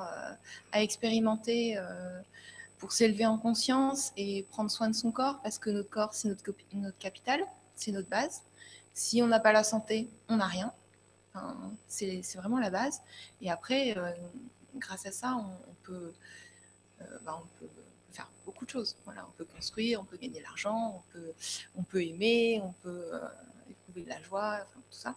à 0.71 0.81
expérimenter 0.81 1.77
pour 2.77 2.93
s'élever 2.93 3.25
en 3.25 3.37
conscience 3.37 4.13
et 4.15 4.43
prendre 4.51 4.71
soin 4.71 4.87
de 4.87 4.95
son 4.95 5.11
corps, 5.11 5.41
parce 5.43 5.57
que 5.59 5.69
notre 5.69 5.89
corps 5.89 6.13
c'est 6.13 6.29
notre, 6.29 6.43
notre 6.73 6.97
capital, 6.97 7.41
c'est 7.75 7.91
notre 7.91 8.07
base. 8.07 8.41
Si 8.95 9.21
on 9.21 9.27
n'a 9.27 9.41
pas 9.41 9.51
la 9.51 9.65
santé, 9.65 10.07
on 10.29 10.37
n'a 10.37 10.47
rien. 10.47 10.73
C'est 11.87 12.23
vraiment 12.37 12.59
la 12.59 12.69
base. 12.69 13.01
Et 13.41 13.51
après, 13.51 13.95
euh, 13.97 14.09
grâce 14.75 15.05
à 15.05 15.11
ça, 15.11 15.35
on, 15.35 15.69
on 15.69 15.73
peut, 15.83 16.13
euh, 17.01 17.05
bah, 17.25 17.37
on 17.43 17.59
peut 17.59 17.69
faire 18.13 18.31
beaucoup 18.45 18.63
de 18.63 18.69
choses. 18.69 18.95
Voilà, 19.03 19.27
on 19.27 19.31
peut 19.37 19.43
construire, 19.43 19.99
on 19.99 20.05
peut 20.05 20.15
gagner 20.15 20.39
de 20.39 20.43
l'argent, 20.43 21.03
on 21.03 21.11
peut, 21.11 21.33
on 21.75 21.83
peut 21.83 22.03
aimer, 22.03 22.61
on 22.63 22.71
peut 22.83 23.09
euh, 23.11 23.19
éprouver 23.69 24.03
de 24.03 24.09
la 24.09 24.21
joie, 24.21 24.59
enfin, 24.61 24.79
tout 24.89 24.97
ça. 24.97 25.15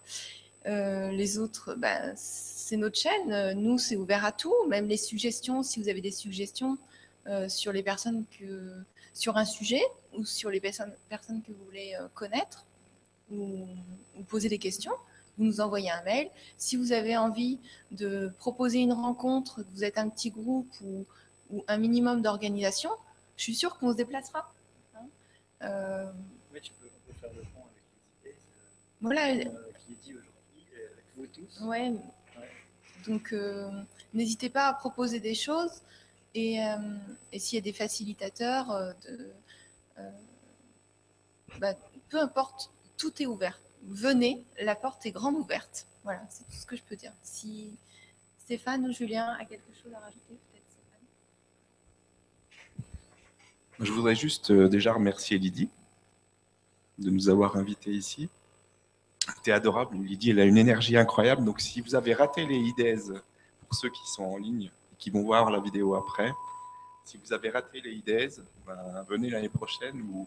Les 0.65 1.39
autres, 1.39 1.77
bah, 1.77 2.17
c'est 2.17 2.77
notre 2.77 2.99
chaîne. 2.99 3.53
Nous, 3.53 3.79
c'est 3.79 3.97
ouvert 3.97 4.25
à 4.25 4.33
tout, 4.33 4.67
même 4.67 4.89
les 4.89 4.97
suggestions. 4.99 5.63
Si 5.63 5.81
vous 5.81 5.89
avez 5.89 6.03
des 6.03 6.11
suggestions 6.11 6.77
sur 7.47 7.73
les 7.73 7.83
personnes 7.83 8.27
que, 8.39 8.75
sur 9.15 9.39
un 9.39 9.47
sujet 9.47 9.81
ou 10.13 10.27
sur 10.27 10.51
les 10.51 10.61
personnes, 10.61 10.93
que 11.43 11.53
vous 11.53 11.65
voulez 11.65 11.97
connaître 12.13 12.67
ou, 13.31 13.67
ou 14.17 14.23
poser 14.25 14.49
des 14.49 14.59
questions, 14.59 14.93
vous 15.37 15.45
nous 15.45 15.61
envoyez 15.61 15.91
un 15.91 16.03
mail. 16.03 16.31
Si 16.57 16.77
vous 16.77 16.93
avez 16.93 17.17
envie 17.17 17.59
de 17.91 18.33
proposer 18.39 18.79
une 18.79 18.93
rencontre, 18.93 19.63
que 19.63 19.69
vous 19.73 19.85
êtes 19.85 19.99
un 19.99 20.09
petit 20.09 20.31
groupe 20.31 20.69
ou, 20.83 21.05
ou 21.51 21.65
un 21.69 21.79
minimum 21.79 22.23
d'organisation, 22.23 22.91
je 23.37 23.43
suis 23.45 23.55
sûre 23.55 23.79
qu'on 23.79 23.93
se 23.93 23.97
déplacera. 23.97 24.53
hein. 24.97 25.07
Euh, 25.63 26.11
ouais, 26.53 26.61
tu 26.61 26.73
peux, 26.73 26.87
on 26.87 27.13
peut 27.13 27.19
faire 27.21 27.33
le 27.35 27.43
pont 27.43 27.65
avec 27.65 27.83
les 28.25 28.31
idées 28.31 28.37
euh, 28.37 29.01
voilà. 29.01 29.29
euh, 29.29 29.73
qui 29.87 29.93
est 29.93 30.03
dit 30.03 30.15
aujourd'hui 30.15 30.67
euh, 30.75 30.93
avec 30.93 31.05
vous 31.17 31.27
tous. 31.27 31.61
Ouais. 31.65 31.93
Donc, 33.07 33.33
euh, 33.33 33.71
n'hésitez 34.13 34.51
pas 34.51 34.67
à 34.67 34.75
proposer 34.75 35.21
des 35.21 35.35
choses. 35.35 35.83
Et, 36.35 36.59
et 37.33 37.39
s'il 37.39 37.57
y 37.57 37.59
a 37.59 37.63
des 37.63 37.73
facilitateurs, 37.73 38.95
de, 39.09 39.33
bah, 41.59 41.75
peu 42.11 42.21
importe, 42.21 42.71
tout 42.99 43.23
est 43.23 43.27
ouvert. 43.27 43.59
Venez, 43.85 44.45
la 44.61 44.75
porte 44.75 45.07
est 45.07 45.13
grande 45.13 45.37
ouverte. 45.37 45.87
Voilà, 46.05 46.21
c'est 46.29 46.45
tout 46.45 46.57
ce 46.57 46.67
que 46.67 46.77
je 46.77 46.83
peux 46.83 46.97
dire. 46.97 47.13
Si 47.23 47.71
Stéphane 48.39 48.85
ou 48.87 48.93
Julien 48.93 49.37
a 49.39 49.45
quelque 49.45 49.73
chose 49.83 49.93
à 49.95 50.01
rajouter, 50.01 50.37
peut-être 50.53 50.65
Stéphane. 50.69 51.01
Je 53.81 53.93
voudrais 53.93 54.15
juste 54.15 54.51
euh, 54.51 54.69
déjà 54.69 54.93
remercier 54.93 55.39
Lydie 55.39 55.71
de 56.99 57.11
nous 57.11 57.29
avoir 57.29 57.57
invités 57.57 57.93
ici. 57.93 58.29
T'es 59.43 59.53
adorable, 59.53 59.97
Lydie, 59.99 60.31
elle 60.31 60.41
a 60.41 60.45
une 60.45 60.59
énergie 60.59 60.97
incroyable. 60.97 61.45
Donc 61.45 61.61
si 61.61 61.81
vous 61.81 61.95
avez 61.95 62.15
raté 62.15 62.47
les 62.47 62.57
IDES, 62.57 63.21
pour 63.61 63.75
ceux 63.75 63.91
qui 63.91 64.07
sont 64.11 64.25
en 64.25 64.37
ligne, 64.37 64.71
et 64.93 64.97
qui 64.99 65.11
vont 65.11 65.23
voir 65.23 65.51
la 65.51 65.61
vidéo 65.61 65.95
après, 65.95 66.33
si 67.05 67.19
vous 67.19 67.33
avez 67.33 67.51
raté 67.51 67.81
les 67.81 67.93
IDES, 67.93 68.41
ben, 68.67 69.05
venez 69.09 69.31
l'année 69.31 69.49
prochaine 69.49 70.01
ou, 70.11 70.27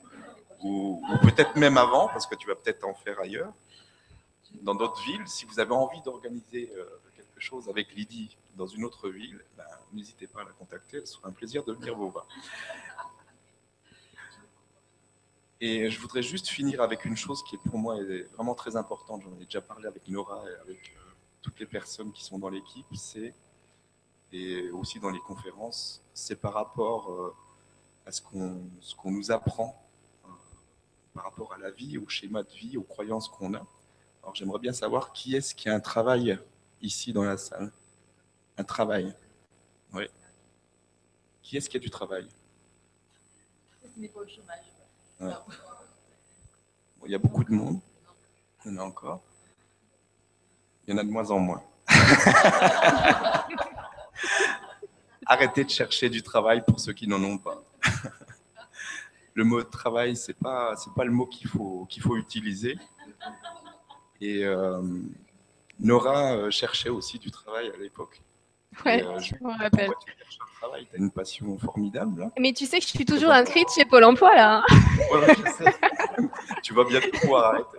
ou- 0.63 1.03
peut-être 1.21 1.55
même 1.55 1.77
avant, 1.77 2.07
parce 2.07 2.27
que 2.27 2.35
tu 2.35 2.47
vas 2.47 2.55
peut-être 2.55 2.83
en 2.85 2.93
faire 2.93 3.19
ailleurs, 3.19 3.53
dans 4.61 4.75
d'autres 4.75 5.01
villes. 5.03 5.27
Si 5.27 5.45
vous 5.45 5.59
avez 5.59 5.71
envie 5.71 6.01
d'organiser 6.01 6.71
euh, 6.75 6.85
quelque 7.15 7.39
chose 7.39 7.69
avec 7.69 7.93
Lydie 7.95 8.37
dans 8.55 8.67
une 8.67 8.83
autre 8.83 9.09
ville, 9.09 9.43
ben, 9.57 9.63
n'hésitez 9.93 10.27
pas 10.27 10.41
à 10.41 10.45
la 10.45 10.51
contacter, 10.51 10.99
ce 11.05 11.13
sera 11.13 11.29
un 11.29 11.31
plaisir 11.31 11.63
de 11.63 11.73
venir 11.73 11.95
vous 11.95 12.09
voir. 12.09 12.27
Et 15.63 15.91
je 15.91 15.99
voudrais 15.99 16.23
juste 16.23 16.47
finir 16.47 16.81
avec 16.81 17.05
une 17.05 17.15
chose 17.15 17.43
qui 17.43 17.55
est 17.55 17.59
pour 17.69 17.77
moi 17.77 17.95
vraiment 18.35 18.55
très 18.55 18.75
importante. 18.75 19.21
J'en 19.23 19.39
ai 19.39 19.45
déjà 19.45 19.61
parlé 19.61 19.87
avec 19.87 20.07
Nora 20.07 20.43
et 20.49 20.55
avec 20.61 20.95
euh, 20.97 21.11
toutes 21.41 21.59
les 21.59 21.67
personnes 21.67 22.11
qui 22.11 22.23
sont 22.23 22.39
dans 22.39 22.49
l'équipe. 22.49 22.85
C'est 22.95 23.33
et 24.33 24.69
aussi 24.71 24.99
dans 24.99 25.09
les 25.09 25.19
conférences, 25.19 26.01
c'est 26.13 26.37
par 26.39 26.53
rapport 26.53 27.11
euh, 27.11 27.35
à 28.05 28.11
ce 28.11 28.21
qu'on 28.21 28.61
qu'on 28.97 29.11
nous 29.11 29.29
apprend, 29.31 29.80
par 31.13 31.23
rapport 31.25 31.53
à 31.53 31.57
la 31.57 31.71
vie, 31.71 31.97
au 31.97 32.07
schéma 32.07 32.43
de 32.43 32.51
vie, 32.51 32.77
aux 32.77 32.83
croyances 32.83 33.27
qu'on 33.27 33.53
a. 33.53 33.65
Alors 34.23 34.35
j'aimerais 34.35 34.59
bien 34.59 34.73
savoir 34.73 35.13
qui 35.13 35.35
est-ce 35.35 35.55
qui 35.55 35.69
a 35.69 35.73
un 35.73 35.79
travail 35.79 36.37
ici 36.81 37.13
dans 37.13 37.23
la 37.23 37.37
salle. 37.37 37.71
Un 38.57 38.63
travail. 38.63 39.13
Oui. 39.93 40.07
Qui 41.41 41.57
est-ce 41.57 41.69
qui 41.69 41.77
a 41.77 41.79
du 41.79 41.89
travail? 41.89 42.27
N'est 43.97 44.07
pas 44.07 44.21
au 44.21 44.27
chômage. 44.27 44.65
Ouais. 45.19 45.33
Bon, 46.97 47.05
il 47.05 47.11
y 47.11 47.15
a 47.15 47.19
beaucoup 47.19 47.43
de 47.43 47.51
monde. 47.51 47.79
Il 48.65 48.71
y 48.71 48.75
en 48.75 48.77
a 48.79 48.83
encore. 48.83 49.21
Il 50.87 50.91
y 50.91 50.93
en 50.93 50.97
a 50.97 51.03
de 51.03 51.09
moins 51.09 51.29
en 51.29 51.39
moins. 51.39 51.63
Arrêtez 55.25 55.63
de 55.63 55.69
chercher 55.69 56.09
du 56.09 56.23
travail 56.23 56.63
pour 56.65 56.79
ceux 56.79 56.93
qui 56.93 57.07
n'en 57.07 57.23
ont 57.23 57.37
pas. 57.37 57.61
Le 59.33 59.43
mot 59.43 59.61
travail, 59.63 60.15
c'est 60.15 60.37
pas 60.37 60.75
c'est 60.75 60.93
pas 60.93 61.05
le 61.05 61.11
mot 61.11 61.25
qu'il 61.25 61.47
faut 61.47 61.85
qu'il 61.89 62.03
faut 62.03 62.15
utiliser. 62.17 62.77
Et 64.21 64.43
euh, 64.45 64.81
Nora 65.79 66.33
euh, 66.33 66.51
cherchait 66.51 66.89
aussi 66.89 67.17
du 67.17 67.31
travail 67.31 67.71
à 67.73 67.77
l'époque. 67.77 68.21
Ouais, 68.85 69.03
euh, 69.03 69.19
je 69.19 69.33
me 69.41 69.51
rappelle. 69.57 69.89
Tu 70.05 70.11
cherches 70.17 70.37
un 70.41 70.59
travail? 70.59 70.87
T'as 70.91 70.97
une 70.97 71.11
passion 71.11 71.57
formidable. 71.57 72.21
Là. 72.21 72.31
Mais 72.39 72.53
tu 72.53 72.65
sais 72.65 72.79
que 72.79 72.85
je 72.85 72.89
suis 72.89 73.05
toujours 73.05 73.31
inscrite 73.31 73.67
chez 73.75 73.83
Pôle 73.85 74.03
emploi 74.05 74.33
là. 74.35 74.57
hein. 74.69 74.75
Ouais, 75.13 75.35
je 75.45 75.51
sais. 75.51 75.75
tu 76.63 76.73
vas 76.73 76.83
bientôt 76.85 77.09
pouvoir 77.19 77.45
arrêter. 77.53 77.77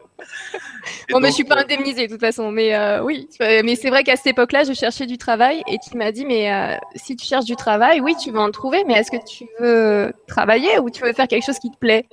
Bon, 1.11 1.21
mais 1.21 1.29
je 1.29 1.35
suis 1.35 1.45
pas 1.45 1.57
euh, 1.59 1.63
indemnisée 1.63 2.07
de 2.07 2.13
toute 2.13 2.21
façon. 2.21 2.51
Mais 2.51 2.75
euh, 2.75 3.03
oui, 3.03 3.29
Euh, 3.41 3.63
mais 3.65 3.77
c'est 3.77 3.91
vrai 3.91 4.03
qu'à 4.05 4.17
cette 4.17 4.29
époque-là, 4.29 4.65
je 4.65 4.73
cherchais 4.73 5.07
du 5.07 5.19
travail 5.19 5.63
et 5.67 5.79
tu 5.79 5.97
m'as 5.97 6.13
dit, 6.13 6.25
mais 6.25 6.53
euh, 6.53 6.77
si 6.97 7.17
tu 7.17 7.27
cherches 7.27 7.45
du 7.45 7.57
travail, 7.57 8.01
oui, 8.01 8.15
tu 8.17 8.31
vas 8.31 8.41
en 8.41 8.51
trouver, 8.51 8.85
mais 8.85 8.95
est-ce 8.95 9.11
que 9.11 9.25
tu 9.25 9.47
veux 9.61 10.13
travailler 10.27 10.79
ou 10.79 10.91
tu 10.91 11.03
veux 11.03 11.13
faire 11.13 11.29
quelque 11.29 11.45
chose 11.45 11.59
qui 11.59 11.71
te 11.71 11.77
plaît? 11.77 12.07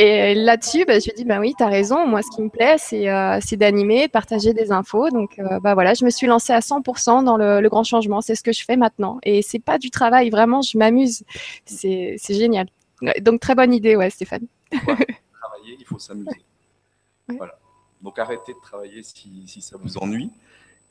Et 0.00 0.34
là-dessus, 0.36 0.84
bah, 0.84 1.00
je 1.00 1.10
me 1.10 1.16
dis, 1.16 1.24
bah 1.24 1.40
oui, 1.40 1.54
tu 1.58 1.64
as 1.64 1.68
raison. 1.68 2.06
Moi, 2.06 2.22
ce 2.22 2.30
qui 2.34 2.40
me 2.40 2.48
plaît, 2.48 2.76
c'est 2.78 3.08
euh, 3.08 3.40
d'animer, 3.52 4.06
de 4.06 4.12
partager 4.12 4.54
des 4.54 4.70
infos. 4.70 5.10
Donc, 5.10 5.40
bah 5.62 5.74
voilà, 5.74 5.94
je 5.94 6.04
me 6.04 6.10
suis 6.10 6.28
lancée 6.28 6.52
à 6.52 6.60
100% 6.60 7.24
dans 7.24 7.36
le, 7.36 7.60
le 7.60 7.68
grand 7.68 7.82
changement. 7.82 8.20
C'est 8.20 8.36
ce 8.36 8.44
que 8.44 8.52
je 8.52 8.64
fais 8.64 8.76
maintenant. 8.76 9.18
Et 9.24 9.42
c'est 9.42 9.58
pas 9.58 9.76
du 9.78 9.90
travail, 9.90 10.30
vraiment, 10.30 10.62
je 10.62 10.78
m'amuse. 10.78 11.24
C'est 11.64 12.16
génial. 12.28 12.68
Ouais, 13.02 13.20
Donc, 13.20 13.40
très 13.40 13.56
bonne 13.56 13.72
idée, 13.74 13.96
ouais, 13.96 14.10
Stéphane. 14.10 14.46
travailler, 14.70 15.76
il 15.80 15.84
faut 15.84 15.98
s'amuser. 15.98 16.44
Voilà. 17.36 17.58
Donc 18.02 18.18
arrêtez 18.18 18.54
de 18.54 18.60
travailler 18.60 19.02
si, 19.02 19.46
si 19.46 19.60
ça 19.60 19.76
vous 19.76 19.98
ennuie. 19.98 20.30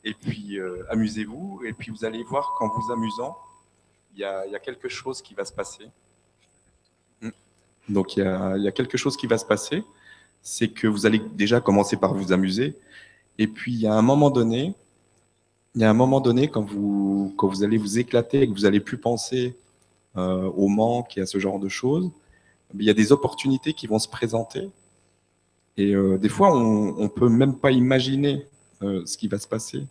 Et 0.04 0.14
puis 0.14 0.58
euh, 0.58 0.84
amusez-vous. 0.90 1.62
Et 1.64 1.72
puis 1.72 1.90
vous 1.90 2.04
allez 2.04 2.22
voir 2.22 2.54
qu'en 2.58 2.68
vous 2.68 2.92
amusant, 2.92 3.36
il 4.14 4.20
y 4.20 4.24
a, 4.24 4.46
il 4.46 4.52
y 4.52 4.56
a 4.56 4.60
quelque 4.60 4.88
chose 4.88 5.22
qui 5.22 5.34
va 5.34 5.44
se 5.44 5.52
passer. 5.52 5.86
Hmm. 7.20 7.30
Donc 7.88 8.16
il 8.16 8.24
y, 8.24 8.26
a, 8.26 8.56
il 8.56 8.62
y 8.62 8.68
a 8.68 8.72
quelque 8.72 8.96
chose 8.96 9.16
qui 9.16 9.26
va 9.26 9.38
se 9.38 9.44
passer. 9.44 9.84
C'est 10.42 10.68
que 10.68 10.86
vous 10.86 11.06
allez 11.06 11.18
déjà 11.18 11.60
commencer 11.60 11.96
par 11.96 12.14
vous 12.14 12.32
amuser. 12.32 12.76
Et 13.38 13.46
puis 13.46 13.72
il 13.72 13.80
y 13.80 13.86
a 13.86 13.94
un 13.94 14.02
moment 14.02 14.30
donné, 14.30 14.74
il 15.74 15.80
y 15.80 15.84
a 15.84 15.90
un 15.90 15.94
moment 15.94 16.20
donné 16.20 16.48
quand 16.48 16.62
vous, 16.62 17.34
quand 17.36 17.48
vous 17.48 17.62
allez 17.64 17.78
vous 17.78 17.98
éclater 17.98 18.42
et 18.42 18.48
que 18.48 18.52
vous 18.52 18.66
allez 18.66 18.80
plus 18.80 18.98
penser 18.98 19.56
euh, 20.16 20.50
au 20.56 20.68
manque 20.68 21.16
et 21.18 21.22
à 21.22 21.26
ce 21.26 21.38
genre 21.38 21.58
de 21.58 21.68
choses, 21.68 22.10
il 22.74 22.84
y 22.84 22.90
a 22.90 22.94
des 22.94 23.12
opportunités 23.12 23.72
qui 23.72 23.86
vont 23.86 23.98
se 23.98 24.08
présenter. 24.08 24.68
Et 25.78 25.94
euh, 25.94 26.18
des 26.18 26.28
fois, 26.28 26.54
on 26.54 27.04
ne 27.04 27.08
peut 27.08 27.28
même 27.28 27.56
pas 27.56 27.70
imaginer 27.70 28.46
euh, 28.82 29.06
ce 29.06 29.16
qui 29.16 29.28
va 29.28 29.38
se 29.38 29.46
passer. 29.46 29.86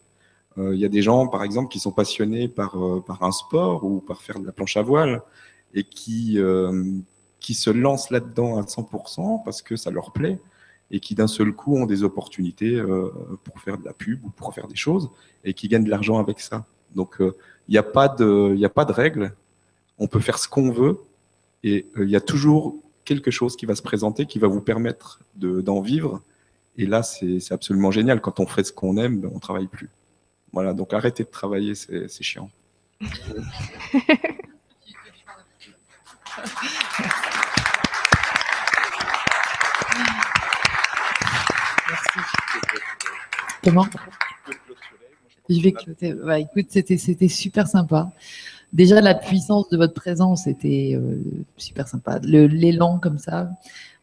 Euh, 0.57 0.75
Il 0.75 0.79
y 0.79 0.85
a 0.85 0.89
des 0.89 1.01
gens, 1.01 1.27
par 1.27 1.43
exemple, 1.43 1.69
qui 1.71 1.79
sont 1.79 1.93
passionnés 1.93 2.49
par, 2.49 2.77
euh, 2.77 3.03
un 3.21 3.31
sport 3.31 3.85
ou 3.85 4.01
par 4.01 4.21
faire 4.21 4.39
de 4.39 4.45
la 4.45 4.51
planche 4.51 4.75
à 4.75 4.81
voile 4.81 5.21
et 5.73 5.83
qui, 5.83 6.39
euh, 6.39 6.83
qui 7.39 7.53
se 7.53 7.69
lancent 7.69 8.11
là-dedans 8.11 8.57
à 8.57 8.63
100% 8.63 9.41
parce 9.45 9.61
que 9.61 9.77
ça 9.77 9.89
leur 9.89 10.11
plaît 10.11 10.39
et 10.91 10.99
qui 10.99 11.15
d'un 11.15 11.27
seul 11.27 11.53
coup 11.53 11.75
ont 11.77 11.85
des 11.85 12.03
opportunités 12.03 12.75
euh, 12.75 13.09
pour 13.45 13.59
faire 13.61 13.77
de 13.77 13.85
la 13.85 13.93
pub 13.93 14.25
ou 14.25 14.29
pour 14.29 14.53
faire 14.53 14.67
des 14.67 14.75
choses 14.75 15.09
et 15.45 15.53
qui 15.53 15.69
gagnent 15.69 15.83
de 15.85 15.89
l'argent 15.89 16.19
avec 16.19 16.41
ça. 16.41 16.65
Donc, 16.95 17.21
euh, 17.21 17.35
il 17.69 17.73
n'y 17.73 17.77
a 17.77 17.83
pas 17.83 18.09
de, 18.09 18.53
il 18.55 18.65
a 18.65 18.69
pas 18.69 18.85
de 18.85 18.91
règle. 18.93 19.33
On 19.99 20.07
peut 20.07 20.19
faire 20.19 20.38
ce 20.38 20.49
qu'on 20.49 20.69
veut 20.71 20.99
et 21.63 21.88
euh, 21.97 22.03
il 22.03 22.09
y 22.09 22.15
a 22.15 22.21
toujours 22.21 22.75
quelque 23.08 23.32
chose 23.32 23.55
qui 23.55 23.66
va 23.66 23.74
se 23.74 23.82
présenter 23.82 24.26
qui 24.26 24.38
va 24.38 24.47
vous 24.47 24.62
permettre 24.62 25.20
de- 25.36 25.62
d'en 25.62 25.82
vivre. 25.82 26.22
Et 26.78 26.86
là, 26.86 27.01
c'est 27.01 27.51
absolument 27.51 27.89
génial. 27.89 28.22
Quand 28.22 28.39
on 28.39 28.45
fait 28.45 28.64
ce 28.64 28.72
qu'on 28.74 28.97
aime, 28.97 29.20
ben, 29.22 29.32
on 29.34 29.39
travaille 29.39 29.68
plus. 29.68 29.89
Voilà, 30.53 30.74
donc 30.74 30.93
arrêtez 30.93 31.24
de 31.24 31.30
travailler, 31.30 31.74
c'est 31.74 32.22
chiant. 32.24 32.49
Comment? 43.64 43.88
Je 45.49 45.62
vais. 45.62 46.14
Bah, 46.14 46.39
écoute, 46.39 46.68
c'était 46.70 47.28
super 47.28 47.68
sympa. 47.68 48.12
Déjà, 48.74 49.01
la 49.01 49.15
puissance 49.15 49.70
de 49.70 49.78
votre 49.78 49.93
présence 49.93 50.45
était 50.45 50.91
euh, 50.95 51.22
super 51.55 51.88
sympa. 51.88 52.20
L'élan 52.20 52.99
comme 52.99 53.18
ça. 53.18 53.49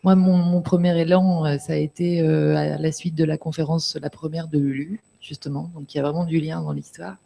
Moi, 0.02 0.16
mon, 0.16 0.36
mon 0.36 0.62
premier 0.62 0.98
élan, 1.00 1.44
euh, 1.46 1.58
ça 1.58 1.74
a 1.74 1.76
été 1.76 2.20
euh, 2.22 2.56
à 2.56 2.78
la 2.78 2.92
suite 2.92 3.14
de 3.14 3.24
la 3.24 3.36
conférence, 3.38 3.96
la 4.00 4.10
première 4.10 4.48
de 4.48 4.58
Lulu, 4.58 5.00
justement. 5.20 5.70
Donc, 5.74 5.94
il 5.94 5.98
y 5.98 6.00
a 6.00 6.02
vraiment 6.02 6.24
du 6.24 6.40
lien 6.40 6.62
dans 6.62 6.72
l'histoire. 6.72 7.16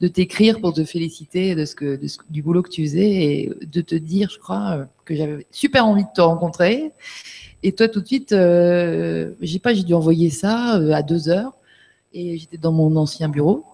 De 0.00 0.06
t'écrire 0.06 0.60
pour 0.60 0.72
te 0.72 0.84
féliciter 0.84 1.56
de 1.56 1.64
ce 1.64 1.74
que, 1.74 1.96
de 1.96 2.06
ce- 2.06 2.18
du 2.30 2.42
boulot 2.42 2.62
que 2.62 2.70
tu 2.70 2.84
faisais 2.84 3.10
et 3.10 3.52
de 3.60 3.80
te 3.80 3.96
dire, 3.96 4.30
je 4.30 4.38
crois, 4.38 4.76
euh, 4.78 4.84
que 5.04 5.16
j'avais 5.16 5.44
super 5.50 5.84
envie 5.84 6.04
de 6.04 6.10
te 6.14 6.20
rencontrer. 6.20 6.92
Et 7.64 7.72
toi, 7.72 7.88
tout 7.88 8.00
de 8.00 8.06
suite, 8.06 8.30
euh, 8.32 9.32
je 9.40 9.52
sais 9.52 9.58
pas, 9.58 9.74
j'ai 9.74 9.82
dû 9.82 9.94
envoyer 9.94 10.30
ça 10.30 10.76
euh, 10.78 10.92
à 10.92 11.02
deux 11.02 11.28
heures. 11.28 11.52
Et 12.14 12.38
j'étais 12.38 12.56
dans 12.56 12.72
mon 12.72 12.94
ancien 12.96 13.28
bureau. 13.28 13.64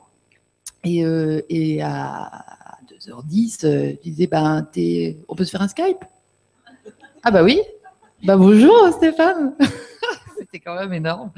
Et, 0.83 1.03
et 1.49 1.81
à 1.83 2.31
2h10, 3.07 3.65
euh, 3.65 3.91
je 4.05 4.11
disais, 4.11 4.27
ben, 4.27 4.67
t'es- 4.73 5.19
on 5.29 5.35
peut 5.35 5.45
se 5.45 5.51
faire 5.51 5.63
un 5.63 5.69
Skype? 5.69 6.05
Ah 7.23 7.31
bah 7.31 7.43
oui 7.43 7.61
Bah 8.25 8.37
bonjour 8.37 8.89
Stéphane 8.93 9.55
C'était 10.39 10.59
quand 10.59 10.75
même 10.75 10.93
énorme. 10.93 11.31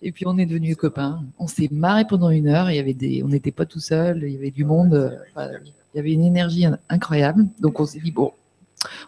Et 0.00 0.12
puis 0.12 0.26
on 0.26 0.38
est 0.38 0.46
devenus 0.46 0.76
copains. 0.76 1.22
On 1.38 1.46
s'est 1.46 1.68
marré 1.70 2.06
pendant 2.06 2.30
une 2.30 2.48
heure. 2.48 2.70
Il 2.70 2.76
y 2.76 2.78
avait 2.78 2.94
des, 2.94 3.22
on 3.22 3.28
n'était 3.28 3.50
pas 3.52 3.66
tout 3.66 3.80
seul. 3.80 4.22
Il 4.24 4.32
y 4.32 4.36
avait 4.36 4.50
du 4.50 4.64
monde. 4.64 4.94
euh, 4.94 5.16
enfin, 5.30 5.50
il 5.94 5.96
y 5.96 6.00
avait 6.00 6.12
une 6.12 6.24
énergie 6.24 6.64
incroyable. 6.88 7.46
Donc 7.60 7.78
on 7.80 7.84
s'est 7.86 7.98
dit, 8.00 8.10
bon, 8.12 8.32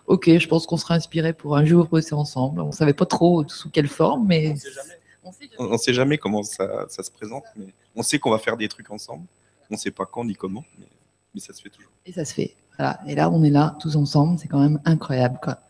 ok, 0.07 0.39
je 0.39 0.49
pense 0.49 0.67
qu'on 0.67 0.77
sera 0.77 0.95
inspiré 0.95 1.33
pour 1.33 1.57
un 1.57 1.65
jour 1.65 1.87
bosser 1.87 2.15
ensemble. 2.15 2.61
On 2.61 2.73
savait 2.73 2.93
pas 2.93 3.07
trop 3.07 3.47
sous 3.49 3.71
quelle 3.71 3.89
forme, 3.89 4.27
mais... 4.27 4.51
On 4.53 4.57
sait 4.57 4.71
jamais. 4.71 5.51
On 5.59 5.73
ne 5.73 5.77
sait 5.79 5.93
jamais 5.95 6.19
comment 6.19 6.43
ça, 6.43 6.87
ça 6.89 7.03
se 7.03 7.11
présente, 7.11 7.45
mais 7.57 7.67
on 7.95 8.03
sait 8.03 8.19
qu'on 8.19 8.31
va 8.31 8.39
faire 8.39 8.57
des 8.57 8.69
trucs 8.69 8.91
ensemble. 8.91 9.25
On 9.71 9.75
ne 9.75 9.79
sait 9.79 9.91
pas 9.91 10.07
quand 10.07 10.25
ni 10.25 10.35
comment, 10.35 10.65
mais, 10.79 10.87
mais 11.35 11.41
ça 11.41 11.53
se 11.53 11.63
fait 11.63 11.71
toujours. 11.71 11.91
Et 12.07 12.13
ça 12.13 12.25
se 12.25 12.35
fait. 12.35 12.57
Voilà. 12.79 13.01
Et 13.07 13.15
là, 13.15 13.31
on 13.31 13.43
est 13.45 13.51
là, 13.51 13.77
tous 13.81 13.97
ensemble. 13.97 14.39
C'est 14.39 14.49
quand 14.49 14.61
même 14.61 14.81
incroyable. 14.85 15.39
Quoi. 15.43 15.61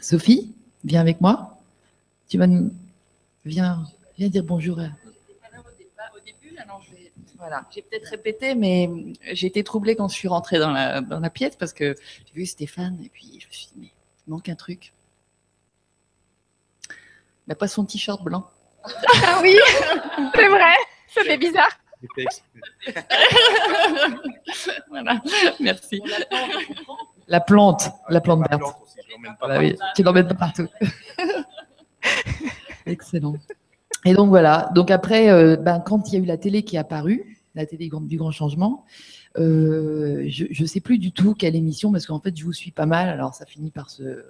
Sophie, 0.00 0.54
viens 0.84 1.00
avec 1.00 1.20
moi. 1.20 1.58
Tu 2.28 2.38
vas 2.38 2.46
nous. 2.46 2.72
Viens, 3.44 3.84
viens 4.18 4.28
dire 4.28 4.44
bonjour. 4.44 4.78
à- 4.78 4.84
au 6.14 6.20
début, 6.20 6.56
alors, 6.58 6.82
je 6.82 6.94
vais- 6.94 7.12
voilà, 7.36 7.64
j'ai 7.70 7.82
peut-être 7.82 8.08
répété, 8.08 8.54
mais 8.54 8.90
j'ai 9.32 9.46
été 9.46 9.62
troublée 9.64 9.96
quand 9.96 10.08
je 10.08 10.14
suis 10.14 10.28
rentrée 10.28 10.58
dans 10.58 10.70
la, 10.70 11.00
dans 11.00 11.20
la 11.20 11.30
pièce 11.30 11.56
parce 11.56 11.72
que 11.72 11.94
j'ai 12.26 12.32
vu 12.34 12.46
Stéphane 12.46 12.98
et 13.04 13.08
puis 13.08 13.38
je 13.40 13.46
me 13.46 13.52
suis 13.52 13.66
dit, 13.66 13.72
mais 13.78 13.86
il 14.26 14.30
manque 14.30 14.48
un 14.48 14.54
truc. 14.54 14.92
Il 16.90 17.48
n'a 17.50 17.54
pas 17.54 17.68
son 17.68 17.84
t-shirt 17.84 18.22
blanc. 18.22 18.48
Ah 19.24 19.40
oui, 19.42 19.56
c'est 20.34 20.48
vrai. 20.48 20.74
Ça 21.14 21.22
fait 21.24 21.38
bizarre. 21.38 21.70
Voilà, 24.88 25.20
merci. 25.60 26.00
La 27.26 27.40
plante, 27.40 27.90
la 28.08 28.20
plante 28.20 28.48
verte. 28.48 28.62
Bah 29.40 29.58
oui, 29.58 29.76
tu 29.94 30.02
l'emmènes 30.02 30.28
pas 30.28 30.34
partout. 30.34 30.68
Excellent. 32.86 33.34
Et 34.04 34.14
donc 34.14 34.28
voilà. 34.28 34.70
Donc 34.74 34.90
après, 34.90 35.30
euh, 35.30 35.56
ben, 35.56 35.80
quand 35.80 36.08
il 36.08 36.14
y 36.14 36.16
a 36.16 36.20
eu 36.20 36.26
la 36.26 36.38
télé 36.38 36.62
qui 36.62 36.76
est 36.76 36.78
apparue, 36.78 37.36
la 37.54 37.66
télé 37.66 37.90
du 38.02 38.16
grand 38.16 38.30
changement, 38.30 38.84
euh, 39.36 40.24
je 40.28 40.62
ne 40.62 40.66
sais 40.66 40.80
plus 40.80 40.98
du 40.98 41.12
tout 41.12 41.34
quelle 41.34 41.56
émission 41.56 41.92
parce 41.92 42.06
qu'en 42.06 42.20
fait 42.20 42.36
je 42.36 42.44
vous 42.44 42.52
suis 42.52 42.70
pas 42.70 42.86
mal. 42.86 43.08
Alors 43.08 43.34
ça 43.34 43.44
finit 43.44 43.70
par 43.70 43.90
se 43.90 44.24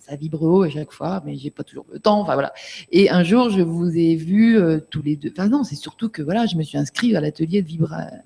ça, 0.00 0.16
vibre 0.16 0.42
haut 0.42 0.62
à 0.62 0.70
chaque 0.70 0.92
fois, 0.92 1.22
mais 1.24 1.36
j'ai 1.36 1.50
pas 1.50 1.62
toujours 1.62 1.86
le 1.92 1.98
temps. 1.98 2.20
Enfin 2.20 2.34
voilà. 2.34 2.52
Et 2.90 3.10
un 3.10 3.22
jour 3.22 3.50
je 3.50 3.60
vous 3.62 3.96
ai 3.96 4.16
vu 4.16 4.58
euh, 4.58 4.80
tous 4.90 5.02
les 5.02 5.16
deux. 5.16 5.30
Enfin 5.30 5.48
non, 5.48 5.62
c'est 5.64 5.76
surtout 5.76 6.08
que 6.08 6.22
voilà, 6.22 6.46
je 6.46 6.56
me 6.56 6.62
suis 6.62 6.78
inscrite 6.78 7.14
à 7.14 7.20
l'atelier 7.20 7.62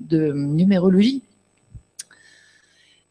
de, 0.00 0.32
numérologie 0.32 1.22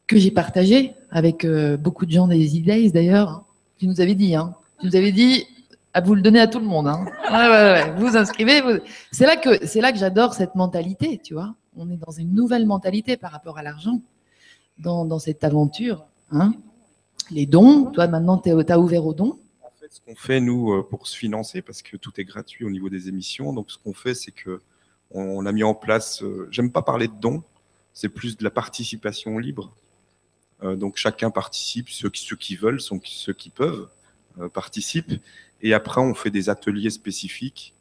que 0.07 0.18
j'ai 0.18 0.32
partagé 0.32 0.93
avec 1.11 1.45
euh, 1.45 1.78
beaucoup 1.78 2.05
de 2.05 2.11
gens 2.11 2.28
des 2.28 2.47
Days 2.61 2.91
d'ailleurs. 2.91 3.30
hein. 3.30 3.43
Tu 3.78 3.88
nous 3.88 4.01
avais 4.01 4.16
dit, 4.16 4.36
hein. 4.36 4.55
Tu 4.80 4.88
nous 4.88 4.95
avais 4.95 5.11
dit 5.11 5.45
à 5.93 6.01
vous 6.01 6.16
le 6.16 6.22
donner 6.22 6.39
à 6.39 6.47
tout 6.47 6.59
le 6.59 6.66
monde. 6.66 6.88
Hein. 6.88 7.05
Vous 7.97 8.16
inscrivez. 8.18 8.61
vous- 8.61 8.80
C'est 9.11 9.26
là 9.26 9.36
que 9.36 9.66
c'est 9.66 9.82
là 9.82 9.91
que 9.91 9.97
j'adore 9.97 10.34
cette 10.34 10.55
mentalité, 10.55 11.20
tu 11.24 11.34
vois. 11.34 11.53
On 11.76 11.89
est 11.89 11.97
dans 11.97 12.11
une 12.11 12.34
nouvelle 12.34 12.66
mentalité 12.66 13.18
par 13.18 13.32
rapport 13.32 13.57
à 13.57 13.64
l'argent, 13.64 13.99
dans, 14.80 15.05
dans 15.05 15.20
cette 15.20 15.43
aventure. 15.43 16.05
Hein. 16.32 16.53
Les 17.32 17.45
dons, 17.45 17.86
toi 17.86 18.07
maintenant 18.07 18.38
tu 18.38 18.49
as 18.49 18.80
ouvert 18.80 19.05
aux 19.05 19.13
dons. 19.13 19.39
En 19.61 19.71
fait, 19.80 19.91
ce 19.91 20.01
qu'on 20.01 20.15
fait, 20.15 20.39
nous, 20.39 20.74
euh, 20.74 20.84
pour 20.88 21.07
se 21.07 21.17
financer, 21.17 21.61
parce 21.61 21.82
que 21.82 21.97
tout 21.97 22.11
est 22.19 22.26
gratuit 22.26 22.65
au 22.65 22.69
niveau 22.69 22.89
des 22.89 23.09
émissions, 23.09 23.53
donc 23.53 23.71
ce 23.71 23.78
qu'on 23.78 23.93
fait, 23.93 24.13
c'est 24.13 24.32
que 24.32 24.61
on 25.13 25.45
a 25.45 25.51
mis 25.51 25.63
en 25.63 25.76
place, 25.76 26.24
euh, 26.24 26.47
j'aime 26.51 26.71
pas 26.71 26.82
parler 26.82 27.07
de 27.07 27.13
dons, 27.13 27.43
c'est 27.93 28.09
plus 28.09 28.36
de 28.36 28.43
la 28.43 28.49
participation 28.49 29.38
libre. 29.38 29.71
Euh, 30.63 30.76
donc 30.76 30.97
chacun 30.97 31.30
participe, 31.30 31.89
ceux 31.89 32.09
qui, 32.09 32.55
veulent, 32.55 32.82
ceux 32.82 33.34
qui 33.34 33.49
peuvent 33.49 33.89
euh, 34.39 34.49
participent. 34.49 35.13
Et 35.61 35.74
après, 35.74 36.01
on 36.01 36.13
fait 36.13 36.32
des 36.32 36.49
ateliers 36.49 36.89
spécifiques 36.89 37.74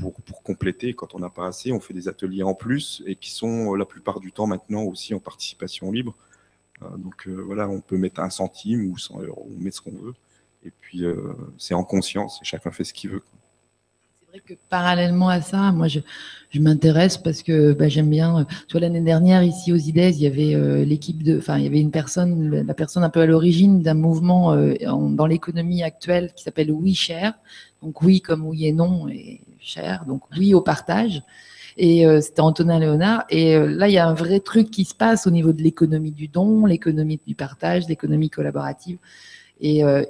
pour, 0.00 0.42
compléter. 0.42 0.94
Quand 0.94 1.14
on 1.14 1.18
n'a 1.18 1.28
pas 1.28 1.46
assez, 1.46 1.70
on 1.72 1.78
fait 1.78 1.92
des 1.92 2.08
ateliers 2.08 2.42
en 2.42 2.54
plus 2.54 3.02
et 3.06 3.14
qui 3.14 3.30
sont 3.30 3.74
la 3.74 3.84
plupart 3.84 4.18
du 4.18 4.32
temps 4.32 4.46
maintenant 4.46 4.82
aussi 4.84 5.14
en 5.14 5.20
participation 5.20 5.92
libre. 5.92 6.16
Euh, 6.84 6.96
donc 6.96 7.26
euh, 7.26 7.42
voilà, 7.44 7.68
on 7.68 7.80
peut 7.80 7.96
mettre 7.96 8.20
un 8.20 8.30
centime 8.30 8.90
ou 8.90 8.98
100 8.98 9.20
euros, 9.22 9.48
on 9.54 9.62
met 9.62 9.70
ce 9.70 9.80
qu'on 9.80 9.92
veut. 9.92 10.14
Et 10.64 10.70
puis, 10.80 11.04
euh, 11.04 11.16
c'est 11.58 11.74
en 11.74 11.84
conscience, 11.84 12.38
et 12.40 12.44
chacun 12.44 12.70
fait 12.70 12.84
ce 12.84 12.92
qu'il 12.94 13.10
veut. 13.10 13.22
C'est 14.20 14.38
vrai 14.38 14.40
que 14.46 14.54
parallèlement 14.70 15.28
à 15.28 15.42
ça, 15.42 15.72
moi, 15.72 15.88
je, 15.88 15.98
m'intéresse 16.58 17.18
parce 17.18 17.42
que 17.42 17.72
bah, 17.72 17.88
j'aime 17.88 18.08
bien. 18.08 18.40
euh, 18.40 18.44
Tu 18.68 18.78
l'année 18.78 19.00
dernière, 19.00 19.42
ici 19.42 19.72
aux 19.72 19.76
IDES, 19.76 20.14
il 20.16 20.22
y 20.22 20.26
avait 20.26 20.84
l'équipe 20.84 21.22
de. 21.22 21.38
Enfin, 21.38 21.58
il 21.58 21.64
y 21.64 21.66
avait 21.66 21.80
une 21.80 21.90
personne, 21.90 22.50
la 22.66 22.74
personne 22.74 23.02
un 23.04 23.10
peu 23.10 23.20
à 23.20 23.26
l'origine 23.26 23.82
d'un 23.82 23.94
mouvement 23.94 24.48
en- 24.48 25.10
dans 25.10 25.26
l'économie 25.26 25.82
actuelle 25.82 26.32
qui 26.34 26.44
s'appelle 26.44 26.70
Oui 26.70 26.94
Cher. 26.94 27.34
Donc, 27.82 28.02
oui 28.02 28.20
comme 28.20 28.46
oui 28.46 28.66
et 28.66 28.72
non, 28.72 29.08
et 29.08 29.40
cher. 29.60 30.04
Donc, 30.06 30.22
oui 30.38 30.54
au 30.54 30.60
partage. 30.62 31.22
Et 31.76 32.06
euh, 32.06 32.20
c'était 32.20 32.40
Antonin 32.40 32.78
Léonard. 32.78 33.24
Et 33.30 33.56
euh, 33.56 33.66
là, 33.66 33.88
il 33.88 33.92
y 33.92 33.98
a 33.98 34.06
un 34.06 34.14
vrai 34.14 34.40
truc 34.40 34.70
qui 34.70 34.84
se 34.84 34.94
passe 34.94 35.26
au 35.26 35.30
niveau 35.30 35.52
de 35.52 35.62
l'économie 35.62 36.12
du 36.12 36.28
don, 36.28 36.66
l'économie 36.66 37.20
du 37.26 37.34
partage, 37.34 37.88
l'économie 37.88 38.30
collaborative. 38.30 38.98
Et, 39.60 39.84
euh, 39.84 40.04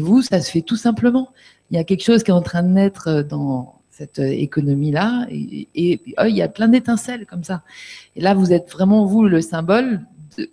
vous, 0.00 0.22
ça 0.22 0.40
se 0.40 0.50
fait 0.50 0.62
tout 0.62 0.76
simplement. 0.76 1.30
Il 1.70 1.76
y 1.76 1.80
a 1.80 1.84
quelque 1.84 2.02
chose 2.02 2.22
qui 2.22 2.30
est 2.30 2.34
en 2.34 2.42
train 2.42 2.62
de 2.62 2.68
naître 2.68 3.08
euh, 3.08 3.22
dans 3.22 3.80
cette 3.90 4.18
économie-là. 4.18 5.26
Et, 5.30 6.00
oh, 6.18 6.24
il 6.26 6.36
y 6.36 6.42
a 6.42 6.48
plein 6.48 6.68
d'étincelles 6.68 7.26
comme 7.26 7.44
ça. 7.44 7.62
Et 8.14 8.20
là, 8.20 8.34
vous 8.34 8.52
êtes 8.52 8.70
vraiment, 8.70 9.06
vous, 9.06 9.24
le 9.24 9.40
symbole 9.40 10.02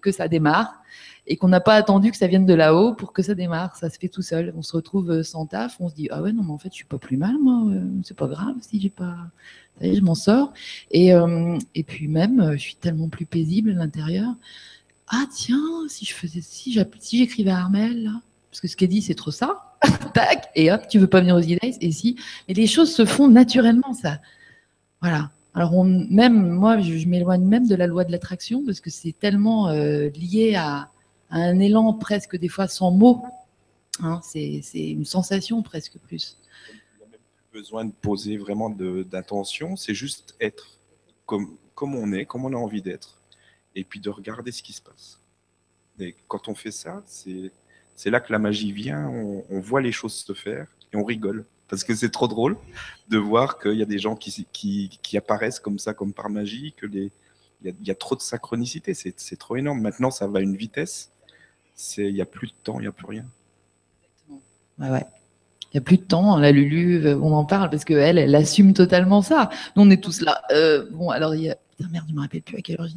que 0.02 0.12
ça 0.12 0.30
démarre 0.30 0.83
et 1.26 1.38
qu'on 1.38 1.48
n'a 1.48 1.62
pas 1.62 1.76
attendu 1.76 2.12
que 2.12 2.18
ça 2.18 2.28
vienne 2.28 2.46
de 2.46 2.54
là-haut 2.54 2.94
pour 2.94 3.14
que 3.14 3.22
ça 3.22 3.34
démarre. 3.34 3.76
Ça 3.78 3.90
se 3.90 3.98
fait 3.98 4.10
tout 4.10 4.22
seul. 4.22 4.54
On 4.58 4.62
se 4.62 4.76
retrouve 4.76 5.10
euh, 5.10 5.24
sans 5.24 5.46
taf. 5.46 5.78
On 5.80 5.90
se 5.90 5.96
dit, 5.96 6.10
ah 6.12 6.22
ouais, 6.22 6.34
non, 6.34 6.44
mais 6.44 6.52
en 6.52 6.58
fait, 6.58 6.70
je 6.70 6.76
suis 6.76 6.86
pas 6.86 6.98
plus 6.98 7.18
mal, 7.18 7.38
moi. 7.40 7.64
euh, 7.72 7.82
C'est 8.04 8.18
pas 8.18 8.28
grave 8.28 8.56
si 8.60 8.82
j'ai 8.82 8.90
pas. 8.90 9.16
Ça 9.80 9.88
y 9.88 9.92
est, 9.92 9.96
je 9.96 10.02
m'en 10.02 10.16
sors. 10.16 10.52
Et, 10.92 11.14
euh, 11.14 11.58
et 11.76 11.84
puis 11.84 12.08
même, 12.08 12.52
je 12.54 12.58
suis 12.58 12.76
tellement 12.76 13.08
plus 13.08 13.26
paisible 13.26 13.72
à 13.72 13.76
l'intérieur. 13.76 14.34
Ah 15.08 15.26
tiens, 15.34 15.62
si 15.88 16.06
je 16.06 16.14
faisais, 16.14 16.42
si 16.42 16.74
j'écrivais 16.74 17.52
à 17.52 17.60
Armel, 17.60 18.12
parce 18.52 18.62
que 18.62 18.68
ce 18.68 18.76
qu'elle 18.76 18.90
dit, 18.90 19.02
c'est 19.02 19.16
trop 19.16 19.32
ça. 19.32 19.76
Tac, 20.14 20.50
et 20.56 20.72
hop, 20.72 20.88
tu 20.90 21.00
veux 21.00 21.08
pas 21.08 21.22
venir 21.22 21.36
aux 21.36 21.40
idées, 21.40 21.76
et 21.82 21.92
si. 21.92 22.18
Mais 22.48 22.54
les 22.54 22.68
choses 22.68 22.94
se 22.94 23.06
font 23.06 23.28
naturellement, 23.30 23.94
ça. 23.94 24.20
Voilà. 25.02 25.32
Alors, 25.56 25.84
même 25.86 26.50
moi, 26.50 26.80
je, 26.80 27.08
m'éloigne 27.08 27.44
même 27.44 27.68
de 27.68 27.76
la 27.76 27.86
loi 27.88 28.04
de 28.04 28.12
l'attraction 28.12 28.64
parce 28.66 28.80
que 28.80 28.90
c'est 28.90 29.14
tellement 29.20 29.72
lié 29.72 30.56
à 30.58 30.90
un 31.34 31.60
élan 31.60 31.94
presque 31.94 32.38
des 32.38 32.48
fois 32.48 32.68
sans 32.68 32.92
mots. 32.92 33.24
Hein, 34.00 34.22
c'est 34.24 34.62
une 34.74 35.06
sensation 35.06 35.62
presque 35.62 35.98
plus. 35.98 36.38
Il 36.70 37.00
n'y 37.00 37.04
a 37.04 37.08
même 37.08 37.20
plus 37.52 37.60
besoin 37.60 37.86
de 37.86 37.92
poser 37.92 38.38
vraiment 38.38 38.70
d'intention, 38.70 39.76
c'est 39.76 39.94
juste 39.94 40.36
être 40.40 40.80
comme, 41.26 41.58
on 41.82 42.14
est, 42.14 42.26
comme 42.26 42.46
on 42.46 42.54
a 42.54 42.58
envie 42.58 42.82
d'être, 42.82 43.20
et 43.76 43.84
puis 43.84 44.00
de 44.00 44.10
regarder 44.10 44.52
ce 44.52 44.62
qui 44.62 44.74
se 44.74 44.82
passe. 44.82 45.20
Et 46.00 46.16
quand 46.28 46.48
on 46.48 46.56
fait 46.56 46.72
ça, 46.72 47.04
c'est 47.06 48.10
là 48.10 48.20
que 48.20 48.32
la 48.32 48.40
magie 48.40 48.72
vient, 48.72 49.08
on, 49.08 49.60
voit 49.60 49.82
les 49.82 49.92
choses 49.92 50.14
se 50.14 50.34
faire 50.34 50.68
et 50.92 50.98
on 50.98 51.04
rigole. 51.04 51.46
Parce 51.68 51.84
que 51.84 51.96
c'est 51.96 52.12
trop 52.12 52.28
drôle 52.28 52.58
de 53.10 53.18
voir 53.18 53.58
qu'il 53.58 53.76
y 53.76 53.82
a 53.82 53.86
des 53.86 53.98
gens 53.98 54.16
qui, 54.16 55.00
apparaissent 55.16 55.60
comme 55.60 55.80
ça, 55.80 55.94
comme 55.94 56.14
par 56.14 56.30
magie, 56.30 56.76
il 56.84 57.12
y, 57.64 57.92
a, 57.92 57.96
trop 57.96 58.16
de 58.16 58.22
synchronicité, 58.22 58.94
c'est 58.94 59.38
trop 59.38 59.56
énorme. 59.56 59.82
Maintenant, 59.82 60.12
ça 60.12 60.28
va 60.28 60.40
à 60.40 60.42
une 60.42 60.56
vitesse, 60.56 61.13
c'est- 61.76 62.08
il 62.08 62.14
n'y 62.14 62.22
a 62.22 62.26
plus 62.26 62.48
de 62.48 62.54
temps, 62.64 62.80
il 62.80 62.84
n'y 62.84 62.88
a 62.88 62.92
plus 62.92 63.06
rien. 63.08 63.26
Ouais, 64.80 64.90
ouais. 64.90 65.06
Il 65.72 65.78
n'y 65.78 65.80
a 65.80 65.82
plus 65.82 65.98
de 65.98 66.04
temps, 66.04 66.38
la 66.38 66.52
Lulu, 66.52 67.06
euh, 67.06 67.18
on 67.20 67.34
en 67.34 67.46
parle 67.46 67.70
parce 67.70 67.84
qu'elle, 67.84 68.18
elle 68.20 68.36
assume 68.36 68.74
totalement 68.74 69.22
ça. 69.22 69.50
Nous, 69.76 69.82
on 69.84 69.90
est 69.90 70.02
tous 70.04 70.22
là. 70.22 70.42
Euh, 70.52 70.86
bon, 70.92 71.10
alors. 71.10 71.32
Putain, 71.32 71.90
merde, 71.92 72.06
je 72.10 72.14
me 72.14 72.22
rappelle 72.22 72.44
plus 72.44 72.58
à 72.58 72.62
quelle 72.62 72.80
heure 72.80 72.88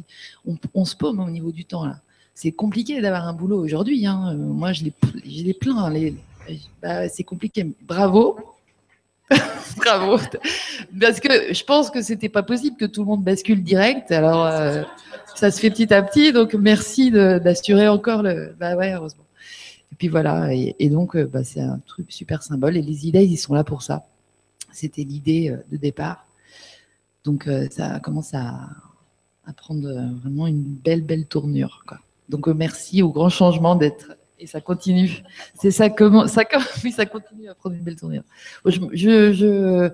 on, 0.45 0.55
on 0.75 0.85
se 0.85 0.95
paume 0.95 1.19
au 1.19 1.29
niveau 1.29 1.51
du 1.51 1.65
temps, 1.65 1.85
là. 1.85 1.99
C'est 2.35 2.51
compliqué 2.51 3.01
d'avoir 3.01 3.27
un 3.27 3.33
boulot 3.33 3.59
aujourd'hui. 3.59 4.05
Hein. 4.05 4.29
Euh, 4.33 4.35
Moi, 4.35 4.71
je 4.73 4.83
l'ai 4.83 4.93
je 5.25 5.43
l'ai 5.43 5.55
plein. 5.55 5.75
hein, 5.77 5.89
Les... 5.89 6.15
bah, 6.83 7.09
c'est 7.09 7.23
compliqué. 7.23 7.65
Bravo. 7.81 8.37
Bravo. 9.77 10.17
Parce 10.99 11.19
que 11.19 11.53
je 11.53 11.63
pense 11.63 11.89
que 11.89 12.01
c'était 12.01 12.29
pas 12.29 12.43
possible 12.43 12.77
que 12.77 12.85
tout 12.85 13.01
le 13.01 13.07
monde 13.07 13.23
bascule 13.23 13.63
direct. 13.63 14.11
Alors, 14.11 14.45
euh, 14.45 14.83
ça 15.35 15.51
se 15.51 15.59
fait 15.59 15.69
petit 15.69 15.93
à 15.93 16.01
petit. 16.01 16.31
Donc, 16.31 16.53
merci 16.53 17.11
d'assurer 17.11 17.87
encore 17.87 18.23
le. 18.23 18.55
Bah 18.59 18.75
ouais, 18.75 18.93
heureusement. 18.93 19.25
Et 19.91 19.95
puis 19.95 20.07
voilà. 20.07 20.53
Et, 20.53 20.89
donc, 20.89 21.15
euh, 21.15 21.25
bah, 21.25 21.43
c'est 21.43 21.61
un 21.61 21.79
truc 21.85 22.11
super 22.11 22.43
symbole. 22.43 22.77
Et 22.77 22.81
les 22.81 23.07
idées, 23.07 23.25
ils 23.25 23.37
sont 23.37 23.53
là 23.53 23.63
pour 23.63 23.81
ça. 23.81 24.07
C'était 24.71 25.03
l'idée 25.03 25.49
euh, 25.49 25.57
de 25.71 25.77
départ. 25.77 26.25
Donc, 27.23 27.49
ça 27.71 27.99
commence 27.99 28.33
à, 28.33 28.69
prendre 29.57 29.89
vraiment 30.23 30.47
une 30.47 30.63
belle, 30.63 31.01
belle 31.01 31.25
tournure. 31.25 31.83
Donc, 32.29 32.47
merci 32.47 33.01
au 33.01 33.11
grand 33.11 33.27
changement 33.27 33.75
d'être. 33.75 34.15
Et 34.39 34.45
ça 34.47 34.61
continue. 34.61 35.23
C'est 35.55 35.71
ça 35.71 35.89
comment 35.89 36.27
ça, 36.27 36.45
com- 36.45 36.61
oui, 36.83 36.91
ça 36.91 37.05
continue 37.05 37.49
à 37.49 37.55
prendre 37.55 37.75
une 37.75 37.81
belle 37.83 37.95
tournure. 37.95 38.23
Je, 38.65 38.79
je, 38.93 39.33
je, 39.33 39.89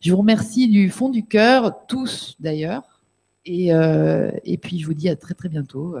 je 0.00 0.10
vous 0.10 0.18
remercie 0.18 0.68
du 0.68 0.90
fond 0.90 1.08
du 1.08 1.24
cœur, 1.24 1.86
tous 1.86 2.36
d'ailleurs. 2.40 2.82
Et, 3.46 3.72
euh, 3.72 4.30
et 4.44 4.58
puis, 4.58 4.78
je 4.80 4.86
vous 4.86 4.94
dis 4.94 5.08
à 5.08 5.16
très, 5.16 5.32
très 5.34 5.48
bientôt. 5.48 5.96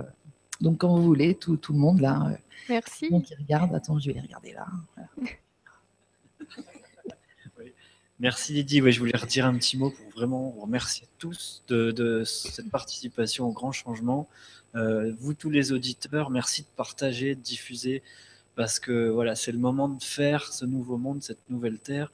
Donc, 0.60 0.78
quand 0.78 0.94
vous 0.94 1.02
voulez, 1.02 1.34
tout, 1.34 1.56
tout 1.56 1.72
le 1.72 1.78
monde 1.78 2.00
là. 2.00 2.26
euh, 2.30 2.36
Merci. 2.68 3.08
monde 3.10 3.22
qui 3.24 3.34
regarde. 3.34 3.74
Attends, 3.74 3.98
je 3.98 4.08
vais 4.08 4.12
les 4.14 4.20
regarder 4.20 4.52
là. 4.52 4.66
Merci 8.20 8.52
Lydie. 8.52 8.82
Je 8.92 8.98
voulais 8.98 9.16
redire 9.16 9.46
un 9.46 9.54
petit 9.54 9.78
mot 9.78 9.88
pour 9.88 10.10
vraiment 10.10 10.50
vous 10.50 10.60
remercier 10.60 11.06
tous 11.18 11.64
de, 11.68 12.22
cette 12.24 12.68
participation 12.68 13.48
au 13.48 13.52
grand 13.52 13.72
changement. 13.72 14.28
Euh, 14.74 15.14
vous 15.18 15.32
tous 15.32 15.48
les 15.48 15.72
auditeurs, 15.72 16.28
merci 16.28 16.60
de 16.62 16.66
partager, 16.76 17.34
de 17.34 17.40
diffuser, 17.40 18.02
parce 18.56 18.78
que 18.78 19.08
voilà, 19.08 19.34
c'est 19.36 19.52
le 19.52 19.58
moment 19.58 19.88
de 19.88 20.02
faire 20.02 20.52
ce 20.52 20.66
nouveau 20.66 20.98
monde, 20.98 21.22
cette 21.22 21.48
nouvelle 21.48 21.78
terre. 21.78 22.12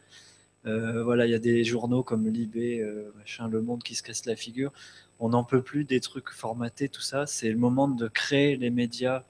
Euh, 0.65 1.03
voilà, 1.03 1.27
il 1.27 1.33
y 1.33 1.35
a 1.35 1.41
des 1.41 1.65
journaux 1.65 2.05
comme 2.05 2.29
Libé, 2.29 2.79
euh, 2.81 3.13
machin, 3.19 3.49
Le 3.49 3.61
Monde 3.61 3.83
qui 3.83 3.97
se 3.97 4.05
casse 4.05 4.27
la 4.27 4.37
figure. 4.37 4.73
On 5.19 5.31
n'en 5.31 5.43
peut 5.43 5.63
plus 5.63 5.83
des 5.83 5.99
trucs 5.99 6.31
formatés, 6.31 6.89
tout 6.89 7.01
ça. 7.01 7.27
C'est 7.27 7.51
le 7.51 7.59
moment 7.59 7.89
de 7.89 8.07
créer 8.07 8.57
les 8.57 8.71
médias 8.71 9.25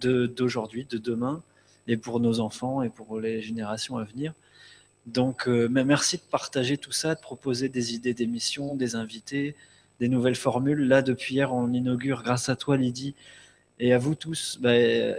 d'aujourd'hui, 0.00 0.84
de 0.84 0.98
demain, 0.98 1.42
et 1.86 1.96
pour 1.96 2.20
nos 2.20 2.40
enfants 2.40 2.82
et 2.82 2.90
pour 2.90 3.20
les 3.20 3.40
générations 3.40 3.96
à 3.96 4.04
venir. 4.04 4.34
Donc, 5.06 5.48
euh, 5.48 5.68
merci 5.68 6.16
de 6.16 6.22
partager 6.22 6.78
tout 6.78 6.92
ça, 6.92 7.14
de 7.14 7.20
proposer 7.20 7.68
des 7.68 7.94
idées 7.94 8.14
d'émissions, 8.14 8.74
des 8.74 8.96
invités, 8.96 9.54
des 10.00 10.08
nouvelles 10.08 10.34
formules. 10.34 10.88
Là, 10.88 11.02
depuis 11.02 11.34
hier, 11.34 11.52
on 11.54 11.72
inaugure, 11.72 12.22
grâce 12.22 12.48
à 12.48 12.56
toi, 12.56 12.76
Lydie, 12.76 13.14
et 13.78 13.92
à 13.92 13.98
vous 13.98 14.14
tous, 14.14 14.58
bah, 14.60 14.72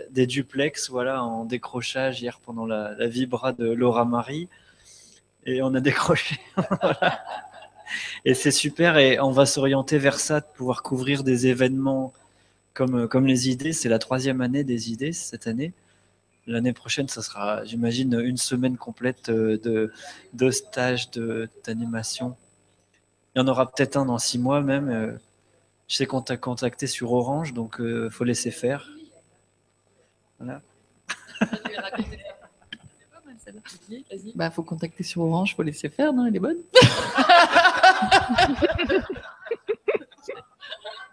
des 0.09 0.27
duplex, 0.27 0.89
voilà, 0.89 1.23
en 1.23 1.45
décrochage 1.45 2.21
hier 2.21 2.39
pendant 2.39 2.65
la, 2.65 2.95
vibra 3.07 3.53
de 3.53 3.65
Laura 3.65 4.05
Marie. 4.05 4.47
Et 5.45 5.61
on 5.61 5.73
a 5.75 5.81
décroché. 5.81 6.39
Et 8.25 8.33
c'est 8.33 8.51
super, 8.51 8.97
et 8.97 9.19
on 9.19 9.31
va 9.31 9.45
s'orienter 9.45 9.99
vers 9.99 10.19
ça, 10.19 10.39
de 10.39 10.45
pouvoir 10.55 10.81
couvrir 10.81 11.23
des 11.23 11.47
événements 11.47 12.13
comme, 12.73 13.07
comme 13.07 13.27
les 13.27 13.49
idées. 13.49 13.73
C'est 13.73 13.89
la 13.89 13.99
troisième 13.99 14.41
année 14.41 14.63
des 14.63 14.91
idées 14.91 15.13
cette 15.13 15.45
année. 15.47 15.71
L'année 16.47 16.73
prochaine, 16.73 17.07
ça 17.07 17.21
sera, 17.23 17.63
j'imagine, 17.65 18.19
une 18.19 18.37
semaine 18.37 18.77
complète 18.77 19.29
euh, 19.29 19.57
de, 19.57 19.91
de 20.33 20.51
stages 20.51 21.09
de- 21.11 21.49
d'animation. 21.65 22.35
Il 23.35 23.39
y 23.39 23.41
en 23.41 23.47
aura 23.47 23.69
peut-être 23.71 23.97
un 23.97 24.05
dans 24.05 24.19
six 24.19 24.37
mois 24.39 24.61
même. 24.61 24.89
euh. 24.89 25.11
Je 25.87 25.95
sais 25.97 26.05
qu'on 26.05 26.21
t'a 26.21 26.37
contacté 26.37 26.87
sur 26.87 27.11
Orange, 27.13 27.53
donc 27.53 27.77
il 27.79 28.09
faut 28.11 28.23
laisser 28.23 28.51
faire. 28.51 28.87
Voilà. 30.39 30.61
Bah, 34.33 34.49
faut 34.49 34.63
contacter 34.63 35.03
sur 35.03 35.21
Orange, 35.21 35.55
faut 35.55 35.61
laisser 35.61 35.89
faire, 35.89 36.11
non 36.13 36.25
Elle 36.25 36.35
est 36.35 36.39
bonne. 36.39 36.57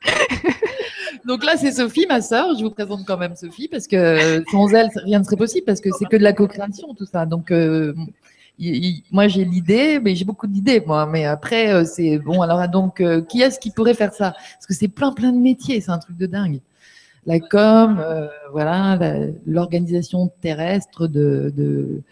Donc 1.26 1.44
là, 1.44 1.56
c'est 1.56 1.72
Sophie, 1.72 2.06
ma 2.08 2.20
sœur. 2.20 2.56
Je 2.58 2.64
vous 2.64 2.70
présente 2.70 3.04
quand 3.06 3.16
même 3.16 3.36
Sophie 3.36 3.68
parce 3.68 3.86
que 3.86 4.42
sans 4.50 4.72
elle, 4.74 4.88
rien 4.96 5.20
ne 5.20 5.24
serait 5.24 5.36
possible 5.36 5.64
parce 5.64 5.80
que 5.80 5.90
c'est 5.98 6.06
que 6.06 6.16
de 6.16 6.22
la 6.22 6.32
co-création, 6.32 6.94
tout 6.94 7.06
ça. 7.06 7.26
Donc, 7.26 7.50
euh, 7.50 7.94
moi, 9.10 9.28
j'ai 9.28 9.44
l'idée, 9.44 10.00
mais 10.00 10.14
j'ai 10.14 10.24
beaucoup 10.24 10.46
d'idées, 10.46 10.82
moi. 10.84 11.06
Mais 11.06 11.24
après, 11.24 11.72
euh, 11.72 11.84
c'est 11.84 12.18
bon. 12.18 12.42
Alors, 12.42 12.66
donc, 12.68 13.00
euh, 13.00 13.22
qui 13.22 13.40
est-ce 13.40 13.58
qui 13.60 13.70
pourrait 13.70 13.94
faire 13.94 14.12
ça? 14.12 14.32
Parce 14.54 14.66
que 14.66 14.74
c'est 14.74 14.88
plein, 14.88 15.12
plein 15.12 15.32
de 15.32 15.38
métiers. 15.38 15.80
C'est 15.80 15.90
un 15.90 15.98
truc 15.98 16.16
de 16.16 16.26
dingue. 16.26 16.60
La 17.24 17.38
com, 17.38 18.04
voilà, 18.50 18.98
l'organisation 19.46 20.32
terrestre 20.40 21.06
de- 21.06 22.02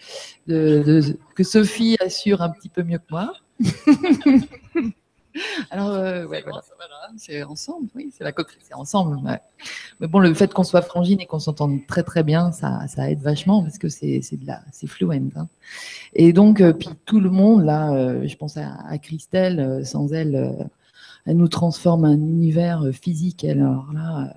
que 0.47 1.43
Sophie 1.43 1.97
assure 2.01 2.43
un 2.43 2.51
petit 2.51 2.69
peu 2.69 2.85
mieux 2.85 2.99
que 2.99 3.11
moi. 3.11 3.33
Alors, 5.71 5.91
euh, 5.91 6.25
ouais, 6.27 6.43
voilà. 6.43 6.61
C'est 7.17 7.43
ensemble, 7.43 7.89
oui, 7.95 8.13
c'est 8.17 8.25
la 8.25 8.33
Co- 8.33 8.43
C'est 8.63 8.75
ensemble. 8.75 9.17
ouais. 9.27 9.41
Mais 10.01 10.07
bon, 10.07 10.19
le 10.19 10.33
fait 10.35 10.53
qu'on 10.53 10.65
soit 10.65 10.83
frangine 10.83 11.21
et 11.21 11.27
qu'on 11.27 11.39
s'entende 11.39 11.81
très 11.87 12.03
très 12.03 12.23
bien, 12.23 12.53
ça, 12.53 12.87
ça 12.89 13.11
aide 13.11 13.21
vachement 13.21 13.63
parce 13.63 13.79
que 13.79 13.89
c'est 13.89 14.21
de 14.33 14.47
la, 14.47 14.61
c'est 14.73 14.87
fluent. 14.87 15.31
hein. 15.37 15.49
Et 16.15 16.33
donc, 16.33 16.61
euh, 16.61 16.73
puis 16.73 16.89
tout 17.05 17.21
le 17.21 17.31
monde 17.31 17.65
là, 17.65 17.93
euh, 17.93 18.27
je 18.27 18.37
pense 18.37 18.57
à, 18.57 18.75
à 18.89 18.99
Christelle, 18.99 19.85
sans 19.87 20.13
elle, 20.13 20.69
elle 21.27 21.37
nous 21.37 21.49
transforme 21.49 22.05
un 22.05 22.15
univers 22.15 22.85
physique. 22.93 23.45
Alors 23.45 23.93
là, 23.93 24.35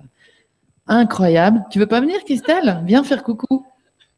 incroyable. 0.86 1.64
Tu 1.70 1.78
veux 1.78 1.86
pas 1.86 2.00
venir, 2.00 2.22
Christelle? 2.24 2.82
Viens 2.84 3.04
faire 3.04 3.22
coucou. 3.22 3.64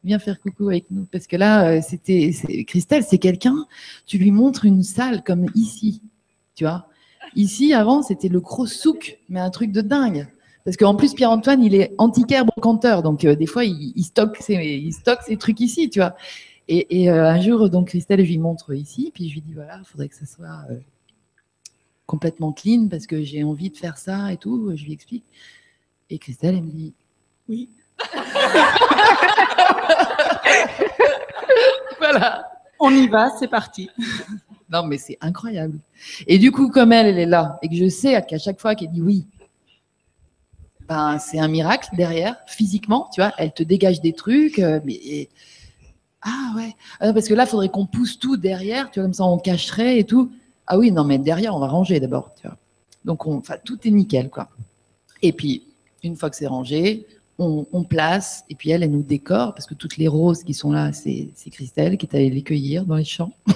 Viens 0.03 0.19
faire 0.19 0.39
coucou 0.39 0.69
avec 0.69 0.85
nous. 0.91 1.05
Parce 1.11 1.27
que 1.27 1.35
là, 1.37 1.81
c'était 1.81 2.31
Christelle, 2.67 3.03
c'est 3.03 3.17
quelqu'un, 3.17 3.65
tu 4.05 4.17
lui 4.17 4.31
montres 4.31 4.65
une 4.65 4.83
salle 4.83 5.23
comme 5.23 5.45
ici. 5.55 6.01
Tu 6.57 6.65
vois 6.65 6.87
Ici, 7.35 7.73
avant, 7.73 8.01
c'était 8.01 8.29
le 8.29 8.41
gros 8.41 8.65
souk, 8.65 9.19
mais 9.29 9.39
un 9.39 9.51
truc 9.51 9.71
de 9.71 9.81
dingue. 9.81 10.27
Parce 10.65 10.75
qu'en 10.75 10.95
plus, 10.95 11.13
Pierre-Antoine, 11.13 11.63
il 11.63 11.75
est 11.75 11.93
antiquaire 11.99 12.45
brocanteur. 12.45 13.03
Donc, 13.03 13.23
euh, 13.23 13.35
des 13.35 13.45
fois, 13.45 13.63
il, 13.63 13.93
il 13.95 14.03
stocke 14.03 14.37
ses, 14.37 14.55
il 14.55 14.91
stocke 14.91 15.21
ses 15.21 15.37
trucs 15.37 15.59
ici, 15.59 15.89
tu 15.89 15.99
vois. 15.99 16.15
Et, 16.67 17.03
et, 17.03 17.11
euh, 17.11 17.29
un 17.29 17.39
jour, 17.39 17.69
donc, 17.69 17.89
Christelle, 17.89 18.21
je 18.21 18.29
lui 18.31 18.39
montre 18.39 18.73
ici. 18.73 19.11
Puis 19.13 19.29
je 19.29 19.35
lui 19.35 19.41
dis, 19.41 19.53
voilà, 19.53 19.77
il 19.79 19.85
faudrait 19.85 20.09
que 20.09 20.15
ça 20.15 20.25
soit 20.25 20.65
euh, 20.71 20.79
complètement 22.07 22.51
clean 22.51 22.87
parce 22.89 23.05
que 23.05 23.21
j'ai 23.21 23.43
envie 23.43 23.69
de 23.69 23.77
faire 23.77 23.97
ça 23.97 24.33
et 24.33 24.37
tout. 24.37 24.71
Je 24.75 24.83
lui 24.83 24.93
explique. 24.93 25.25
Et 26.09 26.17
Christelle, 26.17 26.55
elle 26.55 26.63
me 26.63 26.71
dit, 26.71 26.95
oui. 27.47 27.69
voilà. 31.99 32.49
On 32.79 32.89
y 32.89 33.07
va, 33.07 33.29
c'est 33.37 33.47
parti. 33.47 33.89
Non, 34.71 34.83
mais 34.83 34.97
c'est 34.97 35.17
incroyable. 35.21 35.79
Et 36.27 36.37
du 36.37 36.51
coup, 36.51 36.69
comme 36.69 36.91
elle, 36.91 37.07
elle 37.07 37.19
est 37.19 37.25
là, 37.25 37.57
et 37.61 37.69
que 37.69 37.75
je 37.75 37.87
sais 37.87 38.21
qu'à 38.27 38.37
chaque 38.37 38.59
fois 38.59 38.75
qu'elle 38.75 38.91
dit 38.91 39.01
oui, 39.01 39.25
ben, 40.87 41.19
c'est 41.19 41.39
un 41.39 41.47
miracle 41.47 41.89
derrière, 41.95 42.37
physiquement, 42.47 43.09
tu 43.13 43.21
vois, 43.21 43.33
elle 43.37 43.53
te 43.53 43.63
dégage 43.63 44.01
des 44.01 44.13
trucs, 44.13 44.59
euh, 44.59 44.79
mais. 44.85 45.29
Ah 46.21 46.53
ouais, 46.55 46.75
Ah, 46.99 47.13
parce 47.13 47.27
que 47.27 47.33
là, 47.33 47.43
il 47.43 47.49
faudrait 47.49 47.69
qu'on 47.69 47.85
pousse 47.85 48.19
tout 48.19 48.37
derrière, 48.37 48.89
tu 48.91 48.99
vois, 48.99 49.05
comme 49.05 49.13
ça, 49.13 49.25
on 49.25 49.37
cacherait 49.37 49.99
et 49.99 50.03
tout. 50.03 50.31
Ah 50.65 50.77
oui, 50.77 50.91
non, 50.91 51.03
mais 51.03 51.17
derrière, 51.19 51.55
on 51.55 51.59
va 51.59 51.67
ranger 51.67 51.99
d'abord, 51.99 52.31
tu 52.35 52.47
vois. 52.47 52.57
Donc, 53.05 53.25
on, 53.27 53.41
tout 53.63 53.79
est 53.87 53.91
nickel, 53.91 54.29
quoi. 54.29 54.49
Et 55.21 55.31
puis, 55.31 55.63
une 56.03 56.15
fois 56.15 56.29
que 56.29 56.35
c'est 56.35 56.47
rangé, 56.47 57.05
on, 57.39 57.67
on 57.71 57.83
place, 57.83 58.43
et 58.49 58.55
puis 58.55 58.71
elle, 58.71 58.83
elle 58.83 58.91
nous 58.91 59.03
décore, 59.03 59.53
parce 59.53 59.65
que 59.67 59.75
toutes 59.75 59.97
les 59.97 60.07
roses 60.07 60.43
qui 60.43 60.53
sont 60.53 60.71
là, 60.71 60.91
c'est 60.93 61.29
Christelle 61.51 61.97
qui 61.97 62.05
est 62.05 62.15
allée 62.15 62.29
les 62.29 62.41
cueillir 62.41 62.85
dans 62.85 62.95
les 62.95 63.03
champs. 63.03 63.31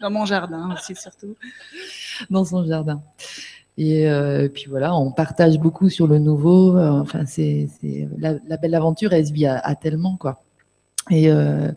Dans 0.00 0.10
mon 0.10 0.24
jardin 0.26 0.74
aussi, 0.74 0.96
surtout. 0.96 1.36
dans 2.28 2.44
son 2.44 2.64
jardin. 2.66 3.00
Et 3.78 4.08
euh, 4.10 4.48
puis 4.48 4.64
voilà, 4.68 4.96
on 4.96 5.12
partage 5.12 5.58
beaucoup 5.58 5.88
sur 5.88 6.08
le 6.08 6.18
nouveau. 6.18 6.76
euh, 6.76 6.90
Enfin, 7.00 7.24
c'est 7.24 7.68
la, 8.18 8.34
la 8.48 8.56
belle 8.56 8.74
aventure, 8.74 9.12
elle 9.12 9.24
se 9.26 9.32
vit 9.32 9.46
à, 9.46 9.58
à 9.60 9.76
tellement 9.76 10.16
quoi. 10.16 10.42
Et 11.08 11.30
euh, 11.30 11.70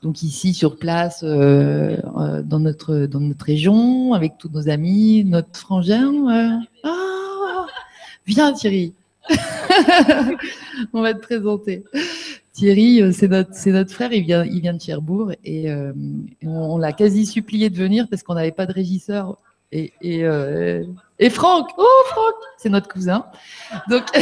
donc 0.00 0.22
ici 0.22 0.54
sur 0.54 0.78
place, 0.78 1.20
euh, 1.22 1.98
euh, 2.18 2.42
dans 2.42 2.58
notre 2.58 3.00
dans 3.06 3.20
notre 3.20 3.44
région, 3.44 4.14
avec 4.14 4.38
tous 4.38 4.48
nos 4.48 4.70
amis, 4.70 5.24
notre 5.26 5.54
frangin. 5.58 6.10
euh, 6.30 6.56
ah, 6.84 7.66
viens 8.26 8.52
Thierry, 8.54 8.94
on 10.92 11.02
va 11.02 11.14
te 11.14 11.20
présenter. 11.20 11.84
Thierry, 12.52 13.02
euh, 13.02 13.12
c'est 13.12 13.28
notre, 13.28 13.92
frère, 13.92 14.12
il 14.12 14.22
vient, 14.24 14.44
il 14.44 14.60
vient 14.60 14.74
de 14.74 14.80
Cherbourg 14.80 15.32
et, 15.44 15.70
euh, 15.70 15.92
on, 16.44 16.48
on 16.74 16.78
l'a 16.78 16.92
quasi 16.92 17.24
supplié 17.26 17.70
de 17.70 17.76
venir 17.76 18.06
parce 18.10 18.22
qu'on 18.22 18.34
n'avait 18.34 18.52
pas 18.52 18.66
de 18.66 18.72
régisseur. 18.72 19.36
Et, 19.70 19.92
et, 20.00 20.24
euh, 20.24 20.82
et 21.18 21.30
Franck, 21.30 21.70
oh 21.76 21.86
Franck, 22.06 22.34
c'est 22.56 22.70
notre 22.70 22.88
cousin. 22.88 23.26
Donc, 23.90 24.04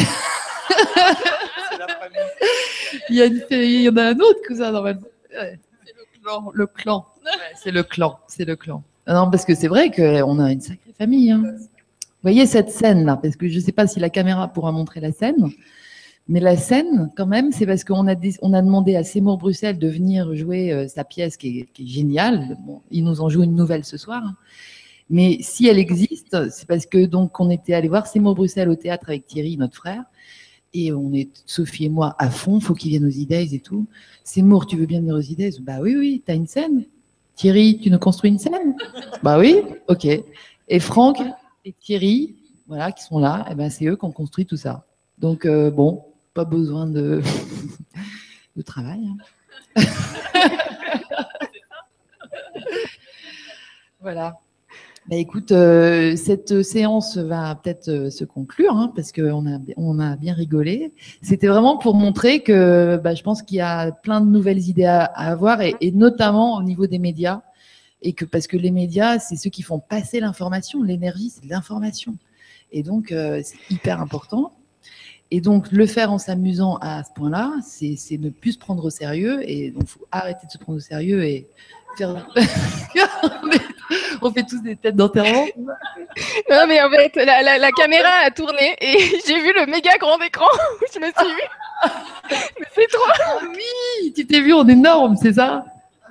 il 3.10 3.16
y, 3.16 3.22
a 3.22 3.26
une- 3.26 3.42
il 3.50 3.82
y 3.82 3.88
en 3.88 3.96
a 3.96 4.02
un 4.10 4.18
autre 4.18 4.40
cousin 4.46 4.72
normalement. 4.72 5.00
Ouais. 5.32 5.58
Clan, 6.22 6.50
le 6.52 6.66
clan. 6.66 7.06
Ouais, 7.24 7.30
c'est 7.62 7.70
le 7.70 7.82
clan, 7.84 8.18
c'est 8.26 8.44
le 8.44 8.56
clan. 8.56 8.82
Ah 9.06 9.14
Non, 9.14 9.30
parce 9.30 9.44
que 9.44 9.54
c'est 9.54 9.68
vrai 9.68 9.90
qu'on 9.92 10.38
a 10.40 10.50
une 10.52 10.60
sacrée 10.60 10.92
famille. 10.98 11.30
hein. 11.30 11.44
Voyez 12.26 12.44
cette 12.46 12.70
scène-là, 12.70 13.20
parce 13.22 13.36
que 13.36 13.46
je 13.46 13.54
ne 13.54 13.62
sais 13.62 13.70
pas 13.70 13.86
si 13.86 14.00
la 14.00 14.10
caméra 14.10 14.48
pourra 14.48 14.72
montrer 14.72 14.98
la 14.98 15.12
scène, 15.12 15.48
mais 16.26 16.40
la 16.40 16.56
scène, 16.56 17.12
quand 17.16 17.28
même, 17.28 17.52
c'est 17.52 17.66
parce 17.66 17.84
qu'on 17.84 18.08
a, 18.08 18.16
on 18.42 18.52
a 18.52 18.62
demandé 18.62 18.96
à 18.96 19.04
Seymour 19.04 19.38
Bruxelles 19.38 19.78
de 19.78 19.86
venir 19.86 20.34
jouer 20.34 20.72
euh, 20.72 20.88
sa 20.88 21.04
pièce 21.04 21.36
qui 21.36 21.60
est, 21.60 21.68
géniale. 21.86 22.58
Bon, 22.66 22.82
il 22.90 23.04
nous 23.04 23.20
en 23.20 23.28
joue 23.28 23.44
une 23.44 23.54
nouvelle 23.54 23.84
ce 23.84 23.96
soir. 23.96 24.24
Mais 25.08 25.38
si 25.40 25.68
elle 25.68 25.78
existe, 25.78 26.50
c'est 26.50 26.66
parce 26.66 26.84
que 26.84 27.06
donc 27.06 27.38
on 27.38 27.48
était 27.48 27.74
allé 27.74 27.86
voir 27.86 28.08
Seymour 28.08 28.34
Bruxelles 28.34 28.70
au 28.70 28.74
théâtre 28.74 29.04
avec 29.10 29.28
Thierry, 29.28 29.56
notre 29.56 29.76
frère, 29.76 30.02
et 30.74 30.92
on 30.92 31.12
est 31.12 31.28
Sophie 31.46 31.84
et 31.84 31.88
moi 31.90 32.16
à 32.18 32.28
fond. 32.28 32.58
Faut 32.58 32.74
qu'il 32.74 32.90
vienne 32.90 33.06
aux 33.06 33.08
idées 33.08 33.54
et 33.54 33.60
tout. 33.60 33.86
Seymour, 34.24 34.66
tu 34.66 34.76
veux 34.76 34.86
bien 34.86 34.98
venir 34.98 35.14
aux 35.14 35.20
idées? 35.20 35.50
Bah 35.60 35.76
oui, 35.80 35.94
oui. 35.94 36.22
T'as 36.26 36.34
une 36.34 36.48
scène 36.48 36.86
Thierry, 37.36 37.78
tu 37.80 37.88
nous 37.88 38.00
construis 38.00 38.32
une 38.32 38.40
scène? 38.40 38.74
Bah 39.22 39.38
oui, 39.38 39.62
ok. 39.86 40.08
Et 40.68 40.80
Franck? 40.80 41.18
Et 41.66 41.72
Thierry, 41.72 42.36
voilà, 42.68 42.92
qui 42.92 43.02
sont 43.02 43.18
là, 43.18 43.44
et 43.50 43.56
ben 43.56 43.68
c'est 43.68 43.86
eux 43.86 43.96
qui 43.96 44.04
ont 44.04 44.12
construit 44.12 44.46
tout 44.46 44.56
ça. 44.56 44.86
Donc 45.18 45.44
euh, 45.44 45.68
bon, 45.70 46.04
pas 46.32 46.44
besoin 46.44 46.86
de, 46.86 47.20
travail. 48.64 49.00
hein. 49.76 49.82
voilà. 54.00 54.36
Bah 55.08 55.16
écoute, 55.16 55.50
euh, 55.50 56.14
cette 56.16 56.62
séance 56.62 57.16
va 57.16 57.56
peut-être 57.56 57.88
euh, 57.88 58.10
se 58.10 58.24
conclure 58.24 58.76
hein, 58.76 58.92
parce 58.94 59.10
qu'on 59.10 59.46
a, 59.52 59.58
on 59.76 59.98
a 59.98 60.14
bien 60.16 60.34
rigolé. 60.34 60.92
C'était 61.22 61.48
vraiment 61.48 61.78
pour 61.78 61.94
montrer 61.94 62.42
que 62.44 62.96
bah, 63.02 63.14
je 63.14 63.24
pense 63.24 63.42
qu'il 63.42 63.58
y 63.58 63.60
a 63.60 63.90
plein 63.90 64.20
de 64.20 64.26
nouvelles 64.26 64.68
idées 64.68 64.84
à, 64.84 65.04
avoir 65.04 65.60
et 65.62 65.92
notamment 65.92 66.56
au 66.56 66.62
niveau 66.62 66.86
des 66.86 67.00
médias. 67.00 67.42
Et 68.02 68.12
que 68.12 68.24
parce 68.24 68.46
que 68.46 68.56
les 68.56 68.70
médias, 68.70 69.18
c'est 69.18 69.36
ceux 69.36 69.50
qui 69.50 69.62
font 69.62 69.78
passer 69.78 70.20
l'information. 70.20 70.82
L'énergie, 70.82 71.30
c'est 71.30 71.44
de 71.44 71.50
l'information. 71.50 72.16
Et 72.72 72.82
donc, 72.82 73.12
euh, 73.12 73.40
c'est 73.44 73.58
hyper 73.70 74.00
important. 74.00 74.52
Et 75.30 75.40
donc, 75.40 75.72
le 75.72 75.86
faire 75.86 76.12
en 76.12 76.18
s'amusant 76.18 76.76
à 76.80 77.02
ce 77.02 77.10
point-là, 77.14 77.52
c'est 77.62 77.96
ne 78.18 78.30
plus 78.30 78.52
se 78.52 78.58
prendre 78.58 78.84
au 78.84 78.90
sérieux. 78.90 79.40
Et 79.48 79.70
donc, 79.70 79.82
il 79.84 79.88
faut 79.88 80.06
arrêter 80.12 80.46
de 80.46 80.52
se 80.52 80.58
prendre 80.58 80.78
au 80.78 80.80
sérieux 80.80 81.24
et 81.24 81.48
faire. 81.98 82.28
on, 84.22 84.30
fait 84.30 84.44
tous 84.44 84.62
des 84.62 84.76
têtes 84.76 84.94
d'enterrement. 84.94 85.46
Non, 85.56 86.66
mais 86.68 86.80
en 86.80 86.90
fait, 86.90 87.16
la, 87.16 87.42
la- 87.42 87.58
la 87.58 87.70
caméra 87.72 88.08
a 88.24 88.30
tourné 88.30 88.76
et 88.80 88.98
j'ai 89.26 89.40
vu 89.40 89.52
le 89.54 89.66
méga 89.66 89.96
grand 89.98 90.18
écran 90.20 90.46
où 90.80 90.84
je 90.94 91.00
me 91.00 91.06
suis 91.06 91.34
vue. 91.34 91.90
Mais 92.60 92.66
c'est 92.74 92.86
trop. 92.90 93.02
Ah 93.24 93.38
oui, 93.52 94.12
tu 94.12 94.26
t'es 94.26 94.40
vu 94.40 94.52
en 94.52 94.66
énorme, 94.66 95.16
c'est 95.16 95.34
ça? 95.34 95.64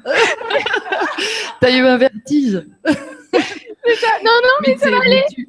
T'as 1.60 1.72
eu 1.72 1.86
un 1.86 1.98
vertige. 1.98 2.64
C'est 2.86 3.96
ça. 3.96 4.08
Non, 4.24 4.32
non, 4.44 4.50
mais 4.66 4.78
ça 4.78 4.90
va 4.92 4.98
aller. 4.98 5.24
Tu, 5.32 5.48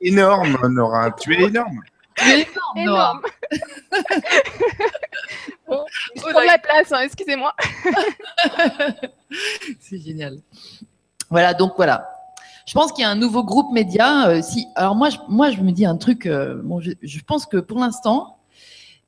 Énorme, 0.00 0.58
Nora. 0.68 1.10
Tu 1.12 1.34
es 1.34 1.44
énorme. 1.46 1.80
tu 2.16 2.24
es 2.30 2.42
énorme. 2.42 2.76
Énorme. 2.76 3.22
bon, 5.68 5.84
je 6.14 6.20
prends 6.22 6.40
la 6.40 6.58
place, 6.58 6.92
hein, 6.92 7.00
excusez-moi. 7.04 7.54
C'est 9.80 9.98
génial. 9.98 10.38
Voilà, 11.30 11.54
donc 11.54 11.72
voilà. 11.76 12.08
Je 12.66 12.74
pense 12.74 12.92
qu'il 12.92 13.02
y 13.02 13.06
a 13.06 13.10
un 13.10 13.16
nouveau 13.16 13.44
groupe 13.44 13.72
média. 13.72 14.28
euh, 14.28 14.42
si, 14.42 14.66
alors 14.74 14.94
moi, 14.96 15.08
je, 15.10 15.18
moi, 15.28 15.50
je 15.50 15.60
me 15.60 15.70
dis 15.72 15.86
un 15.86 15.96
truc. 15.96 16.26
euh, 16.26 16.60
bon, 16.62 16.80
je, 16.80 16.92
je 17.02 17.20
pense 17.20 17.46
que 17.46 17.58
pour 17.58 17.78
l'instant, 17.78 18.35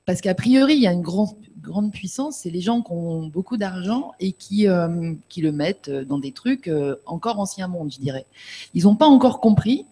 parce 0.08 0.22
qu'a 0.22 0.34
priori, 0.34 0.74
il 0.76 0.80
y 0.80 0.86
a 0.86 0.92
une 0.92 1.02
grande, 1.02 1.34
grande 1.60 1.92
puissance, 1.92 2.38
c'est 2.38 2.48
les 2.48 2.62
gens 2.62 2.80
qui 2.80 2.92
ont 2.92 3.26
beaucoup 3.26 3.58
d'argent 3.58 4.12
et 4.20 4.32
qui, 4.32 4.66
euh, 4.66 5.12
qui 5.28 5.42
le 5.42 5.52
mettent 5.52 5.90
dans 5.90 6.18
des 6.18 6.32
trucs 6.32 6.66
euh, 6.66 6.96
encore 7.04 7.38
ancien 7.38 7.68
monde, 7.68 7.92
je 7.92 7.98
dirais. 7.98 8.24
Ils 8.72 8.84
n'ont 8.84 8.96
pas 8.96 9.04
encore 9.04 9.38
compris 9.38 9.84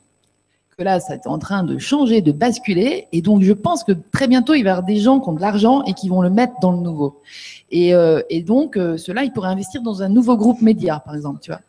que 0.74 0.82
là, 0.82 1.00
ça 1.00 1.16
est 1.16 1.26
en 1.26 1.38
train 1.38 1.64
de 1.64 1.76
changer, 1.76 2.22
de 2.22 2.32
basculer. 2.32 3.08
Et 3.12 3.20
donc, 3.20 3.42
je 3.42 3.52
pense 3.52 3.84
que 3.84 3.92
très 3.92 4.26
bientôt, 4.26 4.54
il 4.54 4.62
va 4.62 4.70
y 4.70 4.72
avoir 4.72 4.86
des 4.86 4.96
gens 4.96 5.20
qui 5.20 5.28
ont 5.28 5.34
de 5.34 5.40
l'argent 5.42 5.84
et 5.84 5.92
qui 5.92 6.08
vont 6.08 6.22
le 6.22 6.30
mettre 6.30 6.54
dans 6.62 6.72
le 6.72 6.78
nouveau. 6.78 7.20
Et, 7.70 7.94
euh, 7.94 8.22
et 8.30 8.40
donc, 8.40 8.78
euh, 8.78 8.96
ceux-là, 8.96 9.22
ils 9.22 9.32
pourraient 9.34 9.50
investir 9.50 9.82
dans 9.82 10.02
un 10.02 10.08
nouveau 10.08 10.38
groupe 10.38 10.62
média, 10.62 10.98
par 10.98 11.14
exemple, 11.14 11.40
tu 11.42 11.50
vois. 11.50 11.60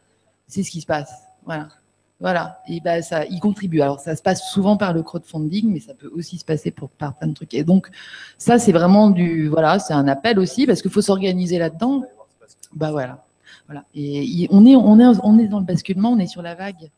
C'est 0.48 0.64
ce 0.64 0.72
qui 0.72 0.80
se 0.80 0.86
passe. 0.86 1.12
Voilà. 1.46 1.68
Voilà. 2.20 2.62
Et 2.68 2.80
ben, 2.82 3.02
ça, 3.04 3.26
ils 3.26 3.40
contribuent. 3.40 3.82
Alors, 3.82 4.00
ça 4.00 4.16
se 4.16 4.22
passe 4.24 4.50
souvent 4.52 4.76
par 4.78 4.94
le 4.94 5.04
crowdfunding, 5.04 5.72
mais 5.72 5.80
ça 5.80 5.94
peut 5.94 6.10
aussi 6.14 6.38
se 6.38 6.46
passer 6.46 6.72
pour, 6.72 6.90
par 6.90 7.16
plein 7.16 7.28
de 7.28 7.34
trucs. 7.34 7.54
Et 7.54 7.64
donc, 7.64 7.90
ça, 8.38 8.58
c'est 8.58 8.72
vraiment 8.72 9.10
du, 9.12 9.48
voilà, 9.50 9.80
c'est 9.80 9.94
un 9.94 10.08
appel 10.08 10.40
aussi, 10.40 10.66
parce 10.66 10.82
qu'il 10.82 10.92
faut 10.92 11.02
s'organiser 11.02 11.60
là-dedans. 11.60 12.04
Bah 12.74 12.92
voilà. 12.92 13.24
Voilà. 13.68 13.86
Et 13.94 14.48
on 14.52 14.66
est, 14.66 14.76
on 14.76 15.00
est, 15.00 15.20
on 15.24 15.40
est 15.40 15.48
dans 15.48 15.60
le 15.60 15.66
basculement, 15.66 16.12
on 16.12 16.20
est 16.20 16.28
sur 16.28 16.42
la 16.42 16.56
vague. 16.56 16.90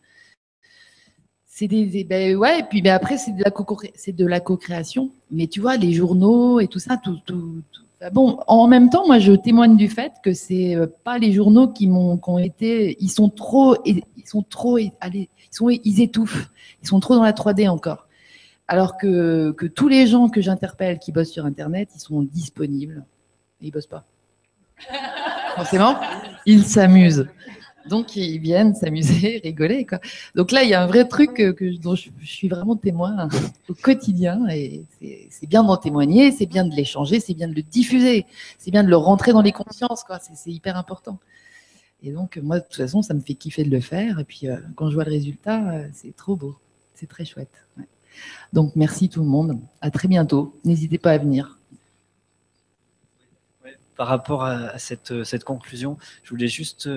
C'est 1.45 1.67
des, 1.67 2.05
ben 2.05 2.37
ouais, 2.37 2.59
et 2.59 2.63
puis 2.63 2.81
ben 2.81 2.93
après 2.93 3.17
c'est 3.17 3.31
de 3.33 3.43
la 3.43 3.51
co 3.51 3.65
c'est 3.95 4.13
de 4.13 4.25
la 4.25 4.39
co-création. 4.39 5.09
Mais 5.29 5.47
tu 5.47 5.59
vois, 5.59 5.75
les 5.77 5.91
journaux 5.93 6.59
et 6.61 6.67
tout 6.67 6.79
ça, 6.79 6.95
tout, 6.95 7.17
tout, 7.25 7.61
tout- 7.71 7.83
bon. 8.11 8.39
En 8.47 8.67
même 8.67 8.89
temps, 8.89 9.05
moi, 9.05 9.19
je 9.19 9.33
témoigne 9.33 9.75
du 9.75 9.89
fait 9.89 10.13
que 10.23 10.33
c'est 10.33 10.75
euh, 10.75 10.87
pas 11.03 11.17
les 11.17 11.31
journaux 11.31 11.67
qui 11.67 11.87
m'ont, 11.87 12.17
qui 12.17 12.29
ont 12.29 12.39
été, 12.39 12.97
ils 12.99 13.09
sont 13.09 13.29
trop, 13.29 13.75
ils 13.85 14.03
sont 14.25 14.41
trop, 14.41 14.77
allez, 15.01 15.29
ils 15.51 15.55
sont, 15.55 15.69
ils 15.69 16.01
étouffent, 16.01 16.49
ils 16.81 16.87
sont 16.87 16.99
trop 16.99 17.15
dans 17.15 17.23
la 17.23 17.33
3D 17.33 17.67
encore. 17.69 18.07
Alors 18.67 18.97
que, 18.97 19.51
que 19.51 19.65
tous 19.65 19.87
les 19.87 20.05
gens 20.07 20.29
que 20.29 20.41
j'interpelle 20.41 20.99
qui 20.99 21.11
bossent 21.11 21.31
sur 21.31 21.45
Internet, 21.45 21.89
ils 21.95 21.99
sont 21.99 22.21
disponibles. 22.21 23.03
Ils 23.61 23.71
bossent 23.71 23.87
pas. 23.87 24.05
Forcément, 25.55 25.99
ils 26.45 26.63
s'amusent. 26.63 27.27
Donc, 27.89 28.15
ils 28.15 28.39
viennent 28.39 28.75
s'amuser, 28.75 29.39
rigoler. 29.43 29.85
Donc 30.35 30.51
là, 30.51 30.63
il 30.63 30.69
y 30.69 30.73
a 30.73 30.81
un 30.81 30.87
vrai 30.87 31.07
truc 31.07 31.33
que, 31.33 31.77
dont 31.77 31.95
je, 31.95 32.09
suis 32.23 32.47
vraiment 32.47 32.75
témoin 32.75 33.27
au 33.67 33.73
quotidien. 33.73 34.47
Et 34.49 34.85
c'est 35.29 35.47
bien 35.47 35.63
d'en 35.63 35.75
témoigner, 35.75 36.31
c'est 36.31 36.45
bien 36.45 36.65
de 36.65 36.73
l'échanger, 36.73 37.19
c'est 37.19 37.33
bien 37.33 37.47
de 37.47 37.55
le 37.55 37.63
diffuser, 37.63 38.25
c'est 38.59 38.71
bien 38.71 38.83
de 38.83 38.89
le 38.89 38.95
rentrer 38.95 39.33
dans 39.33 39.41
les 39.41 39.51
consciences. 39.51 40.05
C'est 40.35 40.51
hyper 40.51 40.77
important. 40.77 41.19
Et 42.03 42.11
donc, 42.11 42.37
moi, 42.37 42.59
de 42.59 42.63
toute 42.63 42.75
façon, 42.75 43.01
ça 43.01 43.13
me 43.13 43.19
fait 43.19 43.33
kiffer 43.33 43.63
de 43.63 43.71
le 43.71 43.81
faire. 43.81 44.19
Et 44.19 44.23
puis, 44.23 44.47
euh, 44.47 44.57
quand 44.75 44.89
je 44.89 44.95
vois 44.95 45.03
le 45.03 45.11
résultat, 45.11 45.69
euh, 45.71 45.87
c'est 45.91 46.15
trop 46.15 46.35
beau. 46.35 46.55
C'est 46.93 47.07
très 47.07 47.25
chouette. 47.25 47.51
Donc, 48.53 48.75
merci 48.75 49.09
tout 49.09 49.21
le 49.21 49.27
monde. 49.27 49.59
À 49.81 49.89
très 49.91 50.07
bientôt. 50.07 50.55
N'hésitez 50.63 50.97
pas 50.97 51.11
à 51.11 51.17
venir. 51.17 51.57
Par 53.97 54.07
rapport 54.07 54.43
à, 54.43 54.79
cette, 54.79 55.25
cette, 55.25 55.43
conclusion, 55.43 55.97
je 56.23 56.29
voulais 56.29 56.47
juste 56.47 56.87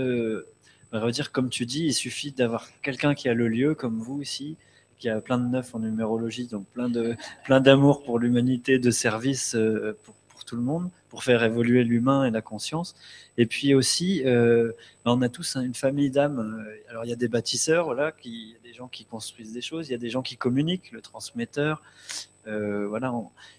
euh, 0.95 1.01
redire, 1.01 1.32
comme 1.32 1.51
tu 1.51 1.66
dis, 1.66 1.84
il 1.86 1.95
suffit 1.95 2.32
d'avoir 2.32 2.68
quelqu'un 2.82 3.14
qui 3.14 3.28
a 3.28 3.34
le 3.34 3.49
lieu, 3.49 3.74
comme 3.74 3.99
vous 3.99 4.22
ici, 4.22 4.57
qui 4.99 5.09
a 5.09 5.20
plein 5.20 5.38
de 5.38 5.47
neuf 5.47 5.74
en 5.74 5.80
numérologie, 5.80 6.47
donc 6.47 6.66
plein 6.68 6.88
de 6.88 7.16
plein 7.45 7.61
d'amour 7.61 8.03
pour 8.05 8.18
l'humanité, 8.18 8.78
de 8.78 8.90
service 8.90 9.57
pour, 10.05 10.14
pour 10.28 10.45
tout 10.45 10.57
le 10.57 10.62
monde 10.62 10.90
pour 11.12 11.24
faire 11.24 11.45
évoluer 11.45 11.84
l'humain 11.84 12.24
et 12.24 12.30
la 12.30 12.40
conscience. 12.40 12.95
Et 13.36 13.45
puis 13.45 13.74
aussi, 13.74 14.22
euh, 14.24 14.72
ben, 15.05 15.12
on 15.12 15.20
a 15.20 15.28
tous 15.28 15.57
une 15.57 15.74
famille 15.74 16.09
d'âmes. 16.09 16.38
Euh, 16.38 16.90
alors 16.90 17.05
il 17.05 17.11
y 17.11 17.12
a 17.12 17.16
des 17.16 17.28
bâtisseurs, 17.28 17.84
voilà, 17.84 18.12
qui, 18.12 18.30
il 18.30 18.51
y 18.53 18.57
a 18.57 18.62
des 18.62 18.72
gens 18.72 18.88
qui 18.88 19.05
construisent 19.05 19.53
des 19.53 19.61
choses, 19.61 19.90
il 19.90 19.93
y 19.93 19.95
a 19.95 19.99
des 19.99 20.09
gens 20.09 20.22
qui 20.22 20.38
communiquent, 20.38 20.90
le 20.90 21.03
transmetteur. 21.03 21.82
Euh, 22.47 22.88
voilà, 22.88 23.12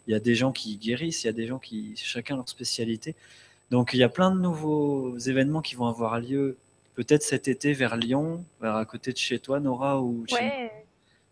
il 0.07 0.13
y 0.13 0.15
a 0.15 0.19
des 0.19 0.33
gens 0.33 0.51
qui 0.51 0.77
guérissent, 0.77 1.25
il 1.25 1.27
y 1.27 1.29
a 1.29 1.33
des 1.33 1.45
gens 1.45 1.59
qui, 1.59 1.93
chacun 1.95 2.37
leur 2.37 2.49
spécialité. 2.49 3.13
Donc 3.69 3.91
il 3.93 3.99
y 3.99 4.03
a 4.03 4.09
plein 4.09 4.31
de 4.31 4.39
nouveaux 4.39 5.15
événements 5.19 5.61
qui 5.61 5.75
vont 5.75 5.85
avoir 5.85 6.19
lieu, 6.19 6.57
peut-être 6.95 7.23
cet 7.23 7.47
été 7.47 7.73
vers 7.73 7.97
Lyon, 7.97 8.43
vers 8.61 8.75
à 8.75 8.85
côté 8.85 9.11
de 9.11 9.17
chez 9.17 9.39
toi, 9.39 9.59
Nora, 9.59 10.01
ou 10.01 10.25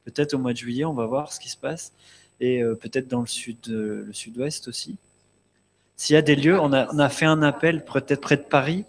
peut-être 0.05 0.33
au 0.33 0.39
mois 0.39 0.53
de 0.53 0.57
juillet, 0.57 0.85
on 0.85 0.93
va 0.93 1.05
voir 1.05 1.31
ce 1.31 1.39
qui 1.39 1.49
se 1.49 1.57
passe, 1.57 1.93
et 2.39 2.63
peut-être 2.79 3.07
dans 3.07 3.21
le 3.21 3.27
sud, 3.27 3.57
le 3.67 4.11
sud-ouest 4.13 4.67
aussi. 4.67 4.97
S'il 6.01 6.15
y 6.15 6.17
a 6.17 6.23
des 6.23 6.35
lieux, 6.35 6.59
on 6.59 6.73
a, 6.73 7.09
fait 7.09 7.27
un 7.27 7.43
appel 7.43 7.85
peut-être 7.85 8.21
près 8.21 8.35
de 8.35 8.41
Paris. 8.41 8.85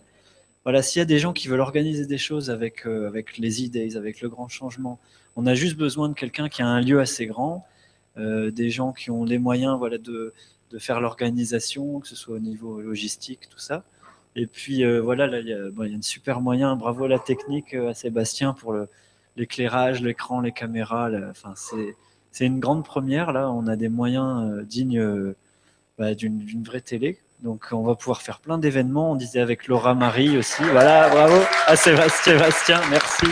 Voilà, 0.65 0.81
s'il 0.81 0.99
y 0.99 1.03
a 1.03 1.05
des 1.05 1.19
gens 1.19 1.35
qui 1.35 1.47
veulent 1.47 1.61
organiser 1.61 2.07
des 2.07 2.17
choses 2.17 2.49
avec, 2.49 2.87
euh, 2.87 3.07
avec 3.07 3.37
les 3.37 3.63
idées, 3.63 3.99
avec 3.99 4.23
le 4.23 4.31
grand 4.31 4.49
changement, 4.49 4.99
on 5.37 5.45
a 5.45 5.55
juste 5.55 5.77
besoin 5.77 6.09
de 6.09 6.15
quelqu'un 6.15 6.49
qui 6.49 6.63
a 6.63 6.67
un 6.67 6.81
lieu 6.81 7.01
assez 7.01 7.27
grand, 7.27 7.67
euh, 8.17 8.51
des 8.51 8.71
gens 8.71 8.95
qui 8.95 9.11
ont 9.11 9.25
les 9.25 9.37
moyens 9.37 9.77
voilà, 9.77 9.99
de, 9.99 10.33
de 10.71 10.79
faire 10.79 11.03
l'organisation, 11.03 12.01
que 12.01 12.09
ce 12.09 12.17
soit 12.17 12.37
au 12.37 12.41
niveau 12.41 12.81
logistique, 12.81 13.47
tout 13.51 13.59
ça. 13.59 13.85
Et 14.35 14.47
puis 14.47 14.85
euh, 14.85 15.01
voilà, 15.01 15.27
là, 15.27 15.41
il 15.41 15.49
y, 15.49 15.53
a, 15.53 15.97
un 15.97 16.03
super 16.03 16.41
moyen. 16.41 16.77
Bravo 16.77 17.05
à 17.05 17.09
la 17.09 17.19
technique, 17.19 17.75
à 17.75 17.95
Sébastien 17.95 18.55
pour 18.55 18.75
l'éclairage, 19.37 20.03
l'écran, 20.03 20.41
les 20.41 20.53
caméras. 20.53 21.11
enfin, 21.31 21.55
c'est 22.31 22.47
une 22.47 22.61
grande 22.61 22.85
première. 22.85 23.33
Là, 23.33 23.51
on 23.51 23.67
a 23.67 23.77
des 23.77 23.89
moyens 23.89 24.65
dignes 24.67 25.35
bah, 25.99 26.15
d'une 26.15 26.65
vraie 26.65 26.81
télé. 26.81 27.19
Donc 27.43 27.69
on 27.73 27.83
va 27.83 27.97
pouvoir 27.97 28.23
faire 28.23 28.41
plein 28.41 28.57
d'événements. 28.57 29.13
On 29.13 29.17
disait 29.17 29.41
avec 29.41 29.67
Laura 29.67 29.95
Marie 29.95 30.39
aussi. 30.39 30.63
Voilà, 30.63 31.09
bravo 31.09 31.43
à 31.67 31.77
Sébastien, 31.77 32.81
merci. 32.89 33.27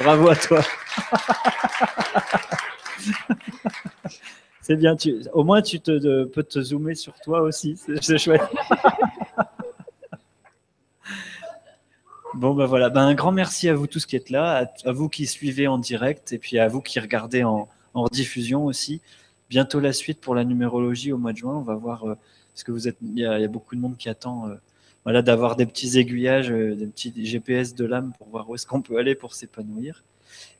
Bravo 0.00 0.30
à 0.30 0.36
toi. 0.36 0.62
C'est 4.66 4.76
bien, 4.76 4.96
tu, 4.96 5.20
au 5.34 5.44
moins 5.44 5.60
tu 5.60 5.78
te, 5.78 6.24
peux 6.24 6.42
te 6.42 6.58
zoomer 6.58 6.94
sur 6.94 7.12
toi 7.20 7.42
aussi, 7.42 7.76
c'est 8.00 8.18
chouette. 8.18 8.42
Bon, 12.36 12.52
ben 12.52 12.66
voilà, 12.66 12.90
ben, 12.90 13.02
un 13.02 13.14
grand 13.14 13.30
merci 13.30 13.68
à 13.68 13.74
vous 13.74 13.86
tous 13.86 14.06
qui 14.06 14.16
êtes 14.16 14.28
là, 14.28 14.68
à, 14.84 14.90
vous 14.90 15.08
qui 15.08 15.24
suivez 15.24 15.68
en 15.68 15.78
direct 15.78 16.32
et 16.32 16.38
puis 16.38 16.58
à 16.58 16.66
vous 16.66 16.80
qui 16.80 16.98
regardez 16.98 17.44
en, 17.44 17.68
en 17.94 18.02
rediffusion 18.02 18.64
aussi 18.64 19.00
bientôt 19.48 19.78
la 19.78 19.92
suite 19.92 20.20
pour 20.20 20.34
la 20.34 20.42
numérologie 20.42 21.12
au 21.12 21.18
mois 21.18 21.32
de 21.32 21.38
juin. 21.38 21.54
On 21.54 21.62
va 21.62 21.76
voir 21.76 22.08
euh, 22.08 22.14
ce 22.54 22.64
que 22.64 22.72
vous 22.72 22.88
êtes. 22.88 22.96
Il 23.02 23.18
y, 23.18 23.24
a, 23.24 23.46
beaucoup 23.46 23.76
de 23.76 23.80
monde 23.80 23.96
qui 23.96 24.08
attend. 24.08 24.48
Euh, 24.48 24.54
voilà, 25.04 25.22
d'avoir 25.22 25.54
des 25.54 25.66
petits 25.66 25.98
aiguillages, 25.98 26.50
euh, 26.50 26.74
des 26.74 26.86
petits 26.86 27.12
GPS 27.24 27.74
de 27.74 27.84
l'âme 27.84 28.12
pour 28.18 28.28
voir 28.30 28.48
où 28.48 28.54
est-ce 28.54 28.66
qu'on 28.66 28.82
peut 28.82 28.96
aller 28.96 29.14
pour 29.14 29.34
s'épanouir. 29.34 30.02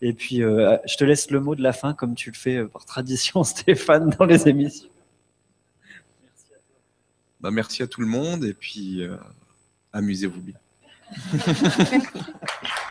Et 0.01 0.13
puis, 0.13 0.37
je 0.39 0.97
te 0.97 1.05
laisse 1.05 1.31
le 1.31 1.41
mot 1.41 1.55
de 1.55 1.63
la 1.63 1.73
fin, 1.73 1.95
comme 1.95 2.15
tu 2.15 2.31
le 2.31 2.37
fais 2.37 2.65
par 2.65 2.85
tradition, 2.85 3.45
Stéphane, 3.45 4.11
dans 4.19 4.25
les 4.25 4.49
émissions. 4.49 4.89
Merci 6.23 6.47
à, 6.53 6.57
toi. 6.57 6.77
Bah, 7.41 7.51
merci 7.51 7.83
à 7.83 7.87
tout 7.87 8.01
le 8.01 8.07
monde 8.07 8.45
et 8.45 8.55
puis 8.55 9.03
amusez-vous 9.93 10.41
bien. 10.41 10.55